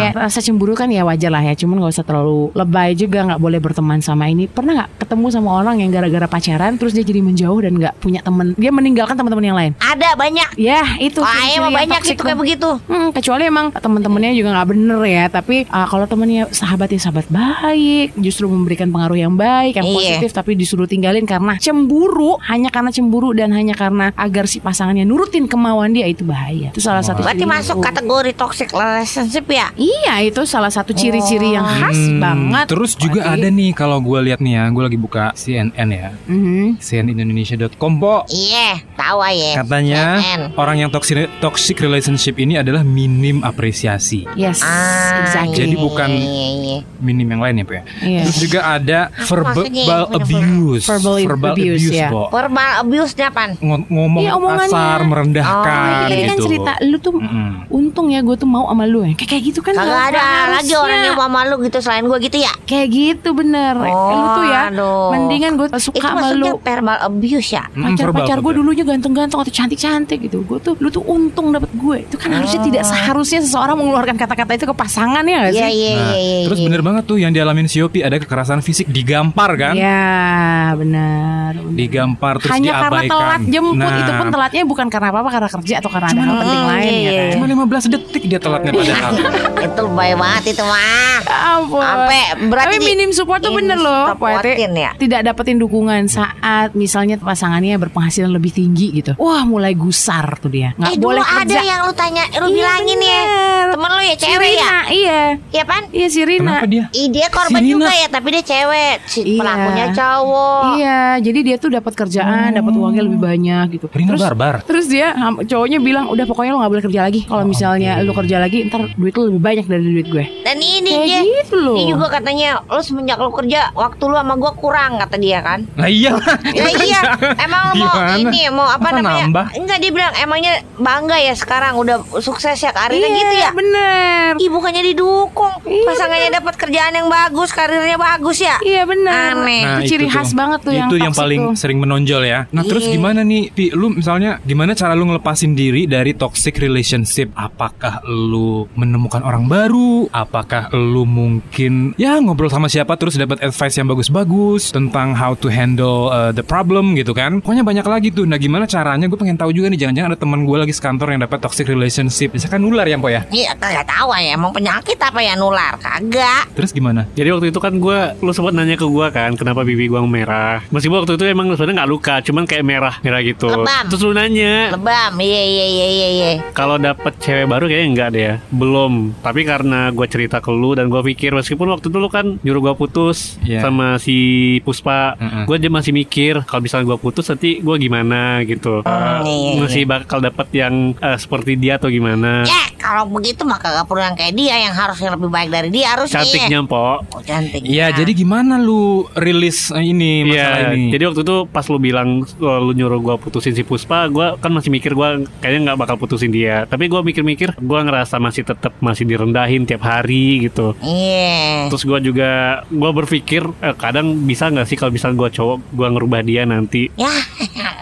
Kayak 0.00 0.12
rasa 0.16 0.38
cemburu 0.40 0.72
kan 0.72 0.88
ya 0.88 1.04
wajar 1.04 1.28
lah 1.28 1.44
ya, 1.44 1.52
cuman 1.52 1.84
nggak 1.84 1.92
usah 1.92 2.06
terlalu 2.08 2.48
lebay 2.56 2.96
juga 2.96 3.28
nggak 3.28 3.40
boleh 3.44 3.60
berteman 3.60 4.00
sama 4.00 4.32
ini. 4.32 4.48
Pernah 4.48 4.72
nggak 4.84 4.90
ketemu 5.04 5.26
sama 5.28 5.50
orang 5.52 5.84
yang 5.84 5.92
gara-gara 5.92 6.24
pacaran 6.24 6.80
terus 6.80 6.96
dia 6.96 7.04
jadi 7.04 7.20
menjauh 7.20 7.60
dan 7.60 7.76
nggak 7.76 7.94
punya 8.00 8.24
temen, 8.24 8.56
dia 8.56 8.72
meninggalkan 8.72 9.12
teman-teman 9.12 9.44
yang 9.44 9.58
lain. 9.58 9.72
Ada 9.76 10.16
banyak. 10.16 10.56
Ya 10.56 10.96
itu. 10.96 11.20
Yang 11.20 11.68
banyak 11.82 12.02
itu 12.10 12.20
kayak 12.20 12.38
begitu. 12.38 12.70
Hmm, 12.84 13.08
kecuali 13.10 13.42
emang 13.44 13.70
teman-temannya 13.70 14.32
juga 14.32 14.52
nggak 14.52 14.68
bener 14.68 15.00
ya. 15.02 15.24
Tapi 15.26 15.56
ah, 15.66 15.86
kalau 15.86 16.04
temennya 16.04 16.50
sahabat 16.50 16.88
ya 16.88 17.00
sahabat 17.00 17.26
baik, 17.26 18.16
justru 18.16 18.46
memberikan 18.46 18.88
pengaruh 18.88 19.16
yang 19.16 19.34
baik, 19.34 19.74
yang 19.74 19.86
Iya. 19.86 19.96
positif, 20.16 20.30
tapi 20.32 20.54
disuruh 20.54 20.84
tinggalin 20.84 21.24
karena 21.24 21.56
cemburu, 21.56 22.36
hanya 22.44 22.68
karena 22.68 22.90
cemburu 22.90 23.30
dan 23.30 23.50
hanya 23.50 23.72
karena 23.72 24.10
agar 24.14 24.44
si 24.44 24.58
pasangannya 24.58 25.02
nurutin 25.02 25.46
kemauan 25.46 25.90
dia 25.90 26.04
itu 26.04 26.22
bahaya. 26.22 26.70
Itu 26.70 26.80
salah 26.80 27.00
satu. 27.00 27.22
Berarti 27.22 27.44
masuk 27.44 27.76
buruk. 27.76 27.86
kategori 27.86 28.32
toxic 28.34 28.68
relationship 28.70 29.46
ya? 29.46 29.68
Iya, 29.74 30.14
itu 30.22 30.42
salah 30.44 30.68
satu 30.68 30.90
ciri-ciri 30.90 31.52
yang 31.52 31.64
khas 31.64 31.96
Hmm, 31.96 32.18
banget. 32.18 32.66
Terus 32.66 32.94
juga 32.94 33.22
Berarti- 33.22 33.40
ada 33.40 33.48
nih 33.50 33.70
kalau 33.72 33.98
gue 34.00 34.18
lihat 34.22 34.40
nih 34.40 34.52
ya, 34.56 34.64
gue 34.68 34.82
lagi 34.82 34.98
buka 34.98 35.24
CNN 35.32 35.88
ya, 35.90 36.08
Mhm. 36.26 36.80
cnnindonesia.com 36.80 37.92
po. 37.96 38.24
Iya, 38.26 38.80
tahu 38.94 39.18
aja. 39.20 39.50
Katanya 39.62 40.02
CNN. 40.18 40.40
orang 40.56 40.76
yang 40.78 40.90
toxic 40.90 41.28
toxic 41.40 41.69
relationship 41.76 42.34
ini 42.36 42.56
adalah 42.56 42.82
minim 42.82 43.38
apresiasi. 43.40 44.26
Yes, 44.32 44.58
Ah, 44.60 45.22
exactly. 45.22 45.54
Jadi 45.60 45.74
iya, 45.74 45.78
bukan- 45.78 46.10
iya, 46.10 46.48
iya. 46.50 46.78
Minim 46.98 47.28
yang 47.28 47.40
lain 47.40 47.54
ya, 47.54 47.64
ya. 47.64 47.82
Iya. 48.00 48.20
Terus 48.24 48.38
juga 48.40 48.60
ada 48.66 49.00
verbal 49.20 49.64
maksudnya? 49.64 49.84
abuse. 50.10 50.84
Verbal 50.84 51.14
abuse, 51.54 51.86
ya. 51.88 52.08
Po. 52.08 52.28
Verbal 52.28 52.70
abuse-nya 52.80 53.26
apaan? 53.28 53.50
Ngo- 53.56 53.86
ngomong 53.86 54.20
Iya, 54.20 54.30
omongannya. 54.34 54.68
kasar, 54.68 55.00
merendahkan 55.02 56.06
Tadi 56.06 56.22
kan 56.22 56.36
gitu. 56.36 56.44
cerita 56.44 56.72
lu 56.82 56.96
tuh 56.98 57.12
Mm-mm. 57.14 57.50
untung 57.70 58.06
ya 58.08 58.20
gue 58.20 58.34
tuh 58.34 58.44
mau 58.44 58.66
sama 58.66 58.84
lu 58.84 59.00
ya. 59.02 59.12
Kayak 59.14 59.28
kayak 59.30 59.42
gitu 59.44 59.60
kan. 59.60 59.72
Kagak 59.72 59.88
ada 60.08 60.20
harusnya. 60.20 60.52
lagi 60.56 60.74
orang 60.74 61.00
yang 61.02 61.16
mau 61.16 61.30
malu 61.30 61.54
gitu 61.60 61.78
selain 61.78 62.04
gue 62.04 62.18
gitu 62.20 62.36
ya? 62.36 62.52
Kayak 62.64 62.86
gitu 62.90 63.28
bener 63.32 63.74
Oh, 63.76 64.10
Lu 64.10 64.26
tuh 64.34 64.44
ya 64.46 64.60
aduh. 64.66 65.08
Mendingan 65.10 65.52
gue 65.54 65.66
Itu 65.68 65.80
suka 65.82 65.98
sama 66.00 66.20
maksudnya 66.20 66.40
lu 66.42 66.48
verbal 66.58 66.96
abuse 67.00 67.50
ya? 67.50 67.64
Mm, 67.66 67.82
Pacar-pacar 67.86 68.04
verbal, 68.04 68.24
gue 68.24 68.36
verbal. 68.36 68.52
dulunya 68.54 68.84
ganteng-ganteng 68.84 69.38
atau 69.38 69.52
cantik-cantik 69.52 70.18
gitu 70.20 70.38
Gue 70.42 70.58
tuh 70.58 70.74
Lu 70.76 70.88
tuh 70.88 71.02
untung 71.02 71.50
dapet 71.60 71.72
gue 71.76 71.96
Itu 72.02 72.16
kan 72.16 72.30
harusnya 72.32 72.60
Oh. 72.60 72.66
tidak 72.66 72.84
seharusnya 72.84 73.40
seseorang 73.40 73.76
mengeluarkan 73.76 74.16
kata-kata 74.16 74.52
itu 74.54 74.64
ke 74.64 74.72
pasangan 74.72 75.20
ya 75.22 75.36
gak 75.42 75.52
sih? 75.52 75.60
Iya, 75.60 75.68
iya, 75.68 75.92
Nah, 75.92 76.08
iya, 76.10 76.16
iya. 76.16 76.44
terus 76.48 76.58
iya. 76.58 76.66
bener 76.66 76.80
banget 76.80 77.02
tuh 77.04 77.16
yang 77.16 77.30
dialamin 77.30 77.66
si 77.66 77.76
Yopi 77.78 78.00
ada 78.00 78.16
kekerasan 78.16 78.60
fisik 78.60 78.88
digampar 78.88 79.50
kan? 79.54 79.74
Ya 79.74 80.72
benar 80.74 81.20
benar. 81.52 81.74
Digampar 81.76 82.34
terus 82.38 82.52
Hanya 82.52 82.72
karena 82.78 82.90
diabaikan. 83.00 83.10
telat 83.12 83.42
jemput 83.46 83.76
Nah, 83.76 83.96
Itu 83.96 84.12
pun 84.12 84.26
telatnya 84.30 84.62
bukan 84.64 84.86
karena 84.88 85.08
apa-apa 85.10 85.30
Karena 85.30 85.48
kerja 85.50 85.74
atau 85.78 85.90
karena 85.90 86.08
ada 86.08 86.20
hal 86.20 86.26
Cuma- 86.26 86.40
penting 86.40 86.62
lain 86.64 86.84
iya, 86.84 86.90
ya 86.90 87.10
iya. 87.10 87.20
kan 87.20 87.34
Cuma 87.36 87.46
15 87.46 87.84
detik 87.90 88.22
dia 88.26 88.40
telatnya 88.40 88.70
padahal. 88.72 89.12
Itu 89.66 89.80
lebay 89.84 90.12
banget 90.16 90.44
itu 90.56 90.64
mah. 90.64 91.20
Ya 91.20 91.38
ampun. 91.52 91.84
Sampai 91.84 92.22
berarti 92.48 92.76
Tapi 92.76 92.86
minim 92.86 93.10
support 93.12 93.40
tuh 93.44 93.52
bener 93.52 93.76
loh 93.76 94.16
Pak 94.16 94.40
ya? 94.46 94.90
Tidak 94.96 95.20
dapetin 95.22 95.60
dukungan 95.60 96.08
saat 96.08 96.72
misalnya 96.72 97.20
pasangannya 97.20 97.76
berpenghasilan 97.76 98.30
lebih 98.30 98.50
tinggi 98.50 99.02
gitu 99.02 99.12
Wah 99.20 99.44
mulai 99.44 99.76
gusar 99.76 100.40
tuh 100.40 100.48
dia 100.48 100.72
Nggak 100.76 100.90
eh 100.90 100.98
boleh 100.98 101.24
ada 101.24 101.49
kerja 101.52 101.62
yang 101.64 101.80
lu 101.82 101.92
tanya, 101.92 102.24
lu 102.32 102.46
Iya, 102.46 102.54
bilangin 102.54 102.98
ya. 102.98 103.20
bener. 103.20 103.66
Temen 103.70 103.90
lu 103.90 104.02
ya 104.02 104.10
Si 104.10 104.20
cewek 104.20 104.34
ya? 104.34 104.40
Rina, 104.40 104.78
Iya 104.90 105.20
Iya 105.48 105.62
pan? 105.64 105.82
Iya 105.90 106.06
si 106.08 106.20
Rina 106.20 106.42
Kenapa 106.56 106.66
dia? 106.66 106.84
Ih, 106.92 107.06
dia 107.08 107.26
korban 107.28 107.50
Si 107.52 107.64
Rina. 107.64 107.72
juga 107.72 107.90
ya, 107.92 108.08
tapi 108.08 108.28
dia 108.30 108.42
cewek. 108.44 108.96
Si 109.04 109.20
Iya. 109.22 109.38
pelakunya 109.38 109.86
cowok. 109.92 110.62
Iya, 110.72 111.00
jadi 111.20 111.38
dia 111.40 111.56
tuh 111.56 111.70
dapat 111.70 111.92
kerjaan, 111.94 112.48
dapat 112.52 112.72
uangnya 112.72 113.02
lebih 113.02 113.18
banyak 113.18 113.66
gitu. 113.72 113.86
Rina 113.88 114.08
terus, 114.10 114.20
barbar. 114.22 114.54
Terus 114.62 114.86
dia 114.86 115.06
cowoknya 115.40 115.78
bilang, 115.78 116.06
udah 116.06 116.24
pokoknya 116.24 116.50
lo 116.50 116.58
nggak 116.58 116.72
boleh 116.72 116.84
kerja 116.84 117.00
lagi. 117.02 117.20
Kalau 117.22 117.44
misalnya 117.44 118.00
lu 118.00 118.12
kerja 118.12 118.36
lagi, 118.38 118.58
ntar 118.64 118.90
duit 118.92 119.14
lu 119.14 119.22
lebih 119.28 119.40
banyak 119.40 119.66
dari 119.66 119.84
duit 119.84 120.06
gue. 120.06 120.24
Dan 120.42 120.58
ini 120.58 120.90
Kayak 120.90 121.06
dia, 121.06 121.20
gitu 121.40 121.56
loh. 121.56 121.76
dia 121.76 121.86
juga 121.88 122.06
katanya, 122.10 122.48
lu 122.62 122.80
semenjak 122.80 123.16
lu 123.16 123.30
kerja, 123.30 123.60
waktu 123.72 124.02
lu 124.02 124.14
sama 124.14 124.34
gua 124.34 124.52
kurang 124.52 124.98
kata 124.98 125.16
dia 125.16 125.38
kan. 125.40 125.64
Lah 125.74 125.88
iya. 125.88 126.12
Ya 126.50 126.66
iya, 126.76 127.00
emang 127.44 127.62
lu 127.70 127.80
mau 127.80 127.96
ini 128.12 128.40
mau 128.48 128.66
apa 128.66 128.82
Masa 128.84 128.98
namanya? 128.98 129.22
nambah? 129.24 129.46
Enggak 129.54 129.78
dia 129.78 129.90
bilang 129.90 130.12
emangnya 130.14 130.52
bangga 130.74 131.16
ya 131.16 131.34
sekarang 131.40 131.72
udah 131.74 131.96
sukses 132.18 132.54
ya 132.54 132.70
karirnya 132.70 133.08
Iya, 133.08 133.18
gitu 133.18 133.34
ya. 133.36 133.50
bener. 133.50 134.30
Ih 134.36 134.48
bukannya 134.48 134.82
didukung 134.84 135.52
Iya, 135.62 135.86
Pasangannya 135.86 136.30
dapat 136.32 136.54
kerjaan 136.56 136.92
yang 136.92 137.08
bagus 137.08 137.50
Karirnya 137.50 137.96
bagus 137.96 138.38
ya 138.38 138.56
Iya 138.60 138.84
bener. 138.84 139.32
Aneh. 139.34 139.62
itu 139.80 139.90
ciri 139.90 140.06
khas 140.06 140.32
banget 140.32 140.60
tuh 140.60 140.72
yang 140.72 140.78
Nah, 140.82 140.88
Itu 140.88 140.96
yang 140.98 141.12
toxic 141.12 141.22
paling 141.22 141.40
tuh. 141.40 141.54
sering 141.56 141.78
menonjol 141.78 142.22
ya. 142.22 142.40
Nah, 142.50 142.62
terus 142.62 142.84
Iya. 142.84 142.92
gimana 142.92 143.20
nih, 143.22 143.42
Pi? 143.48 143.64
Lu 143.70 143.88
misalnya 143.90 144.42
gimana 144.42 144.72
cara 144.72 144.92
lu 144.92 145.06
ngelepasin 145.06 145.52
diri 145.52 145.86
dari 145.86 146.12
toxic 146.12 146.56
relationship? 146.56 147.30
Apakah 147.32 148.02
lu 148.04 148.50
menemukan 148.74 149.20
orang 149.20 149.46
baru? 149.46 150.10
Apakah 150.10 150.68
lu 150.72 151.04
mungkin 151.04 151.94
ya 151.94 152.18
ngobrol 152.18 152.48
sama 152.48 152.66
siapa 152.66 152.94
terus 152.94 153.14
dapat 153.14 153.38
advice 153.40 153.76
yang 153.76 153.86
bagus-bagus 153.86 154.68
tentang 154.68 155.12
how 155.12 155.32
to 155.32 155.46
handle 155.46 156.08
uh, 156.08 156.28
the 156.28 156.42
problem 156.42 156.92
gitu 156.92 157.12
kan? 157.12 157.38
Pokoknya 157.38 157.62
banyak 157.62 157.86
lagi 157.86 158.08
tuh. 158.10 158.26
Nah, 158.26 158.36
gimana 158.36 158.66
caranya? 158.66 159.06
Gue 159.06 159.16
pengen 159.16 159.36
tahu 159.36 159.50
juga 159.50 159.68
nih. 159.68 159.78
Jangan-jangan 159.78 160.10
ada 160.10 160.18
teman 160.18 160.42
gue 160.42 160.56
lagi 160.56 160.72
sekantor 160.72 161.08
yang 161.08 161.22
dapat 161.22 161.29
toxic 161.36 161.68
relationship. 161.68 162.32
Bisa 162.32 162.48
kan 162.48 162.58
nular 162.58 162.82
ya, 162.84 162.96
Po 162.96 163.06
ya? 163.06 163.22
Iya 163.28 163.54
kagak 163.54 163.86
tahu 163.86 164.10
ya 164.12 164.34
Emang 164.34 164.50
penyakit 164.50 164.96
apa 164.96 165.20
ya 165.20 165.34
nular 165.34 165.76
Kagak 165.76 166.50
Terus 166.52 166.72
gimana? 166.72 167.06
Jadi 167.12 167.28
waktu 167.28 167.46
itu 167.48 167.60
kan 167.60 167.76
gue, 167.76 167.98
lu 168.18 168.32
sempat 168.32 168.52
nanya 168.52 168.74
ke 168.74 168.84
gue 168.84 169.06
kan, 169.10 169.30
kenapa 169.34 169.62
bibi 169.62 169.86
gue 169.86 170.00
merah. 170.02 170.64
Meskipun 170.68 171.04
waktu 171.04 171.14
itu 171.14 171.24
emang 171.26 171.52
sebenarnya 171.52 171.84
nggak 171.84 171.90
luka, 171.90 172.14
cuman 172.20 172.44
kayak 172.44 172.64
merah, 172.64 172.94
merah 173.00 173.20
gitu. 173.20 173.46
Lebam. 173.46 173.84
Terus 173.86 174.02
lu 174.02 174.12
nanya, 174.12 174.72
Lebam 174.72 175.12
Iya 175.20 175.42
iya 175.44 175.66
iya 175.66 175.86
iya 175.86 176.08
iya 176.08 176.30
kalau 176.52 176.76
dapet 176.76 177.12
cewek 177.18 177.44
baru 177.44 177.64
kayaknya 177.66 177.88
enggak 177.88 178.08
deh 178.10 178.22
ya, 178.22 178.34
belum. 178.50 178.92
Tapi 179.20 179.40
karena 179.44 179.90
gue 179.90 180.06
cerita 180.08 180.40
ke 180.40 180.48
lu 180.48 180.72
dan 180.72 180.88
gue 180.88 181.00
pikir 181.04 181.32
meskipun 181.32 181.68
waktu 181.68 181.88
itu 181.88 181.98
lu 181.98 182.08
kan 182.08 182.40
nyuruh 182.40 182.72
gue 182.72 182.74
putus 182.76 183.36
Iya. 183.42 183.60
sama 183.60 184.00
si 184.00 184.16
Puspa, 184.60 185.14
Mm-mm. 185.16 185.44
gue 185.44 185.54
aja 185.54 185.68
masih 185.68 185.92
mikir 185.92 186.40
kalau 186.44 186.62
misalnya 186.62 186.86
gue 186.88 186.98
putus 186.98 187.26
nanti 187.28 187.60
gue 187.60 187.76
gimana 187.76 188.40
gitu. 188.44 188.80
Hmm, 188.82 189.20
iya, 189.22 189.36
iya. 189.56 189.60
Masih 189.60 189.82
bakal 189.84 190.18
dapet 190.20 190.46
yang 190.52 190.96
eh, 190.96 191.18
seperti 191.20 191.54
dia 191.54 191.76
atau 191.76 191.86
gimana? 191.86 192.42
Ya 192.42 192.72
kalau 192.80 193.04
begitu 193.06 193.44
mah 193.44 193.60
kagak 193.60 193.84
perlu 193.84 194.00
yang 194.00 194.16
kayak 194.16 194.32
dia 194.32 194.56
Yang 194.56 194.74
harusnya 194.74 195.08
lebih 195.12 195.28
baik 195.28 195.50
dari 195.52 195.68
dia 195.68 195.86
harusnya 195.92 196.24
Cantiknya 196.24 196.60
po. 196.64 197.04
Oh 197.04 197.20
cantik 197.20 197.60
Iya, 197.60 197.92
jadi 197.92 198.10
gimana 198.10 198.56
lu 198.56 199.04
rilis 199.14 199.68
eh, 199.70 199.84
ini 199.84 200.24
masalah 200.24 200.72
Iya, 200.72 200.74
ini? 200.74 200.88
jadi 200.88 201.02
waktu 201.06 201.20
itu 201.20 201.36
pas 201.46 201.68
lu 201.68 201.76
bilang 201.76 202.08
oh, 202.24 202.58
lu 202.58 202.72
nyuruh 202.72 202.98
gua 202.98 203.16
putusin 203.16 203.52
si 203.52 203.60
Puspa, 203.60 204.08
gua 204.08 204.34
kan 204.36 204.50
masih 204.50 204.72
mikir 204.72 204.96
gua 204.96 205.20
kayaknya 205.38 205.70
nggak 205.70 205.78
bakal 205.78 205.96
putusin 205.96 206.32
dia. 206.32 206.64
Tapi 206.64 206.88
gua 206.88 207.04
mikir-mikir, 207.04 207.54
gua 207.60 207.84
ngerasa 207.84 208.16
masih 208.16 208.42
tetap 208.42 208.72
masih 208.80 209.04
direndahin 209.04 209.68
tiap 209.68 209.84
hari 209.84 210.48
gitu. 210.48 210.72
Iya 210.80 211.68
Terus 211.68 211.84
gua 211.84 212.00
juga 212.00 212.30
gua 212.66 212.90
berpikir 212.90 213.44
eh, 213.60 213.76
kadang 213.76 214.24
bisa 214.24 214.48
nggak 214.48 214.64
sih 214.64 214.74
kalau 214.74 214.90
misalnya 214.90 215.18
gua 215.18 215.28
cowok 215.28 215.58
gua 215.70 215.88
ngerubah 215.92 216.20
dia 216.24 216.42
nanti. 216.44 216.88
Ya 216.96 217.12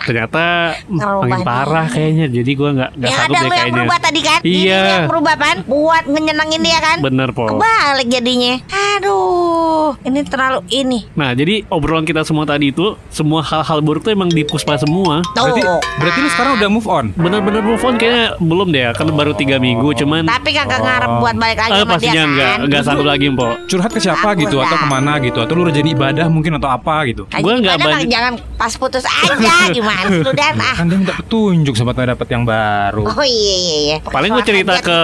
Ternyata 0.04 0.72
mm, 0.88 0.96
Ngerubah 0.96 1.20
makin 1.22 1.36
dia. 1.36 1.46
parah 1.46 1.86
kayaknya. 1.86 2.26
Jadi 2.32 2.50
gua 2.52 2.70
nggak 2.72 2.90
nggak 2.96 3.10
Yang 3.12 3.20
ada 3.30 3.34
deh 3.34 3.42
lu 3.42 3.48
yang 3.48 3.58
kayaknya. 3.58 3.74
berubah 3.76 3.98
tadi 3.98 4.20
kan 4.20 4.40
Iya. 4.40 4.80
yang 4.88 5.06
berubah 5.06 5.34
pan 5.34 5.56
Buat 5.64 6.04
nyenengin 6.06 6.62
dia 6.62 6.78
kan 6.78 6.96
Bener 6.98 7.28
po. 7.30 7.44
Kebalik 7.48 8.08
jadinya 8.08 8.54
Aduh 8.70 9.94
Ini 10.00 10.20
terlalu 10.22 10.60
ini 10.70 10.98
Nah 11.12 11.32
jadi 11.32 11.64
obrolan 11.66 12.02
kita 12.02 12.22
semua 12.22 12.44
tadi 12.44 12.68
itu 12.68 12.84
semua 13.08 13.40
hal-hal 13.40 13.80
buruk 13.80 14.00
tuh 14.00 14.12
emang 14.12 14.28
di 14.28 14.42
Puspa 14.42 14.76
semua. 14.76 15.20
Tuh 15.30 15.48
Berarti, 15.48 15.62
berarti 15.96 16.18
lu 16.18 16.28
sekarang 16.30 16.52
udah 16.56 16.68
move 16.68 16.86
on? 16.86 17.04
Bener-bener 17.12 17.62
move 17.62 17.80
on 17.80 17.94
kayaknya 17.94 18.36
belum 18.38 18.68
deh 18.68 18.84
kan 18.92 19.06
baru 19.08 19.32
tiga 19.32 19.56
minggu 19.56 19.88
cuman 19.94 20.24
Tapi 20.24 20.50
kagak 20.50 20.80
ngarep 20.80 21.10
buat 21.18 21.34
balik 21.34 21.58
lagi 21.58 21.70
Eh, 21.70 21.78
sama 21.78 21.86
dia 21.86 21.92
pastinya 21.94 22.14
kan 22.14 22.28
enggak, 22.28 22.54
enggak 22.60 22.82
sanggup 22.82 23.06
lagi, 23.06 23.26
Mpok. 23.28 23.52
Curhat 23.66 23.90
ke 23.90 23.98
siapa 23.98 24.20
Takut 24.28 24.42
gitu 24.42 24.56
atau 24.58 24.70
dah. 24.70 24.80
ke 24.80 24.88
mana 24.88 25.12
gitu 25.18 25.38
atau 25.38 25.52
lu 25.52 25.62
rajin 25.64 25.86
ibadah 25.86 26.26
mungkin 26.26 26.52
atau 26.54 26.68
apa 26.68 26.94
gitu? 27.04 27.22
Haji 27.26 27.40
Gua 27.40 27.52
nggak 27.54 27.74
ibadah 27.74 27.86
mah 27.86 27.96
banyak- 27.96 28.10
Jangan 28.10 28.32
pas 28.54 28.72
putus 28.74 29.04
aja 29.04 29.54
Gimana 29.70 30.00
lu 30.10 30.30
Dan 30.30 30.54
ah 30.58 30.76
Kan 30.76 30.86
dia 30.86 30.96
minta 30.96 31.14
petunjuk 31.16 31.74
sampai 31.74 32.06
dapat 32.06 32.26
yang 32.28 32.44
baru. 32.44 33.04
Oh 33.08 33.24
iya 33.24 33.56
iya 33.56 33.76
iya 33.78 33.96
Paling 34.04 34.30
gue 34.30 34.44
cerita 34.44 34.72
Soal 34.78 34.84
ke. 34.84 34.98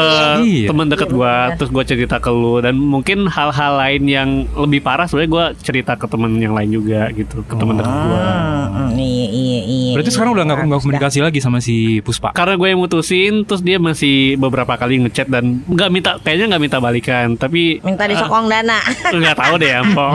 Iya. 0.44 0.68
teman 0.68 0.86
dekat 0.88 1.08
Iya, 1.08 1.16
gue, 1.16 1.34
terus 1.56 1.70
gue 1.70 1.84
cerita 1.84 2.16
ke 2.18 2.30
lu 2.30 2.60
dan 2.60 2.74
mungkin 2.76 3.26
hal-hal 3.26 3.72
lain 3.76 4.02
yang 4.04 4.28
lebih 4.52 4.80
parah 4.80 5.08
sebenarnya 5.08 5.30
gue 5.30 5.44
cerita 5.62 5.92
ke 5.94 6.06
temen 6.06 6.36
yang 6.36 6.52
lain 6.52 6.70
juga 6.70 7.08
gitu, 7.12 7.40
ke 7.44 7.54
teman 7.54 7.80
dekat 7.80 7.94
gue. 7.94 8.22
Hmm, 8.24 8.90
Iya 8.94 9.26
iya 9.30 9.60
iya 9.64 9.92
Berarti 9.94 10.10
iya, 10.10 10.14
sekarang 10.14 10.32
udah 10.34 10.44
nggak 10.44 10.58
nggak 10.66 10.80
komunikasi 10.82 11.18
lagi 11.22 11.38
sama 11.40 11.58
si 11.60 12.00
Puspa. 12.00 12.34
Karena 12.34 12.54
gue 12.56 12.68
yang 12.68 12.80
mutusin, 12.80 13.46
terus 13.46 13.62
dia 13.62 13.78
masih 13.78 14.36
beberapa 14.36 14.74
kali 14.74 15.04
ngechat 15.06 15.28
dan 15.30 15.62
nggak 15.64 15.90
minta, 15.90 16.10
kayaknya 16.20 16.56
nggak 16.56 16.62
minta 16.62 16.78
balikan, 16.82 17.34
tapi 17.38 17.78
Minta 17.80 18.04
disokong 18.04 18.46
dana 18.48 18.78
nggak 19.12 19.36
tahu 19.36 19.54
deh 19.60 19.70
ya, 19.70 19.80
Mpok. 19.82 20.14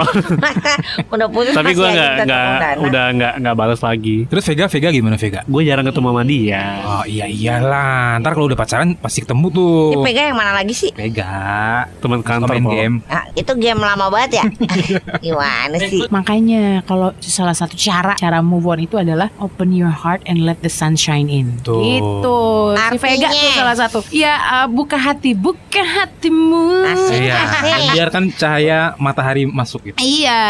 Udah 1.15 1.27
putus 1.31 1.53
tapi 1.55 1.71
gue 1.73 1.87
nggak 1.87 2.13
nggak 2.27 2.73
udah 2.79 3.05
nggak 3.15 3.33
nggak 3.41 3.55
balas 3.55 3.79
lagi. 3.81 4.27
Terus 4.27 4.43
Vega 4.45 4.65
Vega 4.67 4.89
gimana 4.91 5.15
Vega? 5.15 5.41
Gue 5.47 5.61
jarang 5.65 5.85
ketemu 5.87 6.07
sama 6.11 6.23
dia. 6.25 6.63
Oh 6.83 7.03
iya 7.07 7.25
iyalah 7.29 7.78
Nah, 7.79 8.19
ntar 8.19 8.35
kalau 8.35 8.51
udah 8.51 8.59
pacaran 8.59 8.91
pasti 8.99 9.23
ketemu 9.23 9.47
tuh. 9.55 9.95
Ini 9.95 10.03
pegang 10.03 10.27
yang 10.35 10.39
mana 10.39 10.51
lagi 10.51 10.75
sih? 10.75 10.91
Pega. 10.91 11.87
Teman 12.03 12.19
kantor 12.19 12.59
main 12.59 12.65
game. 12.67 12.95
Ah, 13.07 13.23
itu 13.31 13.51
game 13.55 13.79
lama 13.79 14.11
banget 14.11 14.43
ya? 14.43 14.45
Gimana 15.25 15.79
sih? 15.79 16.03
Makanya 16.11 16.83
kalau 16.83 17.15
salah 17.23 17.55
satu 17.55 17.79
cara 17.79 18.19
cara 18.19 18.43
move 18.43 18.67
on 18.67 18.83
itu 18.83 18.99
adalah 18.99 19.31
open 19.39 19.71
your 19.71 19.91
heart 19.91 20.19
and 20.27 20.43
let 20.43 20.59
the 20.59 20.67
sun 20.67 20.99
shine 20.99 21.31
in. 21.31 21.55
Tuh. 21.63 21.79
Gitu. 21.79 22.39
Si 22.75 22.83
Artinya? 22.83 22.99
Vega 22.99 23.27
tuh 23.31 23.51
salah 23.55 23.75
satu. 23.79 23.99
Ya 24.11 24.33
uh, 24.35 24.67
buka 24.67 24.99
hati, 24.99 25.31
buka 25.31 25.79
hatimu. 25.79 26.83
Asik. 26.83 27.19
Iya, 27.23 27.35
Asik. 27.47 27.95
biarkan 27.95 28.23
cahaya 28.35 28.79
matahari 28.99 29.47
masuk 29.47 29.87
gitu. 29.87 29.97
Iya, 30.03 30.43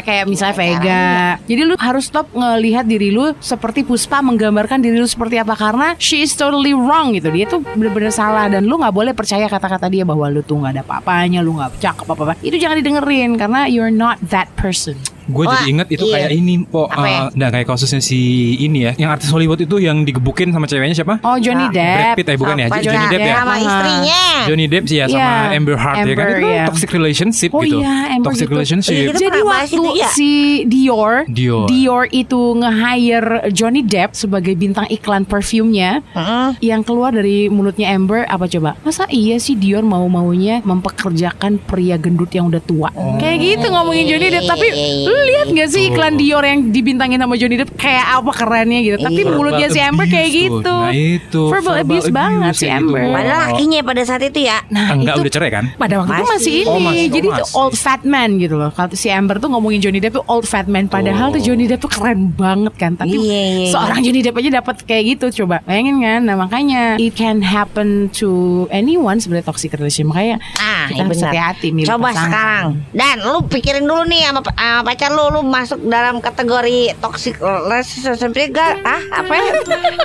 kayak 0.00 0.24
misalnya 0.24 0.56
Vega. 0.56 1.08
Jadi 1.44 1.60
lu 1.60 1.74
harus 1.76 2.08
stop 2.08 2.32
ngelihat 2.32 2.88
diri 2.88 3.12
lu 3.12 3.36
seperti 3.44 3.84
Puspa 3.84 4.24
menggambarkan 4.24 4.80
diri 4.80 4.96
lu 4.96 5.08
seperti 5.08 5.36
apa 5.36 5.52
karena 5.52 5.92
she 6.00 6.24
is 6.24 6.32
totally 6.32 6.69
wrong 6.74 7.14
gitu. 7.16 7.28
Dia 7.30 7.46
tuh 7.46 7.60
bener-bener 7.62 8.12
salah 8.12 8.46
dan 8.50 8.66
lu 8.66 8.78
nggak 8.78 8.94
boleh 8.94 9.12
percaya 9.12 9.46
kata-kata 9.46 9.86
dia 9.90 10.02
bahwa 10.02 10.26
lu 10.30 10.42
tuh 10.42 10.58
nggak 10.58 10.72
ada 10.78 10.82
apa-apanya, 10.86 11.40
lu 11.42 11.58
nggak 11.58 11.78
cakep 11.78 12.06
apa-apa. 12.06 12.40
Itu 12.40 12.56
jangan 12.56 12.80
didengerin 12.80 13.38
karena 13.38 13.66
you're 13.66 13.92
not 13.92 14.18
that 14.30 14.50
person. 14.58 14.98
Gue 15.30 15.44
jadi 15.46 15.64
inget 15.66 15.88
itu 15.90 16.04
iya. 16.04 16.14
kayak 16.18 16.30
ini, 16.32 16.54
po. 16.64 16.86
Apa 16.86 17.06
ya? 17.06 17.20
Eh, 17.20 17.38
nah, 17.38 17.48
kayak 17.48 17.66
kasusnya 17.66 18.00
si 18.00 18.18
ini 18.58 18.84
ya, 18.84 18.92
yang 18.98 19.10
artis 19.10 19.30
Hollywood 19.30 19.60
itu 19.60 19.76
yang 19.78 20.02
digebukin 20.02 20.50
sama 20.50 20.66
ceweknya 20.66 20.96
siapa? 20.96 21.22
Oh 21.22 21.38
Johnny 21.38 21.66
Ah, 21.66 21.72
Depp. 21.72 21.96
Brad 21.96 22.16
Pitt 22.16 22.26
ya, 22.26 22.36
bukan 22.36 22.56
ya? 22.56 22.66
Sama 22.66 22.82
Johnny 22.82 23.06
Depp 23.06 23.22
ya. 23.22 23.34
Sama 23.36 23.54
istrinya. 23.56 24.20
Johnny 24.40 24.66
Depp 24.66 24.84
sih 24.84 24.96
ya 24.96 25.06
sama 25.06 25.20
Iya, 25.20 25.30
Amber 25.52 25.76
Heard 25.76 25.96
ya 26.00 26.14
kan 26.16 26.26
Amber, 26.26 26.28
itu 26.32 26.48
iya. 26.48 26.64
toxic 26.64 26.90
relationship 26.90 27.50
Oh 27.52 27.60
gitu. 27.60 27.78
iya, 27.78 27.94
Amber 28.10 28.26
toxic 28.26 28.46
gitu. 28.48 28.54
relationship. 28.56 29.04
Jadi 29.12 29.26
bahas 29.28 29.44
waktu 29.44 29.76
itu 29.76 29.90
ya? 29.94 30.08
si 30.10 30.30
Dior, 30.64 31.14
Dior. 31.28 32.04
itu 32.10 32.40
nge-hire 32.56 33.30
Johnny 33.52 33.82
Depp 33.82 34.16
sebagai 34.16 34.54
bintang 34.54 34.88
iklan 34.88 35.22
perfumnya, 35.24 36.00
Heeh. 36.12 36.48
yang 36.64 36.80
keluar 36.80 37.12
dari 37.12 37.46
mulutnya 37.46 37.92
Amber 37.92 38.24
apa 38.24 38.48
coba? 38.48 38.74
Masa 38.80 39.04
iya 39.12 39.36
sih 39.36 39.54
Dior 39.54 39.84
mau-maunya 39.84 40.64
mempekerjakan 40.64 41.60
pria 41.60 41.94
gendut 41.94 42.32
yang 42.32 42.48
udah 42.48 42.62
tua? 42.62 42.88
Kayak 43.20 43.36
gitu 43.38 43.66
ngomongin 43.68 44.04
Johnny 44.08 44.28
Depp. 44.30 44.48
Tapi 44.48 44.66
lu 45.04 45.19
lihat 45.22 45.46
nggak 45.48 45.68
sih 45.68 45.82
iklan 45.88 46.14
Dior 46.14 46.42
yang 46.42 46.68
dibintangin 46.68 47.16
sama 47.16 47.34
Johnny 47.34 47.56
Depp 47.56 47.74
kayak 47.74 48.06
apa 48.14 48.30
kerennya 48.30 48.80
gitu? 48.80 48.96
Tapi 48.98 49.20
Iya. 49.20 49.30
mulutnya 49.30 49.68
si 49.68 49.78
Amber 49.78 50.06
kayak 50.06 50.26
Abuse 50.26 50.38
tuh. 50.40 50.50
gitu. 50.50 50.74
Nah 50.76 50.92
itu 50.94 51.42
Verbal 51.46 51.74
abuse 51.78 52.08
banget 52.10 52.52
si 52.54 52.66
Amber. 52.66 53.00
gitu. 53.00 53.12
Padahal 53.12 53.40
lakinya 53.48 53.78
pada 53.82 54.02
saat 54.02 54.22
itu 54.22 54.40
ya. 54.40 54.58
Nah, 54.66 54.86
Enggak 54.92 55.14
itu 55.14 55.20
udah 55.20 55.32
cerai 55.32 55.50
kan? 55.50 55.64
pada 55.74 55.94
waktu 55.96 56.10
itu 56.10 56.20
Masih. 56.20 56.30
masih 56.30 56.52
ini. 56.52 56.66
Oh, 56.66 56.78
masih. 56.80 57.00
Oh, 57.00 57.10
Jadi 57.10 57.26
tuh 57.26 57.34
masih. 57.42 57.58
old 57.58 57.74
fat 57.74 58.02
man 58.04 58.30
gitu 58.36 58.54
loh. 58.54 58.70
Kalau 58.70 58.88
si 58.92 59.08
Amber 59.08 59.36
tuh 59.36 59.48
ngomongin 59.48 59.80
Johnny 59.80 59.98
Depp 59.98 60.14
tuh 60.14 60.24
old 60.26 60.44
fat 60.44 60.66
man. 60.66 60.84
Padahal 60.86 61.30
tuh 61.30 61.40
Johnny 61.40 61.64
Depp 61.64 61.80
tuh 61.80 61.90
keren 61.90 62.30
banget 62.30 62.74
kan. 62.76 62.92
Tapi 62.94 63.12
Iya, 63.12 63.22
iya, 63.22 63.40
iya. 63.60 63.70
seorang 63.70 63.98
Johnny 64.00 64.20
Depp 64.20 64.36
aja 64.36 64.50
dapat 64.54 64.76
kayak 64.82 65.04
gitu. 65.10 65.44
Coba 65.44 65.62
bayangin 65.62 65.96
kan. 65.98 66.20
Nah 66.22 66.36
makanya 66.36 66.82
it 66.96 67.12
can 67.12 67.40
happen 67.40 67.88
to 68.10 68.28
anyone 68.70 69.16
sebenarnya 69.16 69.46
toxic 69.46 69.72
relationship. 69.72 70.06
Makanya 70.06 70.36
Ah, 70.56 70.84
kita 70.86 70.94
iya 70.94 71.04
harus 71.04 71.20
hati-hati 71.20 71.68
milih 71.70 71.88
Coba 71.88 72.10
pasangan. 72.10 72.26
sekarang. 72.26 72.64
Dan 72.92 73.14
lu 73.22 73.38
pikirin 73.42 73.82
dulu 73.82 74.02
nih 74.04 74.22
sama, 74.26 74.40
sama 74.44 74.80
pacar 74.82 74.99
lu, 75.08 75.24
lu 75.30 75.40
masuk 75.40 75.80
dalam 75.82 76.20
kategori 76.20 76.92
toxic 77.00 77.40
relationship 77.40 78.52
gak? 78.52 78.84
Ah, 78.84 79.00
apa 79.14 79.32
ya? 79.32 79.48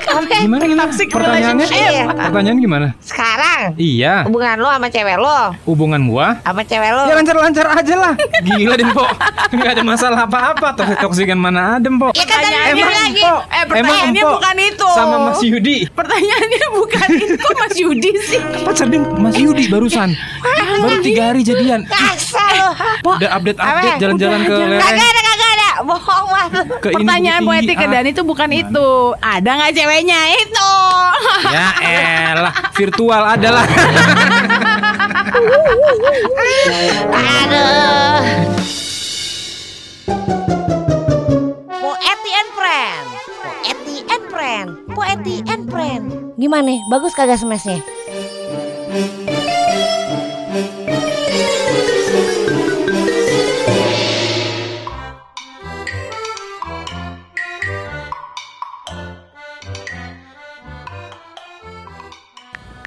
Apa 0.08 0.23
ya? 0.25 0.39
Gimana 0.41 0.63
gimana? 0.63 0.88
Toxic 0.88 1.08
Pertanyaannya? 1.10 1.65
relationship. 1.65 2.15
Pertanyaan 2.15 2.58
gimana? 2.58 2.88
Sekarang 3.01 3.60
Iya. 3.75 4.23
hubungan 4.23 4.55
lu 4.55 4.67
sama 4.67 4.88
cewek 4.88 5.17
lu, 5.17 5.38
Hubungan 5.65 6.01
gua 6.05 6.27
sama 6.39 6.63
cewek 6.63 6.89
lu. 6.89 7.03
Ya 7.05 7.13
lancar-lancar 7.13 7.67
aja 7.73 7.95
lah 7.97 8.13
Gila 8.39 8.75
deh 8.75 8.88
Po 8.88 9.03
Gak 9.51 9.71
ada 9.71 9.84
masalah 9.84 10.19
apa-apa 10.23 10.67
Toksik-toksikan 10.75 11.36
mana 11.36 11.75
ada 11.75 11.89
Po 11.91 12.13
Ya 12.13 12.23
kan 12.23 12.39
bilang 12.71 12.95
lagi. 12.95 13.19
lagi. 13.19 13.23
Eh 13.51 13.63
pertanyaannya 13.65 14.21
Empo 14.21 14.31
bukan 14.31 14.55
itu. 14.62 14.88
Sama 14.93 15.15
Mas 15.25 15.41
Yudi 15.41 15.77
Pertanyaannya 15.89 16.67
bukan 16.71 17.08
itu 17.12 17.47
Mas 17.51 17.75
Yudi 17.75 18.10
sih. 18.21 18.39
Pacar 18.63 18.88
dia 18.88 19.01
Mas 19.17 19.36
Yudi 19.36 19.67
barusan 19.67 20.13
Baru 20.75 20.97
tiga 21.01 21.34
hari 21.34 21.41
jadian 21.41 21.84
Kasar. 21.88 22.75
Udah 23.01 23.29
update-update 23.34 23.97
jalan-jalan 23.97 24.39
ke 24.43 24.55
Kagak 24.86 25.08
ada, 25.10 25.21
kagak 25.21 25.50
ada. 25.50 25.69
Bohong 25.82 26.26
banget. 26.30 26.65
ke 26.80 26.89
Pertanyaan 26.93 27.41
poetik 27.41 27.76
ke. 27.76 27.86
Dani 27.89 28.10
itu 28.13 28.24
bukan 28.24 28.50
itu. 28.54 28.89
Ada 29.17 29.50
nggak 29.50 29.71
ceweknya 29.74 30.19
itu? 30.38 30.71
Ya 31.56 31.67
elah 31.82 32.54
Virtual 32.74 33.24
adalah 33.24 33.65
Aduh. 37.12 38.19
Poeti 41.76 42.32
and 42.32 42.50
Friend. 42.54 43.06
Poeti 43.41 43.95
and 44.06 44.24
Friend. 44.30 44.67
Poeti 44.91 45.36
and 45.48 45.63
Friend. 45.67 46.04
Gimana? 46.36 46.78
Bagus 46.88 47.13
kagak 47.13 47.39
smashnya? 47.39 47.82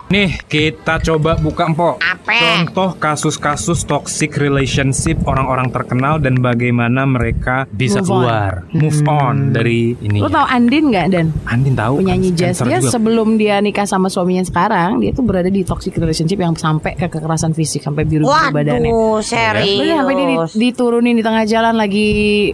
Nih 0.08 0.40
kita 0.42 1.04
coba 1.04 1.36
buka 1.36 1.68
Empok 1.68 2.00
Apa? 2.00 2.32
Contoh 2.32 2.96
kasus-kasus 2.96 3.84
toxic 3.84 4.32
relationship 4.34 5.20
orang-orang 5.22 5.68
terkenal 5.68 6.16
dan 6.16 6.40
bagaimana 6.40 7.04
mereka 7.04 7.68
bisa 7.68 8.00
Move 8.00 8.08
on. 8.08 8.08
keluar, 8.08 8.52
move 8.70 9.00
on 9.04 9.36
dari 9.52 9.92
ini. 9.98 10.16
Lo 10.16 10.28
tau 10.28 10.48
Andin 10.48 10.88
nggak 10.88 11.06
Dan? 11.08 11.28
Andin 11.44 11.76
tahu 11.76 12.00
Penyanyi 12.00 12.32
kan, 12.32 12.40
jazz 12.40 12.56
dia 12.62 12.80
juga. 12.80 12.88
sebelum 12.88 13.36
dia 13.36 13.60
nikah 13.60 13.84
sama 13.84 14.08
suaminya 14.08 14.40
sekarang 14.40 14.96
dia 14.96 15.12
tuh 15.12 15.20
berada 15.20 15.48
di 15.48 15.60
toxic 15.60 15.92
relationship 15.94 16.38
yang 16.38 16.56
sampai 16.56 16.96
ke 16.96 17.04
kekerasan 17.04 17.52
fisik 17.52 17.84
sampai 17.84 18.08
biru 18.08 18.24
biru 18.24 18.48
badannya. 18.48 18.88
Waduh, 18.88 19.20
serius. 19.20 19.76
Bener 19.76 19.96
sampai 19.98 20.14
dia 20.14 20.26
di- 20.26 20.38
diturunin 20.64 21.14
di 21.14 21.22
tengah 21.22 21.44
jalan 21.44 21.76
lagi 21.76 22.08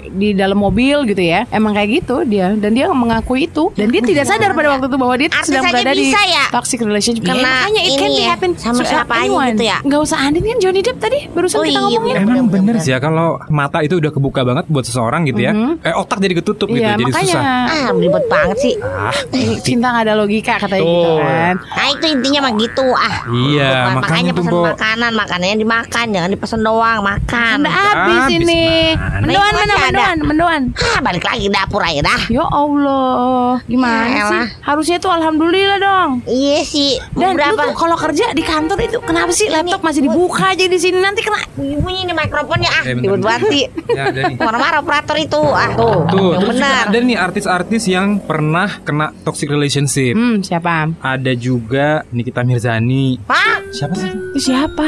di 0.04 0.34
dalam 0.34 0.58
mobil 0.58 1.06
gitu 1.06 1.22
ya. 1.22 1.46
Emang 1.48 1.70
kayak 1.70 2.02
gitu 2.02 2.26
dia 2.26 2.50
dan 2.50 2.74
dia 2.74 2.90
mengakui 2.90 3.46
itu 3.46 3.70
dan 3.74 3.94
dia 3.94 4.02
tidak 4.02 4.26
sadar 4.26 4.50
pada 4.52 4.74
waktu 4.74 4.90
itu 4.90 4.98
bahwa 4.98 5.14
dia 5.14 5.30
Artis 5.30 5.46
sedang 5.46 5.70
berada 5.70 5.92
di 5.92 6.10
ya? 6.10 6.44
toxic 6.50 6.82
relationship. 6.82 7.22
Kena 7.22 7.43
Ya, 7.44 7.52
makanya 7.54 7.82
it 7.82 7.92
can 7.94 8.06
ini 8.06 8.08
be 8.10 8.20
ya, 8.20 8.28
happen 8.30 8.50
sama 8.54 8.76
to 8.76 8.84
siapa 8.84 9.12
aja 9.12 9.22
anyone. 9.22 9.52
gitu 9.52 9.64
ya? 9.64 9.78
Nggak 9.80 10.00
usah 10.00 10.18
Andin 10.18 10.42
kan 10.42 10.58
Johnny 10.58 10.80
Depp 10.80 10.98
tadi 10.98 11.18
barusan 11.28 11.56
Oh 11.56 11.62
kita 11.62 11.72
iya, 11.72 11.84
ngomongin. 11.84 12.14
Emang 12.16 12.46
bener 12.46 12.72
bener. 12.72 12.74
sih 12.80 12.90
ya 12.90 12.98
kalau 12.98 13.28
mata 13.48 13.78
itu 13.80 13.94
udah 13.94 14.10
kebuka 14.10 14.40
banget 14.42 14.64
buat 14.66 14.84
seseorang 14.84 15.26
gitu 15.26 15.40
ya. 15.40 15.52
Eh 15.80 15.92
otak 15.92 16.18
jadi 16.18 16.34
ketutup 16.34 16.66
gitu, 16.66 16.80
Iya 16.80 16.94
jadi 16.94 17.04
makanya 17.04 17.34
susah. 17.34 17.44
Ah, 17.66 17.88
ribet 17.92 18.24
banget 18.26 18.56
sih. 18.58 18.74
Ah, 18.78 19.12
cinta 19.66 19.86
nggak 19.90 20.04
ada 20.04 20.14
logika 20.14 20.54
katanya 20.56 20.82
gitu 20.82 21.12
kan. 21.18 21.54
Nah 21.60 21.86
itu 21.90 22.04
intinya 22.08 22.40
mah 22.40 22.52
gitu 22.56 22.86
ah. 22.90 23.16
Iya, 23.26 23.68
Bukan, 23.84 23.94
makanya 23.94 24.00
makanya 24.24 24.32
pesan 24.34 24.52
makanan, 24.64 25.12
makanannya 25.14 25.56
dimakan, 25.58 26.06
jangan 26.08 26.30
dipesan 26.30 26.60
doang, 26.60 26.98
makan. 27.00 27.56
Udah 27.60 27.74
habis 27.74 28.24
ini. 28.32 28.64
Man. 28.94 29.20
Mendoan 29.24 29.42
Nah, 29.44 29.60
mana 29.60 29.74
mendoan 29.76 30.18
mendoan. 30.24 30.62
Ah, 30.76 31.00
balik 31.00 31.22
lagi 31.22 31.46
dapur 31.46 31.80
aja 31.80 32.00
dah. 32.00 32.20
Ya 32.28 32.44
Allah, 32.44 33.58
gimana 33.64 34.06
Ya 34.06 34.24
sih? 34.26 34.42
Harusnya 34.60 34.96
tuh 34.96 35.10
alhamdulillah 35.10 35.78
dong. 35.78 36.10
Iya 36.24 36.60
sih. 36.62 36.96
Dan 37.12 37.33
berapa? 37.34 37.60
tuh 37.60 37.74
kalau 37.74 37.96
kerja 37.96 38.26
di 38.30 38.40
kantor 38.40 38.78
itu 38.80 38.98
kenapa 39.02 39.30
sih 39.30 39.48
laptop 39.48 39.82
masih 39.82 40.02
dibuka 40.02 40.44
aja 40.50 40.64
di 40.64 40.78
sini 40.78 40.98
nanti 40.98 41.20
kena 41.20 41.42
Bunyi 41.54 42.02
nih 42.02 42.14
mikrofonnya 42.14 42.70
ah, 42.70 42.82
Eh, 42.84 42.94
ribet 42.94 43.20
banget 43.20 43.42
sih. 43.48 43.64
Ya. 43.90 44.04
Marah-marah 44.34 44.78
operator 44.80 45.16
itu 45.16 45.38
ah 45.40 45.70
tuh, 45.72 46.02
Tuh, 46.06 46.30
yang 46.34 46.46
benar. 46.46 46.84
ada 46.90 46.98
nih 46.98 47.16
artis-artis 47.16 47.82
yang 47.86 48.18
pernah 48.18 48.68
kena 48.82 49.14
toxic 49.22 49.48
relationship. 49.48 50.14
Hmm, 50.14 50.42
siapa? 50.42 50.90
Ada 50.98 51.32
juga 51.34 52.02
Nikita 52.10 52.42
Mirzani. 52.42 53.18
Hah? 53.26 53.62
Siapa 53.70 53.94
sih? 53.94 54.10
Itu 54.34 54.50
siapa? 54.50 54.86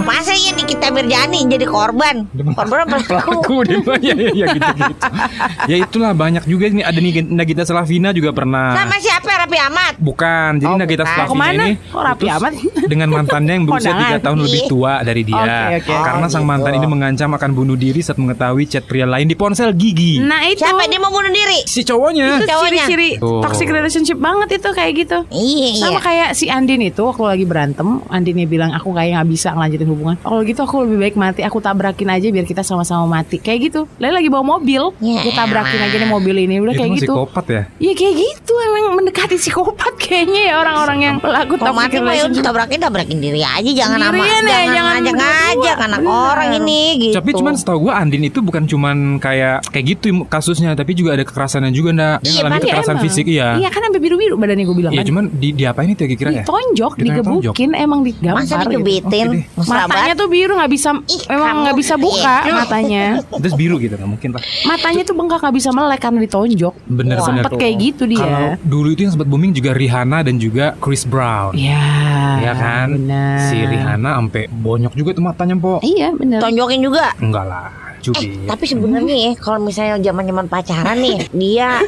Masa 0.00 0.32
iya 0.32 0.52
Nikita 0.52 0.88
Mirjani 0.88 1.44
jadi 1.44 1.64
korban? 1.64 2.24
Korban 2.52 2.84
apa 2.84 2.96
pelaku? 3.08 3.64
Ya, 4.00 4.14
ya, 4.14 4.30
ya 4.30 4.46
gitu, 4.52 4.70
gitu. 4.76 5.04
ya 5.72 5.76
itulah 5.80 6.12
banyak 6.12 6.44
juga 6.44 6.68
nih 6.68 6.84
ada 6.84 6.98
nih 6.98 7.12
Nagita 7.24 7.64
Slavina 7.64 8.12
juga 8.12 8.32
pernah. 8.32 8.76
Sama 8.76 8.96
siapa 8.96 9.30
Raffi 9.44 9.58
Ahmad? 9.60 9.92
Bukan, 9.98 10.50
jadi 10.56 10.72
Oh, 10.72 10.78
Nagita. 10.80 11.04
Slavina 11.04 11.46
ini 11.52 11.76
Kok 11.84 12.00
rapi 12.02 12.26
amat? 12.26 12.52
dengan 12.90 13.08
mantannya 13.10 13.52
yang 13.54 13.64
berusia 13.64 13.92
tiga 13.92 14.16
tahun 14.18 14.38
lebih 14.40 14.60
Ih. 14.64 14.68
tua 14.68 14.92
dari 15.00 15.22
dia. 15.22 15.36
Oke, 15.36 15.84
oke. 15.84 15.92
Karena 15.94 16.24
Oh, 16.24 16.32
sang 16.32 16.44
mantan 16.44 16.70
gitu. 16.70 16.80
ini 16.80 16.88
mengancam 16.88 17.28
akan 17.30 17.50
bunuh 17.52 17.76
diri 17.76 18.00
saat 18.00 18.16
mengetahui 18.16 18.64
chat 18.64 18.82
pria 18.82 19.04
lain 19.04 19.28
di 19.28 19.36
ponsel 19.36 19.70
Gigi. 19.72 20.16
Nah 20.18 20.48
itu. 20.48 20.64
Siapa 20.64 20.88
dia 20.88 20.96
mau 20.96 21.12
bunuh 21.12 21.28
diri? 21.28 21.60
Si 21.64 21.84
cowoknya. 21.84 22.40
Itu 22.40 22.46
Cowoknya. 22.46 22.64
ciri-ciri 22.88 23.10
Tuh. 23.16 23.40
toxic 23.40 23.68
relationship 23.68 24.16
banget 24.16 24.56
itu 24.56 24.68
kayak 24.70 24.92
gitu. 24.96 25.18
Iya, 25.28 25.68
iya. 25.70 25.84
Sama 25.84 26.00
kayak 26.00 26.28
si 26.32 26.48
Andin 26.48 26.80
itu 26.82 27.04
waktu 27.04 27.22
lagi 27.22 27.44
berantem, 27.44 28.00
Andinnya 28.08 28.46
bilang 28.46 28.72
aku 28.72 28.90
kayak 28.90 29.12
nggak 29.14 29.28
bisa 29.28 29.52
ngelanjutin 29.52 29.86
hubungan. 29.86 30.16
Kalau 30.18 30.40
gitu 30.42 30.60
aku 30.62 30.76
lebih 30.82 30.98
baik 31.02 31.16
mati, 31.16 31.40
aku 31.42 31.60
tabrakin 31.60 32.08
aja 32.08 32.26
biar 32.26 32.44
kita 32.44 32.62
sama-sama 32.62 33.04
mati. 33.10 33.36
Kayak 33.36 33.60
gitu. 33.62 33.80
Lalu 33.98 34.12
lagi 34.14 34.28
bawa 34.30 34.44
mobil, 34.56 34.82
Ya 34.96 35.20
gue 35.20 35.34
tabrakin 35.34 35.80
aja 35.82 35.96
nih 35.96 36.08
mobil 36.08 36.36
ini 36.40 36.56
udah 36.58 36.72
Itu 36.72 36.80
kayak 36.80 36.90
gitu. 36.96 37.12
psikopat 37.12 37.44
ya. 37.46 37.62
Iya 37.76 37.92
kayak 37.94 38.14
gitu 38.16 38.52
emang 38.56 38.96
mendekati 38.96 39.33
mati 39.34 39.42
psikopat 39.42 39.92
kayaknya 39.98 40.40
ya 40.46 40.54
orang-orang 40.56 40.98
yang 41.00 41.16
pelaku 41.18 41.54
Kalau 41.56 41.66
toxic 41.66 41.80
mati 41.82 41.96
mah 41.96 42.14
ya 42.14 42.22
udah 42.22 42.30
relationship. 42.30 42.44
tabrakin 42.46 42.78
tabrakin 42.78 43.18
diri 43.18 43.42
aja 43.42 43.70
jangan 43.74 43.98
sama 44.00 44.22
ya, 44.22 44.38
jangan 44.38 44.46
jangan 44.70 44.92
ngajak 44.94 45.14
ngajak 45.16 45.76
anak 45.80 46.00
Bener. 46.00 46.14
orang 46.30 46.50
ini 46.54 46.80
gitu. 47.00 47.14
Tapi 47.18 47.30
cuman 47.34 47.54
setahu 47.54 47.78
gue 47.80 47.92
Andin 47.92 48.22
itu 48.22 48.38
bukan 48.38 48.62
cuman 48.64 48.96
kayak 49.18 49.56
kayak 49.66 49.84
gitu 49.88 50.06
kasusnya, 50.24 50.70
tapi 50.72 50.94
juga 50.94 51.10
ada 51.12 51.24
kekerasannya 51.24 51.70
juga 51.70 51.90
ndak. 51.90 52.16
Dia 52.16 52.30
Iya, 52.30 52.34
ngalamin 52.36 52.54
Iya, 52.54 52.62
kekerasan 52.64 52.94
emang. 52.94 53.04
fisik 53.04 53.26
iya. 53.26 53.48
Iya 53.56 53.68
kan 53.70 53.80
sampai 53.82 54.00
biru-biru 54.00 54.34
badannya 54.36 54.64
gue 54.64 54.76
bilang 54.76 54.92
Iya 54.92 55.02
kan. 55.02 55.08
cuman 55.10 55.24
di 55.32 55.48
diapain 55.52 55.88
itu 55.88 56.00
ya 56.00 56.08
kira-kira 56.08 56.30
ya? 56.30 56.42
Ditonjok, 56.44 56.92
digebukin, 56.96 57.70
emang 57.74 58.00
digampar 58.02 58.38
masa 58.40 58.62
gitu. 58.62 58.78
mesra 59.58 59.82
Matanya 59.84 60.14
tuh 60.14 60.28
biru 60.28 60.52
nggak 60.54 60.70
bisa, 60.70 60.88
Ih, 61.06 61.22
emang 61.26 61.54
nggak 61.64 61.76
bisa 61.76 61.94
buka 61.96 62.34
Iya. 62.44 62.54
matanya. 62.54 63.04
Terus 63.34 63.54
biru 63.54 63.76
gitu 63.76 63.94
nggak 63.94 64.10
mungkin 64.10 64.28
lah. 64.30 64.42
Matanya 64.64 65.02
tuh 65.02 65.14
bengkak 65.14 65.40
nggak 65.40 65.54
bisa 65.54 65.70
melek 65.70 66.00
karena 66.00 66.18
ditonjok. 66.20 66.74
Bener 66.86 67.16
bener. 67.16 67.24
Sempet 67.24 67.52
kayak 67.56 67.74
gitu 67.80 68.02
Kalau 68.06 68.38
dia. 68.52 68.60
dulu 68.60 68.88
itu 68.90 69.00
yang 69.02 69.14
sempat 69.24 69.32
booming 69.32 69.56
juga 69.56 69.72
Rihanna 69.72 70.20
dan 70.20 70.36
juga 70.36 70.76
Chris 70.84 71.08
Brown. 71.08 71.56
Iya. 71.56 71.80
Iya 72.44 72.52
kan? 72.60 72.88
Benar. 72.92 73.40
Si 73.48 73.56
Rihanna 73.56 74.10
sampai 74.20 74.44
bonyok 74.52 74.92
juga 74.92 75.10
tuh 75.16 75.24
matanya, 75.24 75.56
Po. 75.56 75.80
Iya 75.80 76.12
benar. 76.12 76.44
tonjokin 76.44 76.84
juga 76.84 77.16
Enggak 77.24 77.44
lah, 77.48 77.72
Eh, 78.12 78.44
tapi 78.44 78.64
sebenarnya 78.68 79.16
ya 79.16 79.32
kalau 79.40 79.64
misalnya 79.64 79.96
zaman-zaman 80.02 80.46
pacaran 80.50 81.00
nih, 81.00 81.18
dia 81.40 81.80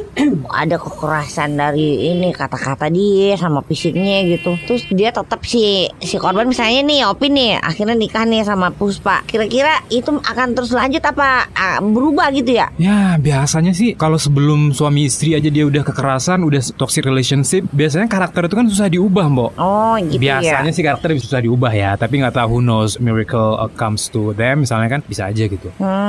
ada 0.49 0.77
kekerasan 0.81 1.61
dari 1.61 2.09
ini 2.17 2.33
kata-kata 2.33 2.89
dia 2.89 3.37
sama 3.37 3.61
fisiknya 3.61 4.25
gitu. 4.25 4.57
Terus 4.65 4.89
dia 4.89 5.13
tetap 5.13 5.45
si 5.45 5.91
si 6.01 6.17
korban 6.17 6.49
misalnya 6.49 6.81
nih 6.87 7.01
Opi 7.11 7.29
nih 7.29 7.61
akhirnya 7.61 7.97
nikah 7.99 8.25
nih 8.25 8.47
sama 8.47 8.73
Puspa. 8.73 9.27
Kira-kira 9.29 9.85
itu 9.93 10.09
akan 10.09 10.57
terus 10.57 10.73
lanjut 10.73 11.03
apa 11.05 11.51
ah, 11.53 11.79
berubah 11.83 12.33
gitu 12.33 12.57
ya? 12.57 12.73
Ya 12.81 13.21
biasanya 13.21 13.75
sih 13.77 13.99
kalau 13.99 14.17
sebelum 14.17 14.71
suami 14.73 15.11
istri 15.11 15.35
aja 15.35 15.51
dia 15.51 15.67
udah 15.67 15.83
kekerasan, 15.83 16.47
udah 16.47 16.63
toxic 16.79 17.03
relationship, 17.05 17.67
biasanya 17.75 18.07
karakter 18.07 18.47
itu 18.47 18.55
kan 18.55 18.67
susah 18.71 18.87
diubah, 18.87 19.27
Mbok. 19.27 19.51
Oh 19.59 19.97
gitu 19.99 20.21
Biasanya 20.23 20.71
ya. 20.71 20.77
sih 20.77 20.85
karakter 20.85 21.09
susah 21.19 21.41
diubah 21.43 21.73
ya, 21.75 21.91
tapi 21.99 22.23
nggak 22.23 22.35
tahu 22.37 22.47
who 22.57 22.59
knows 22.63 22.97
miracle 23.03 23.59
uh, 23.59 23.69
comes 23.75 24.07
to 24.09 24.31
them 24.39 24.63
misalnya 24.63 24.89
kan 24.89 25.01
bisa 25.03 25.27
aja 25.27 25.45
gitu. 25.51 25.69
Hmm, 25.83 26.06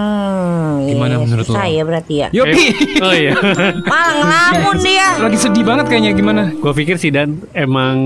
Gimana 0.87 1.13
iya, 1.15 1.23
menurut 1.23 1.45
lo? 1.45 1.53
susah 1.53 1.67
ya 1.67 1.83
berarti 1.83 2.13
ya. 2.23 2.27
Yopi, 2.33 2.63
Oh 3.05 3.13
iya. 3.13 3.33
Malah 3.91 4.13
ngelamun 4.23 4.77
dia. 4.81 5.07
lagi 5.17 5.37
sedih 5.37 5.63
banget 5.65 5.85
kayaknya 5.89 6.11
gimana? 6.15 6.43
Gue 6.57 6.73
pikir 6.73 6.95
sih 7.01 7.11
dan 7.11 7.41
emang 7.51 7.97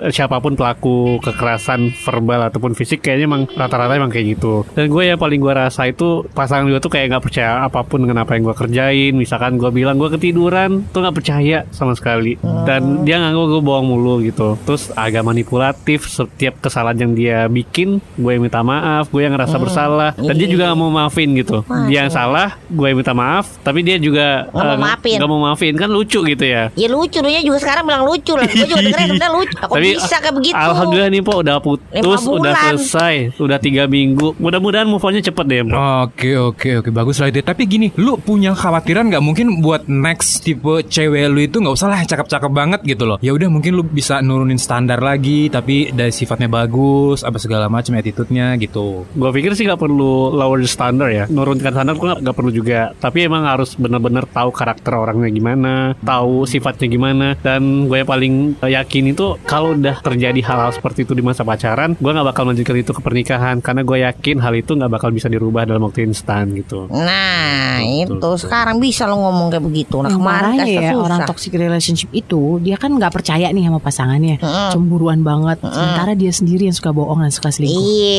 eh, 0.00 0.12
siapa 0.12 0.38
pun 0.38 0.54
pelaku 0.54 1.18
kekerasan 1.22 1.92
verbal 2.04 2.48
ataupun 2.48 2.72
fisik 2.72 3.04
kayaknya 3.04 3.26
emang 3.28 3.42
rata-rata 3.52 3.92
emang 3.94 4.12
kayak 4.12 4.38
gitu. 4.38 4.64
Dan 4.72 4.88
gue 4.88 5.02
yang 5.04 5.18
paling 5.20 5.40
gue 5.40 5.52
rasa 5.52 5.90
itu 5.90 6.24
pasangan 6.32 6.68
gue 6.68 6.80
tuh 6.80 6.92
kayak 6.92 7.16
nggak 7.16 7.24
percaya 7.24 7.64
apa 7.66 7.82
pun 7.84 8.04
dengan 8.06 8.24
apa 8.24 8.38
yang 8.38 8.48
gue 8.48 8.56
kerjain. 8.56 9.12
Misalkan 9.16 9.58
gue 9.60 9.70
bilang 9.72 9.98
gue 9.98 10.08
ketiduran 10.14 10.84
tuh 10.90 11.04
nggak 11.04 11.16
percaya 11.16 11.64
sama 11.74 11.92
sekali. 11.98 12.38
Dan 12.64 13.02
dia 13.04 13.20
ngangguk 13.20 13.58
gue 13.58 13.62
bohong 13.64 13.86
mulu 13.88 14.20
gitu. 14.24 14.56
Terus 14.64 14.90
agak 14.94 15.24
manipulatif 15.26 16.06
setiap 16.08 16.58
kesalahan 16.62 17.08
yang 17.08 17.12
dia 17.14 17.38
bikin 17.48 18.00
gue 18.16 18.30
yang 18.30 18.42
minta 18.44 18.62
maaf, 18.62 19.10
gue 19.10 19.22
yang 19.24 19.34
ngerasa 19.34 19.56
bersalah. 19.58 20.10
Dan 20.16 20.34
dia 20.36 20.48
juga 20.48 20.70
nggak 20.70 20.78
mau 20.78 20.90
maafin 21.08 21.28
gitu. 21.32 21.64
Dia 21.88 22.04
yang 22.04 22.12
salah, 22.12 22.60
gue 22.68 22.88
minta 22.92 23.16
maaf. 23.16 23.56
Tapi 23.64 23.80
dia 23.80 23.96
juga 23.96 24.44
Nggak 24.52 24.60
mau 24.60 24.68
eh, 24.68 24.78
maafin. 24.78 25.16
nggak 25.16 25.30
mau 25.32 25.40
maafin 25.40 25.72
kan 25.74 25.88
lucu 25.88 26.20
gitu 26.20 26.44
ya. 26.44 26.68
Ya 26.76 26.88
lucu 26.92 27.18
dia 27.24 27.40
juga 27.40 27.58
sekarang 27.58 27.88
bilang 27.88 28.04
lucu 28.04 28.36
lah. 28.36 28.44
Gue 28.44 28.68
juga 28.68 28.82
dengerin 28.84 29.08
sebenarnya 29.08 29.32
lucu. 29.32 29.54
Kok 29.56 29.76
bisa 29.80 30.16
kayak 30.20 30.34
begitu? 30.36 30.54
Alhamdulillah 30.54 31.10
nih 31.10 31.22
po 31.24 31.32
udah 31.40 31.56
putus, 31.58 32.20
udah 32.22 32.52
bulan. 32.52 32.76
selesai, 32.76 33.14
udah 33.40 33.58
tiga 33.58 33.88
minggu. 33.88 34.36
Mudah-mudahan 34.36 34.84
move 34.84 35.00
onnya 35.00 35.24
cepet 35.24 35.44
deh, 35.48 35.60
Po. 35.64 35.72
Oke 36.04 36.30
oke 36.36 36.68
oke 36.84 36.90
bagus 36.92 37.16
lah 37.18 37.32
itu. 37.32 37.40
Tapi 37.40 37.62
gini, 37.64 37.86
lu 37.96 38.20
punya 38.20 38.52
khawatiran 38.52 39.08
nggak 39.08 39.24
mungkin 39.24 39.64
buat 39.64 39.88
next 39.88 40.44
tipe 40.44 40.84
cewek 40.84 41.24
lu 41.32 41.40
itu 41.40 41.58
nggak 41.58 41.74
usah 41.74 41.88
lah 41.88 42.04
cakep-cakep 42.04 42.52
banget 42.52 42.80
gitu 42.84 43.08
loh. 43.08 43.16
Ya 43.24 43.32
udah 43.32 43.48
mungkin 43.48 43.72
lu 43.72 43.82
bisa 43.82 44.20
nurunin 44.20 44.60
standar 44.60 45.00
lagi, 45.00 45.48
tapi 45.48 45.88
dari 45.90 46.12
sifatnya 46.12 46.50
bagus, 46.50 47.24
apa 47.24 47.40
segala 47.40 47.70
macam 47.70 47.96
attitude-nya 47.96 48.58
gitu. 48.58 49.06
Gue 49.14 49.30
pikir 49.32 49.54
sih 49.54 49.64
nggak 49.64 49.80
perlu 49.80 50.34
lower 50.34 50.60
the 50.60 50.68
standard 50.98 51.14
ya, 51.14 51.24
nurunkan 51.30 51.70
standar 51.70 51.94
gue 51.94 52.10
nggak 52.18 52.34
perlu 52.34 52.50
juga. 52.50 52.90
Tapi 52.92 53.18
emang 53.22 53.46
harus 53.46 53.78
bener-bener 53.78 54.26
tahu 54.26 54.50
karakter 54.50 54.90
orangnya 54.90 55.30
gimana, 55.30 55.94
tahu 56.02 56.42
sifatnya 56.42 56.90
gimana. 56.90 57.26
Dan 57.38 57.86
gue 57.86 58.02
yang 58.02 58.08
paling 58.08 58.34
yakin 58.58 59.04
itu 59.08 59.38
kalau 59.46 59.78
udah 59.78 60.02
terjadi 60.02 60.40
hal-hal 60.42 60.74
seperti 60.74 61.06
itu 61.06 61.14
di 61.14 61.22
masa 61.22 61.46
pacaran, 61.46 61.94
gue 61.94 62.10
nggak 62.10 62.26
bakal 62.26 62.42
melanjutkan 62.44 62.76
itu 62.76 62.90
ke 62.90 62.98
pernikahan 62.98 63.62
karena 63.62 63.86
gue 63.86 63.98
yakin 64.02 64.36
hal 64.42 64.52
itu 64.52 64.74
nggak 64.74 64.90
bakal 64.90 65.14
bisa 65.14 65.30
dirubah 65.30 65.62
dalam 65.62 65.86
waktu 65.86 66.02
instan 66.02 66.50
gitu. 66.52 66.90
Nah 66.90 67.78
itu 67.78 68.18
sekarang 68.34 68.82
bisa 68.82 69.06
lo 69.06 69.22
ngomong 69.22 69.54
kayak 69.54 69.62
begitu. 69.62 70.02
Nah 70.02 70.10
kemarin 70.10 70.58
kan 70.58 70.66
ya 70.66 70.90
susah. 70.90 70.98
orang 70.98 71.20
toxic 71.24 71.54
relationship 71.54 72.10
itu 72.10 72.58
dia 72.58 72.74
kan 72.74 72.90
nggak 72.90 73.14
percaya 73.14 73.46
nih 73.54 73.70
sama 73.70 73.78
pasangannya, 73.78 74.42
cemburuan 74.74 75.22
banget. 75.22 75.62
Sementara 75.62 76.18
dia 76.18 76.34
sendiri 76.34 76.66
yang 76.66 76.74
suka 76.74 76.90
bohong 76.90 77.22
dan 77.22 77.30
suka 77.30 77.54
selingkuh. 77.54 77.78
Iya. 77.78 78.18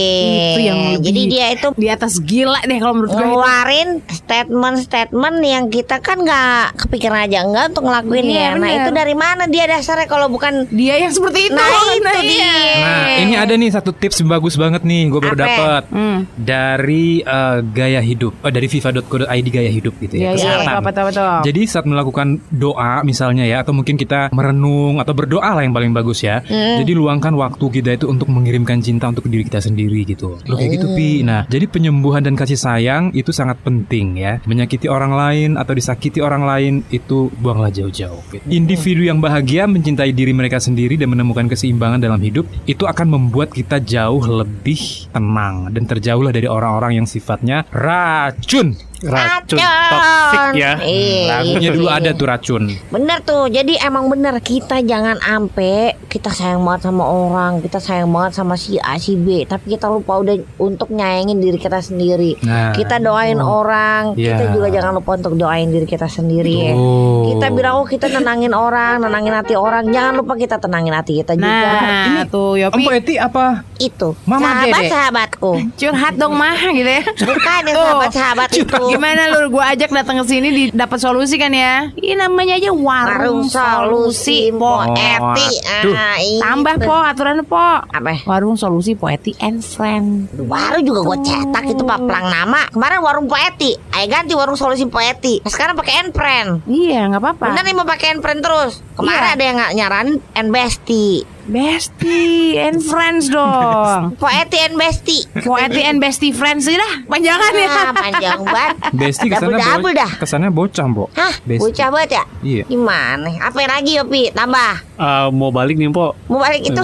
Itu 0.56 0.62
yang 0.62 0.78
lebih- 0.80 1.04
Jadi 1.10 1.22
dia 1.28 1.48
itu 1.52 1.68
Di 1.80 1.88
atas 1.90 2.20
gila 2.20 2.60
deh 2.70 2.78
kalau 2.78 2.94
menurut 2.96 3.10
gue. 3.10 3.20
ngeluarin 3.20 3.90
statement-statement 4.08 5.38
yang 5.42 5.66
kita 5.68 5.98
kan 6.00 6.18
nggak 6.20 6.78
kepikiran 6.78 7.26
aja 7.26 7.42
enggak 7.42 7.66
untuk 7.72 7.84
ngelakuin 7.84 8.22
Iya, 8.22 8.40
ya. 8.40 8.50
Nah 8.52 8.60
bener. 8.62 8.80
itu 8.80 8.90
dari 8.94 9.16
mana 9.16 9.44
dia 9.46 9.66
dasarnya 9.66 10.06
kalau 10.06 10.28
bukan 10.28 10.70
Dia 10.70 10.96
yang 10.98 11.10
seperti 11.10 11.50
itu. 11.50 11.56
Nah, 11.56 11.66
itu 11.90 12.06
iya. 12.06 12.22
dia. 12.22 12.54
Nah 12.78 13.18
ini 13.20 13.34
ada 13.34 13.54
nih 13.54 13.70
satu 13.70 13.90
tips 13.90 14.22
yang 14.22 14.30
bagus 14.30 14.54
banget 14.54 14.84
nih, 14.84 15.10
gue 15.10 15.20
baru 15.20 15.34
Apa? 15.34 15.42
dapet 15.42 15.84
Hmm. 15.90 16.20
dari 16.36 17.20
eh, 17.20 17.58
gaya 17.66 18.00
hidup, 18.00 18.38
oh, 18.38 18.52
dari 18.52 18.68
viva.co.id 18.68 19.48
gaya 19.50 19.72
hidup 19.72 19.94
gitu 19.98 20.14
ya. 20.14 20.20
Iya, 20.20 20.30
iya, 20.30 20.36
kesehatan. 20.36 20.70
apa 20.70 20.82
betul 20.86 21.04
betul. 21.10 21.36
Jadi 21.44 21.62
saat 21.66 21.86
melakukan 21.86 22.28
doa 22.50 23.02
misalnya 23.02 23.44
ya 23.44 23.64
atau 23.64 23.74
mungkin 23.74 23.96
kita 23.96 24.30
merenung 24.30 25.00
atau 25.00 25.16
berdoa 25.16 25.56
lah 25.56 25.64
yang 25.64 25.74
paling 25.74 25.90
bagus 25.90 26.22
ya. 26.22 26.44
Jadi 26.46 26.92
luangkan 26.94 27.34
waktu 27.34 27.66
kita 27.72 27.96
itu 27.96 28.06
untuk 28.06 28.28
mengirimkan 28.30 28.78
cinta 28.80 29.08
untuk 29.08 29.26
diri 29.26 29.42
kita 29.42 29.58
sendiri 29.58 30.04
gitu. 30.04 30.38
Lo 30.46 30.54
kayak 30.54 30.76
gitu 30.76 30.88
Pi. 30.94 31.24
Nah, 31.24 31.48
jadi 31.48 31.66
penyembuhan 31.66 32.22
dan 32.22 32.36
kasih 32.36 32.59
sayang 32.60 33.16
itu 33.16 33.32
sangat 33.32 33.64
penting 33.64 34.20
ya. 34.20 34.44
Menyakiti 34.44 34.92
orang 34.92 35.16
lain 35.16 35.50
atau 35.56 35.72
disakiti 35.72 36.20
orang 36.20 36.44
lain 36.44 36.74
itu 36.92 37.32
buanglah 37.40 37.72
jauh-jauh. 37.72 38.20
gitu. 38.28 38.44
Individu 38.52 39.08
yang 39.08 39.24
bahagia 39.24 39.64
mencintai 39.64 40.12
diri 40.12 40.36
mereka 40.36 40.60
sendiri 40.60 41.00
dan 41.00 41.16
menemukan 41.16 41.48
keseimbangan 41.48 42.04
dalam 42.04 42.20
hidup 42.20 42.44
itu 42.68 42.84
akan 42.84 43.08
membuat 43.08 43.56
kita 43.56 43.80
jauh 43.80 44.20
lebih 44.28 45.08
tenang 45.16 45.72
dan 45.72 45.88
terjauhlah 45.88 46.36
dari 46.36 46.52
orang-orang 46.52 47.00
yang 47.00 47.08
sifatnya 47.08 47.64
racun. 47.72 48.89
Racun, 49.02 49.56
Racun. 49.56 49.60
toxic 49.90 50.48
ya. 50.54 50.74
Iya, 50.80 51.28
Lagunya 51.34 51.60
iya, 51.62 51.72
dulu 51.72 51.88
iya. 51.88 51.98
ada 51.98 52.10
tuh 52.12 52.26
racun. 52.26 52.64
Bener 52.90 53.18
tuh, 53.22 53.48
jadi 53.48 53.74
emang 53.82 54.08
bener 54.08 54.36
kita 54.40 54.82
jangan 54.82 55.16
ampe 55.22 55.96
kita 56.06 56.28
sayang 56.30 56.60
banget 56.60 56.82
sama 56.86 57.04
orang, 57.06 57.60
kita 57.60 57.78
sayang 57.78 58.10
banget 58.10 58.34
sama 58.34 58.54
si 58.54 58.76
A, 58.78 58.98
si 58.98 59.16
B, 59.16 59.46
tapi 59.46 59.72
kita 59.72 59.88
lupa 59.88 60.18
udah 60.18 60.36
untuk 60.58 60.90
nyayangin 60.90 61.38
diri 61.38 61.56
kita 61.56 61.80
sendiri. 61.80 62.36
Nah, 62.42 62.72
Kita 62.72 62.98
doain 62.98 63.38
orang, 63.38 64.14
Iya. 64.14 64.36
kita 64.36 64.44
juga 64.52 64.68
jangan 64.70 64.92
lupa 64.96 65.16
untuk 65.16 65.34
doain 65.36 65.68
diri 65.68 65.86
kita 65.86 66.06
sendiri. 66.06 66.52
ya. 66.52 66.74
Betul. 66.74 67.24
Kita 67.30 67.46
bilang 67.50 67.74
oh 67.78 67.88
kita 67.88 68.08
tenangin 68.10 68.52
orang, 68.52 69.00
tenangin 69.00 69.32
hati 69.32 69.54
orang, 69.54 69.88
jangan 69.88 70.14
lupa 70.16 70.34
kita 70.36 70.58
tenangin 70.58 70.92
hati 70.92 71.20
kita 71.20 71.34
juga. 71.34 71.72
Nah, 71.80 72.24
tuh 72.26 72.58
Yopi 72.58 72.76
Empo 72.76 72.92
Eti 72.92 73.16
apa? 73.16 73.64
Itu 73.78 74.18
Mama 74.26 74.44
sahabat 74.60 74.76
Dede. 74.76 74.90
sahabatku, 74.92 75.52
curhat 75.78 76.14
dong 76.16 76.36
mah 76.36 76.58
gitu 76.70 76.90
ya. 76.90 77.04
bukan 77.06 77.62
yang 77.64 77.76
Tuh. 77.76 77.86
sahabat 77.86 78.12
sahabat 78.12 78.50
itu. 78.52 78.86
Gimana 78.90 79.22
lu 79.30 79.50
gua 79.50 79.72
ajak 79.72 79.90
datang 79.90 80.20
ke 80.20 80.26
sini 80.26 80.48
di 80.50 80.64
dapat 80.70 80.98
solusi 80.98 81.36
kan 81.36 81.50
ya? 81.50 81.90
Ini 81.92 82.16
namanya 82.16 82.56
aja 82.56 82.70
Warung 82.70 83.46
warung, 83.46 83.46
solusi 83.46 84.50
Po 84.52 84.82
Oh, 84.82 84.86
Eti. 84.90 85.50
aduh. 85.62 85.94
Ah, 85.94 86.18
itu. 86.18 86.40
Tambah 86.40 86.76
po 86.80 86.96
aturan 86.96 87.38
po. 87.44 87.60
Apa? 87.84 88.24
Warung 88.24 88.56
solusi 88.56 88.94
poeti 88.94 89.34
and 89.40 89.60
friend. 89.60 90.30
Baru 90.40 90.80
juga 90.80 91.06
gue 91.06 91.18
cetak 91.24 91.66
itu 91.68 91.82
pak 91.82 92.00
pelang 92.00 92.28
nama. 92.28 92.66
Kemarin 92.70 93.00
warung 93.00 93.26
poeti, 93.26 93.74
ayo 93.92 94.06
ganti 94.08 94.34
warung 94.34 94.56
solusi 94.56 94.86
poeti. 94.86 95.40
Nah, 95.40 95.50
sekarang 95.50 95.76
pakai 95.76 96.02
Enpren. 96.02 96.64
Iya 96.66 97.08
nggak 97.08 97.20
apa-apa. 97.20 97.46
Bener 97.50 97.64
nih 97.64 97.74
mau 97.74 97.84
pakai 97.84 98.08
Enpren 98.12 98.40
terus. 98.40 98.82
Kemarin 98.94 99.22
Iya. 99.22 99.34
ada 99.34 99.44
yang 99.44 99.56
nggak 99.56 99.74
nyaranin 99.76 100.18
Enbesti. 100.34 100.70
Bestie 100.70 101.26
and 101.50 102.78
friends 102.80 103.26
dong. 103.36 104.14
Poeti 104.16 104.58
Enbesti. 104.62 105.18
Poeti 105.42 105.82
and 105.82 105.98
bestie 105.98 106.30
friends 106.30 106.66
sih 106.66 106.78
dah. 106.78 107.04
Panjangan 107.06 107.52
ya. 107.52 107.68
Ah, 107.68 107.92
panjang 107.92 108.40
banget. 108.46 108.76
Besti 108.94 109.26
ke 109.28 109.36
sana 109.36 109.58
Double-double 109.58 109.94
dah. 109.94 110.12
Kesannya 110.18 110.50
bocah, 110.50 110.86
Mbok. 110.86 111.10
Hah, 111.14 111.34
Besti. 111.44 111.62
bocah 111.66 111.88
banget 111.90 112.10
ya? 112.12 112.24
Iya. 112.40 112.64
Gimana? 112.66 113.30
Apa 113.42 113.60
lagi 113.66 113.98
Yopi? 113.98 114.30
Tambah. 114.32 114.74
Eh, 114.96 115.28
mau 115.32 115.50
balik 115.50 115.76
nih, 115.76 115.90
Po. 115.90 116.14
Mau 116.28 116.40
balik 116.40 116.62
itu? 116.64 116.84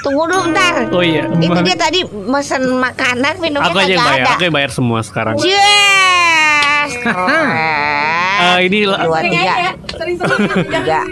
Tunggu 0.00 0.22
dulu 0.24 0.40
bentar. 0.48 0.88
Oh 0.90 1.04
iya. 1.04 1.28
Itu 1.28 1.60
dia 1.60 1.76
tadi 1.76 2.00
mesen 2.06 2.80
makanan, 2.80 3.36
minumnya 3.38 3.68
Aku 3.68 3.78
aja 3.78 3.86
yang 3.86 4.00
kagak 4.00 4.10
bayar, 4.10 4.24
ada. 4.24 4.32
aku 4.32 4.42
yang 4.48 4.54
bayar 4.54 4.70
semua 4.72 4.98
sekarang. 5.02 5.34
Yes. 5.38 6.90
Keren. 7.04 8.19
Eh, 8.40 8.58
ini 8.64 8.78
dua 8.84 9.20
tiga. 9.20 9.54
Enggak. 10.80 11.04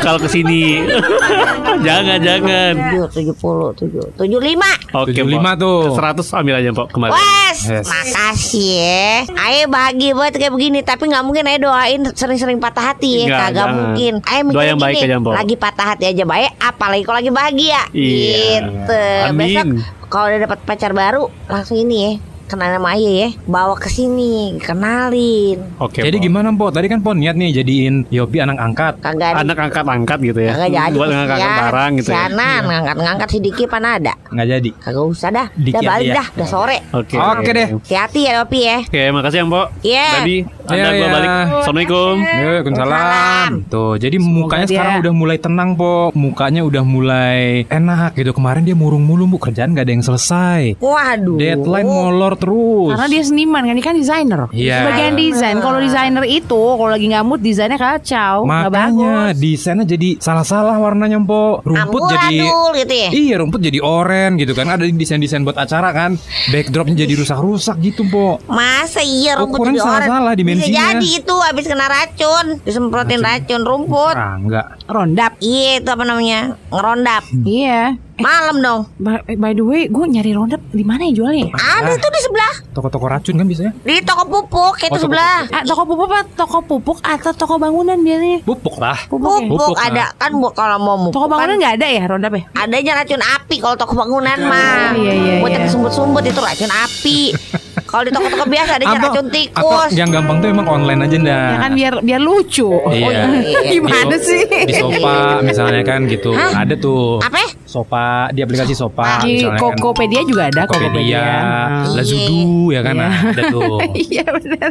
Kalau 0.00 0.18
ke 0.18 0.28
sini. 0.28 0.84
jangan, 1.86 2.18
jangan. 2.20 2.72
Tujuh, 2.76 3.04
tujuh 3.10 3.36
puluh, 3.36 3.70
tujuh, 3.72 4.04
tujuh 4.14 4.36
lima. 4.38 4.68
Oke, 4.92 5.10
75 5.10 5.24
Pok. 5.32 5.54
tuh. 5.56 5.80
100 5.96 6.38
ambil 6.38 6.54
aja, 6.54 6.70
Pok, 6.70 6.88
kembali. 6.90 7.12
Wes, 7.12 7.58
Yes. 7.64 7.86
makasih 7.86 8.68
ya. 8.74 9.10
Ayo 9.40 9.62
bahagia 9.66 10.10
banget 10.12 10.34
kayak 10.36 10.52
begini, 10.52 10.78
tapi 10.80 11.08
nggak 11.08 11.24
mungkin 11.24 11.44
ayo 11.46 11.58
doain 11.62 12.00
sering-sering 12.12 12.58
patah 12.58 12.92
hati 12.92 13.24
ya, 13.24 13.24
Enggak, 13.24 13.40
kagak 13.40 13.54
jangan. 13.56 13.74
mungkin. 13.80 14.12
Ayo 14.20 14.40
Doa 14.42 14.48
mikir 14.50 14.66
yang 14.66 14.78
baik 14.78 14.94
gini, 14.94 15.06
aja, 15.06 15.16
Mpok. 15.18 15.32
lagi 15.32 15.54
patah 15.56 15.86
hati 15.86 16.04
aja 16.06 16.24
baik, 16.26 16.50
apalagi 16.58 17.02
kalau 17.02 17.18
lagi 17.18 17.32
bahagia. 17.32 17.80
Iya. 17.90 18.58
Gitu. 18.60 19.02
Amin. 19.24 19.48
Besok 19.48 19.66
kalau 20.06 20.26
udah 20.28 20.40
dapat 20.42 20.58
pacar 20.62 20.92
baru, 20.92 21.22
langsung 21.46 21.76
ini 21.76 21.96
ya, 21.96 22.12
kenal 22.44 22.68
sama 22.70 22.94
Ayah 22.94 23.14
ya, 23.26 23.28
bawa 23.44 23.74
ke 23.74 23.88
sini, 23.88 24.56
kenalin. 24.60 25.58
Oke. 25.80 26.04
Jadi 26.04 26.16
Pok. 26.20 26.24
gimana 26.24 26.48
Po? 26.52 26.66
Tadi 26.68 26.86
kan 26.86 27.00
Po 27.00 27.10
niat 27.12 27.34
nih 27.34 27.50
jadiin 27.56 28.04
Yopi 28.08 28.38
anak 28.40 28.58
angkat. 28.60 28.94
Kagak. 29.00 29.40
Anak 29.40 29.58
angkat-angkat 29.58 30.18
gitu 30.22 30.40
ya. 30.44 30.52
Kagak 30.54 30.70
jadi 30.70 30.96
Buat 30.96 31.08
ngangkat 31.10 31.38
kesian. 31.38 31.56
barang 31.58 31.90
gitu 31.94 32.08
ya. 32.08 32.16
Kesianan, 32.16 32.60
ngangkat-ngangkat 32.68 33.28
sedikit 33.28 33.68
mana 33.72 33.88
ada. 33.96 34.14
Nggak 34.30 34.46
jadi. 34.48 34.70
Kagak 34.78 35.04
usah 35.08 35.30
dah. 35.32 35.46
Dikit 35.56 35.80
Udah 35.80 35.90
balik 35.90 36.06
ya. 36.06 36.14
dah, 36.14 36.26
udah 36.36 36.48
sore. 36.48 36.78
Oke. 36.92 37.16
Oke 37.16 37.50
deh. 37.50 37.68
Hati-hati 37.80 38.20
ya 38.24 38.32
Opi 38.44 38.60
ya. 38.60 38.78
Oke, 38.84 39.02
makasih 39.10 39.38
ya, 39.40 39.46
Pok. 39.48 39.66
Iya. 39.80 40.06
Tadi 40.20 40.36
Anda 40.64 40.74
Iya, 40.74 40.86
gua 40.86 40.96
iya. 40.96 41.08
balik. 41.10 41.30
Assalamualaikum. 41.54 42.14
Ya, 42.18 42.46
Waalaikumsalam. 42.46 43.50
Tuh, 43.66 43.92
jadi 43.96 44.16
mukanya 44.16 44.64
dia- 44.64 44.72
sekarang 44.72 44.94
udah 45.00 45.12
mulai 45.14 45.36
tenang, 45.36 45.70
Po. 45.74 46.08
Mukanya 46.10 46.62
udah 46.62 46.82
mulai 46.82 47.40
enak 47.66 48.14
gitu. 48.14 48.32
Kemarin 48.32 48.62
dia 48.62 48.72
murung 48.72 49.02
mulu, 49.02 49.26
Bu. 49.26 49.36
Kerjaan 49.38 49.72
nggak 49.72 49.84
ada 49.84 49.92
yang 49.92 50.02
selesai. 50.02 50.76
Waduh. 50.76 51.36
Deadline 51.36 51.84
molor 51.84 52.34
terus. 52.34 52.90
Karena 52.90 53.08
dia 53.08 53.22
seniman 53.22 53.62
kan, 53.62 53.74
dia 53.74 53.84
kan 53.84 53.94
desainer. 53.94 54.40
Iya. 54.50 54.78
Bagian 54.84 55.14
desain. 55.14 55.56
Kalau 55.58 55.78
desainer 55.78 56.24
itu, 56.24 56.62
kalau 56.70 56.90
lagi 56.90 57.06
nggak 57.06 57.24
mood 57.24 57.40
desainnya 57.40 57.76
kacau, 57.76 58.44
Makanya 58.44 58.72
bagus. 58.72 59.36
desainnya 59.38 59.84
jadi 59.84 60.08
salah-salah 60.18 60.76
warnanya, 60.76 61.20
Po. 61.20 61.60
Rumput 61.62 62.02
jadi 62.10 62.40
Amburadul 62.40 62.70
gitu 62.76 62.94
ya. 62.94 63.08
Iya 63.10 63.34
rumput 63.36 63.60
jadi 63.60 63.78
oranye 63.78 64.36
gitu 64.38 64.52
kan 64.52 64.66
Ada 64.66 64.84
desain-desain 64.86 65.40
buat 65.40 65.54
acara 65.54 65.90
kan 65.90 66.16
Backdropnya 66.48 66.94
jadi 66.98 67.14
rusak-rusak 67.14 67.76
gitu 67.80 68.04
Po 68.04 68.36
Masa 68.44 69.00
iya 69.00 69.34
rumput 69.34 69.56
Ukuran 69.56 69.72
jadi 69.72 69.80
orang 69.80 69.92
salah-salah 70.02 70.32
Bisa 70.56 70.70
jadi 70.70 71.08
itu 71.16 71.34
habis 71.36 71.64
kena 71.64 71.86
racun 71.86 72.46
Disemprotin 72.60 73.20
racun 73.20 73.62
rumput 73.62 74.14
Ah 74.14 74.34
enggak 74.34 74.66
Rondap. 74.84 75.36
Iya 75.38 75.78
itu 75.78 75.88
apa 75.88 76.02
namanya 76.02 76.40
Ngerondap 76.68 77.22
Iya. 77.44 77.96
Malam 78.14 78.56
dong 78.58 78.80
By, 78.94 79.26
by 79.26 79.52
the 79.52 79.60
way, 79.60 79.86
gue 79.86 80.04
nyari 80.06 80.30
rondap 80.32 80.62
di 80.68 80.80
mana 80.80 81.02
ya 81.02 81.18
jualnya? 81.18 81.44
ya? 81.44 81.82
Ada 81.82 81.98
tuh 81.98 82.06
di 82.08 82.20
sebelah 82.20 82.54
Toko-toko 82.70 83.06
racun 83.06 83.34
kan 83.34 83.42
biasanya 83.44 83.74
Di 83.76 83.98
toko 84.00 84.22
pupuk 84.24 84.54
Oh, 84.54 84.78
itu 84.78 84.86
toko 84.86 85.02
sebelah 85.02 85.42
Ah, 85.50 85.62
toko 85.62 85.82
pupuk 85.84 86.06
apa 86.06 86.22
toko 86.32 86.58
pupuk 86.62 86.98
atau 87.02 87.32
toko 87.32 87.54
bangunan 87.56 87.98
biasanya? 87.98 88.38
Pupuk 88.40 88.78
lah 88.78 88.94
Pupuk. 89.04 89.34
ya? 89.34 89.46
Pupuk 89.46 89.66
Pupuk, 89.66 89.76
ada 89.76 90.04
kan 90.14 90.30
bu 90.32 90.48
kalau 90.50 90.78
mau 90.78 90.94
mupuk 90.96 91.10
Toko 91.12 91.26
bangunan 91.26 91.50
kan 91.50 91.58
nggak 91.58 91.74
ada 91.74 91.86
ya 91.88 92.02
rondap 92.06 92.32
ya? 92.32 92.42
adanya 92.54 92.92
racun 92.96 93.18
api 93.20 93.56
kalau 93.58 93.74
toko 93.74 93.92
bangunan 93.94 94.38
mah 94.40 94.94
iya, 94.94 95.12
iya, 95.12 95.34
buat 95.38 95.50
iya. 95.50 95.58
yang 95.58 95.66
sumbut-sumbut 95.68 96.22
itu 96.22 96.38
racun 96.38 96.70
api 96.70 97.18
kalau 97.94 98.04
di 98.04 98.12
toko-toko 98.12 98.44
biasa 98.44 98.72
Atau- 98.74 98.90
racun 98.90 99.06
Atau 99.06 99.24
tikus 99.30 99.90
yang 99.94 100.10
gampang 100.10 100.36
tuh 100.36 100.48
emang 100.50 100.66
online 100.66 101.00
aja 101.00 101.16
ndah 101.16 101.46
Ya 101.46 101.58
kan 101.60 101.72
biar 101.72 101.94
biar 102.00 102.20
lucu. 102.20 102.66
Iya. 102.90 103.22
Gimana 103.70 104.02
Di 104.04 104.18
so- 104.18 104.26
sih? 104.26 104.42
Di 104.66 104.74
sopa 104.74 105.14
misalnya 105.40 105.82
kan 105.82 106.00
gitu 106.04 106.34
Ada 106.34 106.74
tuh 106.74 107.20
apa 107.20 107.38
Sopa 107.64 108.28
Di 108.28 108.40
aplikasi 108.40 108.70
sopa 108.72 109.18
Di 109.20 109.30
misalnya 109.40 109.50
kan 109.52 109.60
Kokopedia 109.78 110.20
juga 110.22 110.42
ada 110.48 110.62
Kokopedia. 110.64 111.22
Tokopedia 111.22 111.22
Ah. 111.24 111.86
Lazudu 111.88 112.42
ya 112.68 112.80
kan 112.82 112.94
Iya. 112.94 113.08
ada 113.30 113.42
tuh 113.48 113.78
Iya 114.06 114.24
benar. 114.26 114.70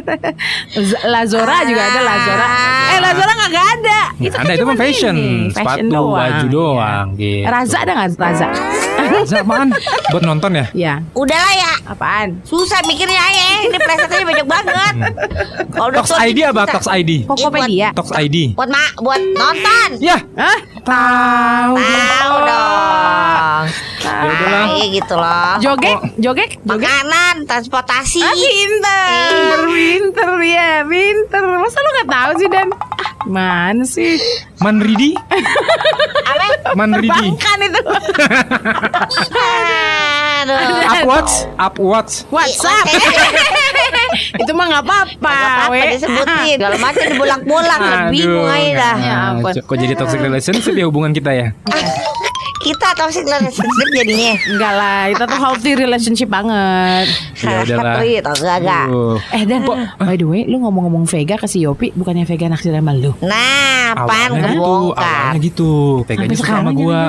Lazora 1.04 1.56
juga 1.64 1.82
ada 1.82 2.00
Lazora. 2.02 2.46
Eh 2.86 2.98
Lazora 3.00 3.32
nggak 3.34 3.52
ada. 3.74 4.00
Itu 4.16 4.34
Ada 4.34 4.52
itu 4.52 4.60
cuma 4.60 4.70
mah 4.70 4.78
fashion 4.78 5.14
ini, 5.14 5.50
fashion 5.50 5.84
Sepatu 5.84 5.84
doang. 5.90 6.14
baju 6.14 6.46
doang 6.48 7.06
gitu 7.14 7.46
Raza 7.46 7.76
ada 7.78 7.92
nggak 7.94 8.10
Raza? 8.16 8.48
Apaan? 9.24 9.68
Buat 10.10 10.22
nonton 10.22 10.50
ya? 10.52 10.66
Ya. 10.72 10.94
udahlah 11.12 11.52
ya 11.52 11.72
Apaan? 11.86 12.40
susah 12.42 12.80
mikirnya 12.84 13.18
ya 13.18 13.46
ini 13.62 13.76
presetnya 13.76 14.24
banyak 14.24 14.46
banget 14.46 14.94
kalau 15.68 15.88
udah 15.90 16.00
Tox 16.00 16.08
ID 16.14 16.38
apa? 16.44 16.62
Tox 16.66 16.84
ID 16.86 17.10
Kokopedia. 17.24 17.88
Tox 17.92 18.08
ID 18.10 18.54
buat 18.54 18.68
ma 18.68 18.84
buat 18.98 19.20
nonton 19.20 19.88
Ya 19.98 20.18
Hah? 20.34 20.58
Tahu. 20.80 21.74
tahu 21.76 22.36
dong 22.44 23.64
Ya 24.04 24.12
udahlah. 24.22 24.64
Iya 24.70 24.86
gitu 24.92 25.14
loh 25.14 25.54
Joget, 25.58 25.96
joget, 26.18 26.50
joget. 26.54 26.60
makanan 26.62 27.34
transportasi 27.44 28.20
Ah, 28.20 28.32
pinter, 28.32 29.60
pinter 29.66 30.30
ya, 30.40 30.70
pinter. 30.82 31.42
Masa 31.56 31.78
lu 31.78 31.90
gak 31.94 32.08
tahu 32.10 32.30
sih 32.36 32.48
Dan? 32.48 32.68
Ah, 32.70 33.10
mana 33.24 33.84
sih? 33.84 34.20
Manridi 34.58 35.16
apa 36.24 36.44
Manridi 36.74 37.10
Bangkan 37.10 37.58
itu. 37.62 37.80
aduh. 40.44 40.92
Upwatch 40.92 41.34
Upwatch 41.56 42.14
WhatsApp. 42.28 42.86
itu 44.42 44.52
mah 44.54 44.66
nggak 44.70 44.84
apa-apa. 44.84 45.34
apa 45.70 45.84
disebutin. 45.96 46.56
Kalau 46.60 46.78
macam 46.78 47.04
dibolak-bolak 47.08 47.80
bingung 48.12 48.48
aja 48.48 48.70
dah. 48.76 48.96
Ya 49.00 49.16
ampun. 49.34 49.52
kok, 49.52 49.64
kok 49.64 49.76
jadi 49.80 49.94
toxic 49.96 50.20
relationship 50.20 50.74
ya 50.76 50.84
hubungan 50.86 51.12
kita 51.16 51.30
ya? 51.32 51.48
Kita 52.64 52.88
toxic 52.96 53.24
relationship 53.28 53.88
jadinya 53.92 54.32
Enggak 54.48 54.72
lah, 54.72 55.00
kita 55.12 55.24
tuh 55.28 55.38
healthy 55.38 55.72
relationship 55.76 56.28
banget. 56.32 57.06
Ya 57.44 57.60
udahlah. 57.60 58.00
Tau 58.24 58.34
gak 58.40 58.58
Tuh. 58.88 59.16
Eh 59.36 59.42
Dan, 59.44 59.60
by 60.00 60.16
the 60.16 60.24
way, 60.24 60.42
lu 60.48 60.56
ngomong-ngomong 60.64 61.04
Vega 61.04 61.36
ke 61.36 61.44
si 61.44 61.60
Yopi, 61.60 61.92
bukannya 61.92 62.24
Vega 62.24 62.48
naksir 62.48 62.72
sama 62.72 62.96
lu? 62.96 63.12
Nah, 63.20 63.92
apaan 63.92 64.32
Awalnya 64.32 64.48
gitu, 64.48 64.56
kebongkar 64.56 65.04
awalnya 65.04 65.38
gitu. 65.44 65.72
Sampai 66.08 66.36
suka 66.40 66.52
sama 66.56 66.70
gua. 66.72 67.00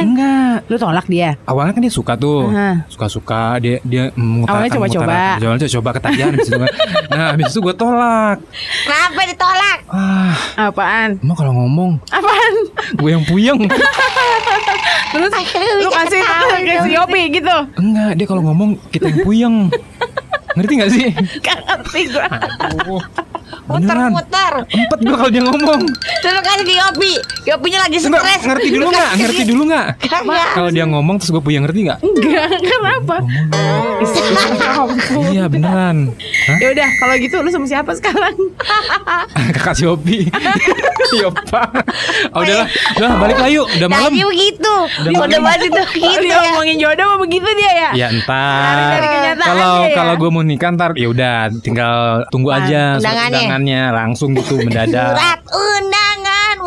Enggak. 0.00 0.56
Lu 0.72 0.76
tolak 0.80 1.06
dia? 1.06 1.30
Awalnya 1.44 1.72
kan 1.76 1.82
dia 1.84 1.92
suka 1.92 2.12
tuh, 2.16 2.48
suka-suka 2.88 3.60
dia 3.60 3.76
dia 3.84 4.08
mengutarakan 4.16 4.56
Awalnya 4.56 4.72
coba-coba. 4.72 5.14
Awalnya 5.36 5.68
coba 5.68 5.90
ketagihan. 6.00 6.32
Nah, 7.12 7.36
habis 7.36 7.52
itu 7.52 7.60
gua 7.60 7.74
tolak. 7.76 8.38
Kenapa 8.88 9.20
ditolak? 9.28 9.78
Ah, 9.92 10.34
Apaan? 10.72 11.20
emang 11.20 11.36
kalau 11.36 11.52
ngomong 11.54 12.00
Apaan? 12.08 12.54
gue 12.98 13.10
yang 13.10 13.24
puyeng. 13.26 13.58
Terus 15.14 15.32
lu 15.78 15.90
kasih 15.94 16.20
tahu 16.26 16.48
ke 16.58 16.74
si 16.82 16.90
Yopi 16.98 17.22
gitu? 17.30 17.56
Enggak, 17.78 18.10
dia 18.18 18.26
kalau 18.26 18.42
ngomong 18.42 18.74
kita 18.90 19.06
yang 19.14 19.20
puyeng. 19.22 19.56
Ngerti 20.58 20.72
gak 20.78 20.90
sih? 20.90 21.06
Gak 21.42 21.58
ngerti 21.66 22.00
gua. 22.10 22.26
Muter-muter 23.64 24.52
Empet 24.68 24.98
gua 25.00 25.16
kalau 25.16 25.30
dia 25.32 25.42
ngomong. 25.42 25.80
Terus 26.22 26.40
kasih 26.40 26.64
ke 26.64 26.74
Yopi 26.76 27.12
Yopinya 27.44 27.78
lagi 27.84 27.96
stres 28.00 28.42
ngerti 28.44 28.68
dulu 28.72 28.86
nggak? 28.88 29.10
Ngerti 29.20 29.42
dulu 29.44 29.62
nggak? 29.68 29.86
Kalau 30.54 30.70
dia 30.72 30.84
ngomong 30.88 31.16
terus 31.20 31.28
gue 31.28 31.42
puyeng 31.44 31.64
ngerti 31.64 31.80
nggak? 31.84 31.98
Enggak, 32.00 32.48
kenapa? 32.64 33.16
Ya. 34.00 34.72
Iya 35.30 35.44
beneran. 35.46 36.12
Ya 36.60 36.68
udah, 36.72 36.88
kalau 37.00 37.14
gitu 37.16 37.36
lu 37.40 37.48
sama 37.48 37.66
siapa 37.68 37.92
sekarang? 37.92 38.32
Kakak 39.52 39.76
Shopee. 39.76 40.28
Yopa. 41.14 41.62
Oh, 42.32 42.40
udahlah, 42.42 42.66
udah 42.96 43.10
balik 43.20 43.38
lah 43.38 43.48
yuk. 43.48 43.66
Udah 43.76 43.88
malam. 43.88 44.10
Begitu 44.12 44.74
Udah 45.04 45.40
malam. 45.40 45.60
itu 45.60 45.82
gitu 45.94 46.24
ya 46.24 46.38
ngomongin 46.50 46.76
jodoh 46.80 47.06
mah 47.06 47.18
begitu 47.20 47.48
dia 47.54 47.72
ya? 47.72 47.90
Ya 47.94 48.06
entar. 48.10 49.00
Kalau 49.36 49.74
kalau 49.92 50.14
gue 50.16 50.30
mau 50.32 50.42
nikah 50.42 50.72
ntar 50.74 50.90
ya 50.96 51.08
udah 51.08 51.52
tinggal 51.60 52.24
tunggu 52.28 52.50
aja 52.50 52.96
surat 52.98 53.28
undangannya. 53.30 53.48
Undangannya 53.54 53.94
langsung 53.94 54.34
gitu 54.34 54.58
mendadak. 54.58 55.14
Surat 55.14 55.40
undangan 55.46 56.03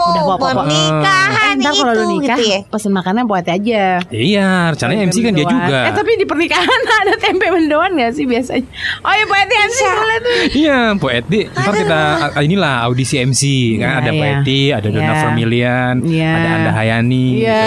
Udah, 0.08 0.24
Pok, 0.24 0.38
Pok, 0.38 0.50
Pok. 0.50 0.66
pernikahan 0.66 1.36
Eh, 1.48 1.56
ntar 1.58 1.74
kalau 1.74 1.90
lu 1.90 1.98
itu 1.98 2.06
nikah 2.14 2.38
gitu 2.38 2.44
ya 2.46 2.60
pesen 2.68 2.92
makanan 2.92 3.24
buat 3.24 3.46
aja. 3.46 3.84
Iya, 4.08 4.48
rencananya 4.70 5.02
MC 5.06 5.18
kan 5.22 5.34
dia 5.34 5.46
juga. 5.46 5.80
Eh 5.84 5.94
tapi 5.94 6.12
di 6.14 6.26
pernikahan 6.26 6.80
ada 7.02 7.16
tempe 7.16 7.48
mendoan 7.48 7.92
gak 7.94 8.14
sih 8.14 8.24
biasanya? 8.24 8.68
Oh 9.00 9.12
iya 9.12 9.26
Pak 9.26 9.40
Eti 9.40 9.56
MC 9.58 9.80
boleh 9.82 10.18
tuh. 10.18 10.36
Iya, 10.54 10.78
Po 10.96 11.08
Edi. 11.08 11.40
Ntar 11.48 11.74
kita 11.74 12.02
inilah 12.40 12.74
audisi 12.84 13.16
MC 13.18 13.42
kan 13.78 13.90
Iya, 13.90 13.98
ada 13.98 14.12
Po 14.12 14.22
iya. 14.22 14.34
Edi, 14.36 14.62
ada 14.70 14.88
Dona 14.88 15.04
Iya. 15.04 15.16
Vermilion, 15.18 15.96
Iya. 16.04 16.32
ada 16.32 16.50
Anda 16.54 16.72
Hayani 16.74 17.28
Iya. 17.38 17.62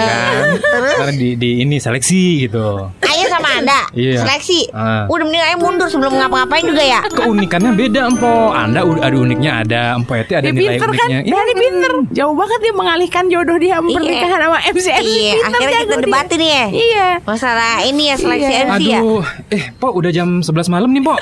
gitu 0.51 0.67
kan. 0.67 0.81
Ntar 0.93 1.09
di, 1.13 1.29
di 1.35 1.49
ini 1.59 1.75
seleksi 1.77 2.23
gitu. 2.41 2.67
Ayo 3.01 3.25
sama 3.27 3.49
anda 3.55 3.79
Iya. 3.91 4.19
Seleksi 4.19 4.71
Ah. 4.71 5.03
Udah 5.05 5.23
mending 5.23 5.43
ayo 5.43 5.57
mundur 5.57 5.87
sebelum 5.87 6.13
ngapa-ngapain 6.13 6.63
juga 6.63 6.79
ya 6.79 6.99
Keunikannya 7.03 7.71
beda 7.73 7.99
Empo. 8.05 8.51
Anda 8.51 8.81
udah 8.81 9.03
ada 9.03 9.17
uniknya 9.17 9.51
ada, 9.59 9.81
Empo 9.93 10.13
Eti 10.13 10.31
ada 10.31 10.43
Dia 10.43 10.53
nilai 10.53 10.75
pinter 10.75 10.87
kan? 10.87 11.07
uniknya. 11.07 11.19
Iya. 11.21 11.33
Dani 11.33 11.53
pinter. 11.55 11.91
Jauh 12.11 12.30
banget 12.33 12.59
dia 12.61 12.73
mengalihkan 12.73 13.25
jodoh 13.27 13.55
dia 13.55 13.75
sama 13.75 13.87
Iya. 13.87 13.95
pernikahan 13.97 14.39
sama 14.41 14.57
MC. 14.65 14.87
Iya 14.93 15.33
akhirnya 15.41 15.79
kita 15.81 15.95
debatin 15.99 16.37
nih 16.37 16.51
ya 16.51 16.65
Iya. 16.67 17.07
Masalah 17.21 17.73
ini 17.81 18.03
ya 18.07 18.15
seleksi 18.15 18.47
Iya. 18.47 18.61
MC 18.67 18.81
ya 18.83 18.99
Aduh, 18.99 19.23
eh, 19.49 19.63
Po 19.75 19.87
udah 19.91 20.09
jam 20.09 20.39
11 20.39 20.67
malam 20.67 20.89
nih, 20.89 21.01
Po. 21.01 21.15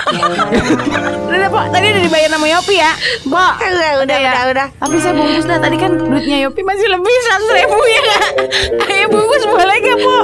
Udah 1.29 1.49
Pok. 1.49 1.65
Tadi 1.69 1.85
udah 1.87 2.01
dibayar 2.01 2.29
sama 2.29 2.47
Yopi 2.47 2.75
ya. 2.75 2.91
Pok. 3.23 3.53
Udah 3.59 3.91
udah 4.01 4.17
ya. 4.17 4.29
udah 4.29 4.43
udah 4.49 4.67
Tapi 4.75 4.95
saya 4.97 5.13
bungkus 5.13 5.45
dah 5.45 5.57
tadi 5.57 5.77
kan 5.77 5.91
duitnya 5.93 6.37
Yopi 6.43 6.61
masih 6.61 6.87
lebih 6.87 7.15
100 7.37 7.57
ribu 7.57 7.77
ya 7.85 7.99
nggak? 8.01 8.23
Ayo 8.89 9.05
bungkus 9.07 9.43
boleh 9.45 9.75
gak 9.77 9.97
Pok? 9.97 10.23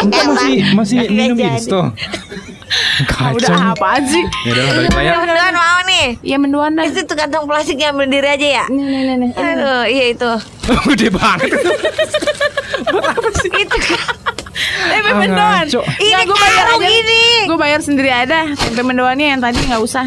Entar 0.00 0.22
masih 0.28 0.54
masih 0.72 0.96
minum 1.08 1.36
jadi. 1.36 1.54
Insto. 1.54 1.80
Kacau. 3.06 3.36
udah 3.36 3.72
apaan 3.72 4.02
sih? 4.04 4.24
Ya 4.44 4.52
udah 4.52 4.64
balik 4.90 4.90
ya. 4.90 5.12
Mudah-mudahan 5.14 5.54
mau 5.54 5.78
nih. 5.84 6.06
Iya 6.20 6.36
mendoan 6.38 6.72
dah. 6.74 6.84
Itu 6.84 7.04
tuh 7.04 7.14
kantong 7.14 7.44
plastiknya 7.44 7.90
ambil 7.90 8.06
diri 8.06 8.26
aja 8.26 8.48
ya. 8.60 8.64
Nih 8.66 8.82
nih 8.82 9.00
nih 9.04 9.16
nih. 9.18 9.30
Aduh, 9.34 9.82
iya 9.84 10.04
itu. 10.10 10.30
Gede 10.88 11.08
banget. 11.10 11.48
itu 13.54 13.78
kan. 13.78 14.14
Tempe 14.84 15.10
Ah, 15.10 15.16
mendoan. 15.16 15.64
ngaco. 15.64 15.80
Ini 15.98 16.22
gue 16.22 16.38
bayar 16.38 16.66
aja. 16.70 16.86
ini. 16.86 17.22
Gue 17.44 17.58
bayar 17.58 17.80
sendiri 17.80 18.10
ada. 18.10 18.40
Tempe 18.54 18.82
mendoannya 18.82 19.26
yang 19.28 19.40
tadi 19.40 19.58
nggak 19.60 19.82
usah. 19.82 20.06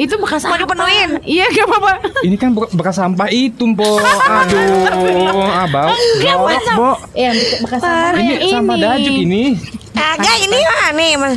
Itu 0.00 0.16
bekas 0.16 0.48
Mau 0.48 0.56
apa? 0.56 0.64
dipenuhin? 0.64 1.20
Iya 1.28 1.44
gak 1.52 1.66
apa-apa. 1.68 1.92
Ini 2.24 2.36
kan 2.40 2.56
be- 2.56 2.72
bekas 2.72 2.96
sampah 2.96 3.28
itu, 3.28 3.68
Bo. 3.76 4.00
Aduh, 4.00 5.44
abang. 5.44 5.92
Jorok, 6.24 6.64
Bo. 6.72 6.90
Iya 7.12 7.30
bekas 7.60 7.80
sampah 7.84 8.16
Ini 8.16 8.48
sampah 8.48 8.76
dajuk 8.80 9.14
ini. 9.20 9.60
Kagak 9.92 10.36
ini 10.40 10.58
mah 10.64 10.88
nih, 10.96 11.12
Mas. 11.20 11.36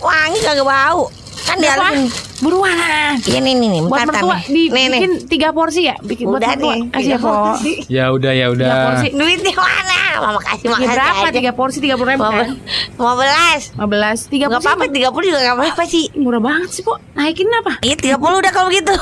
Wangi 0.00 0.40
kagak 0.40 0.64
bau. 0.64 1.12
Kan 1.50 1.58
di 1.58 1.66
Apa? 1.66 1.74
dalam. 1.76 1.94
Buruan 2.40 2.72
ah. 2.72 3.12
Iya 3.20 3.38
nih 3.38 3.52
nih 3.52 3.68
nih, 3.68 3.80
Buat 3.84 4.00
mertua 4.06 4.38
nih. 4.38 4.48
Nih, 4.48 4.66
nih. 4.70 4.84
dibikin 4.88 5.12
tiga 5.26 5.48
porsi 5.50 5.80
ya? 5.84 5.94
Bikin 6.00 6.24
buat 6.24 6.38
Udah 6.38 6.50
mertua. 6.54 6.72
nih, 6.72 6.80
Kasih 6.86 7.02
tiga 7.02 7.10
ya, 7.10 7.18
Po. 7.18 7.28
porsi. 7.28 7.72
Ya 7.90 8.04
udah, 8.08 8.32
ya 8.32 8.46
udah. 8.48 8.66
Tiga 8.66 8.78
porsi. 8.86 9.06
Duitnya 9.12 9.52
mana? 9.52 9.98
Mama 10.20 10.36
kasih 10.38 10.60
Ya 10.60 10.70
makasih 10.70 10.88
berapa? 10.94 11.20
aja. 11.20 11.30
Tiga 11.32 11.52
porsi 11.52 11.78
tiga 11.80 11.94
puluh 11.96 12.10
ribu 12.10 12.22
Lima 12.22 12.32
kan? 12.34 12.48
lima 12.94 13.12
belas. 13.16 13.60
Lima 13.68 13.86
belas. 13.86 14.18
Tiga 14.24 14.46
Gak 14.46 14.52
porsi. 14.52 14.66
apa-apa, 14.66 14.84
tiga 14.88 15.08
puluh 15.10 15.24
juga 15.26 15.38
gak 15.42 15.54
apa-apa 15.54 15.82
sih. 15.84 16.04
Ih, 16.06 16.20
Murah 16.20 16.40
banget 16.40 16.68
sih, 16.70 16.82
Po. 16.82 16.94
Naikin 17.12 17.48
apa? 17.50 17.72
Iya, 17.80 17.94
tiga 17.98 18.16
puluh 18.16 18.36
udah 18.38 18.52
kalau 18.52 18.68
gitu. 18.70 18.94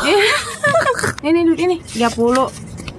ini 1.22 1.38
duit 1.44 1.60
ini. 1.60 1.76
Tiga 1.84 2.08
puluh. 2.08 2.48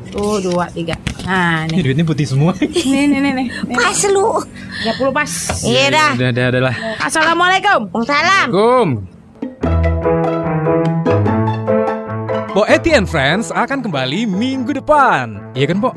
Tuh, 0.10 0.42
dua, 0.42 0.66
tiga. 0.70 0.98
Nah, 1.22 1.64
Ini 1.64 1.76
nih. 1.76 1.84
duitnya 1.86 2.02
putih 2.02 2.26
semua. 2.26 2.58
Nih, 2.58 3.06
nih, 3.06 3.20
nih, 3.22 3.32
nih. 3.36 3.48
Pas 3.70 4.00
lu. 4.10 4.42
Tiga 4.80 4.94
puluh 4.96 5.12
pas. 5.12 5.30
Iya 5.62 5.86
dah. 5.90 6.10
Udah, 6.18 6.30
udah, 6.32 6.46
udah 6.50 6.62
lah. 6.66 6.76
Assalamualaikum. 6.98 7.80
Salam. 8.04 8.48
Assalamualaikum. 8.50 9.19
Bo 12.56 12.66
Eti 12.66 12.92
and 12.92 13.08
Friends 13.08 13.54
akan 13.54 13.86
kembali 13.86 14.28
minggu 14.28 14.74
depan. 14.76 15.54
Iya 15.54 15.72
kan, 15.72 15.78
Bo? 15.80 15.94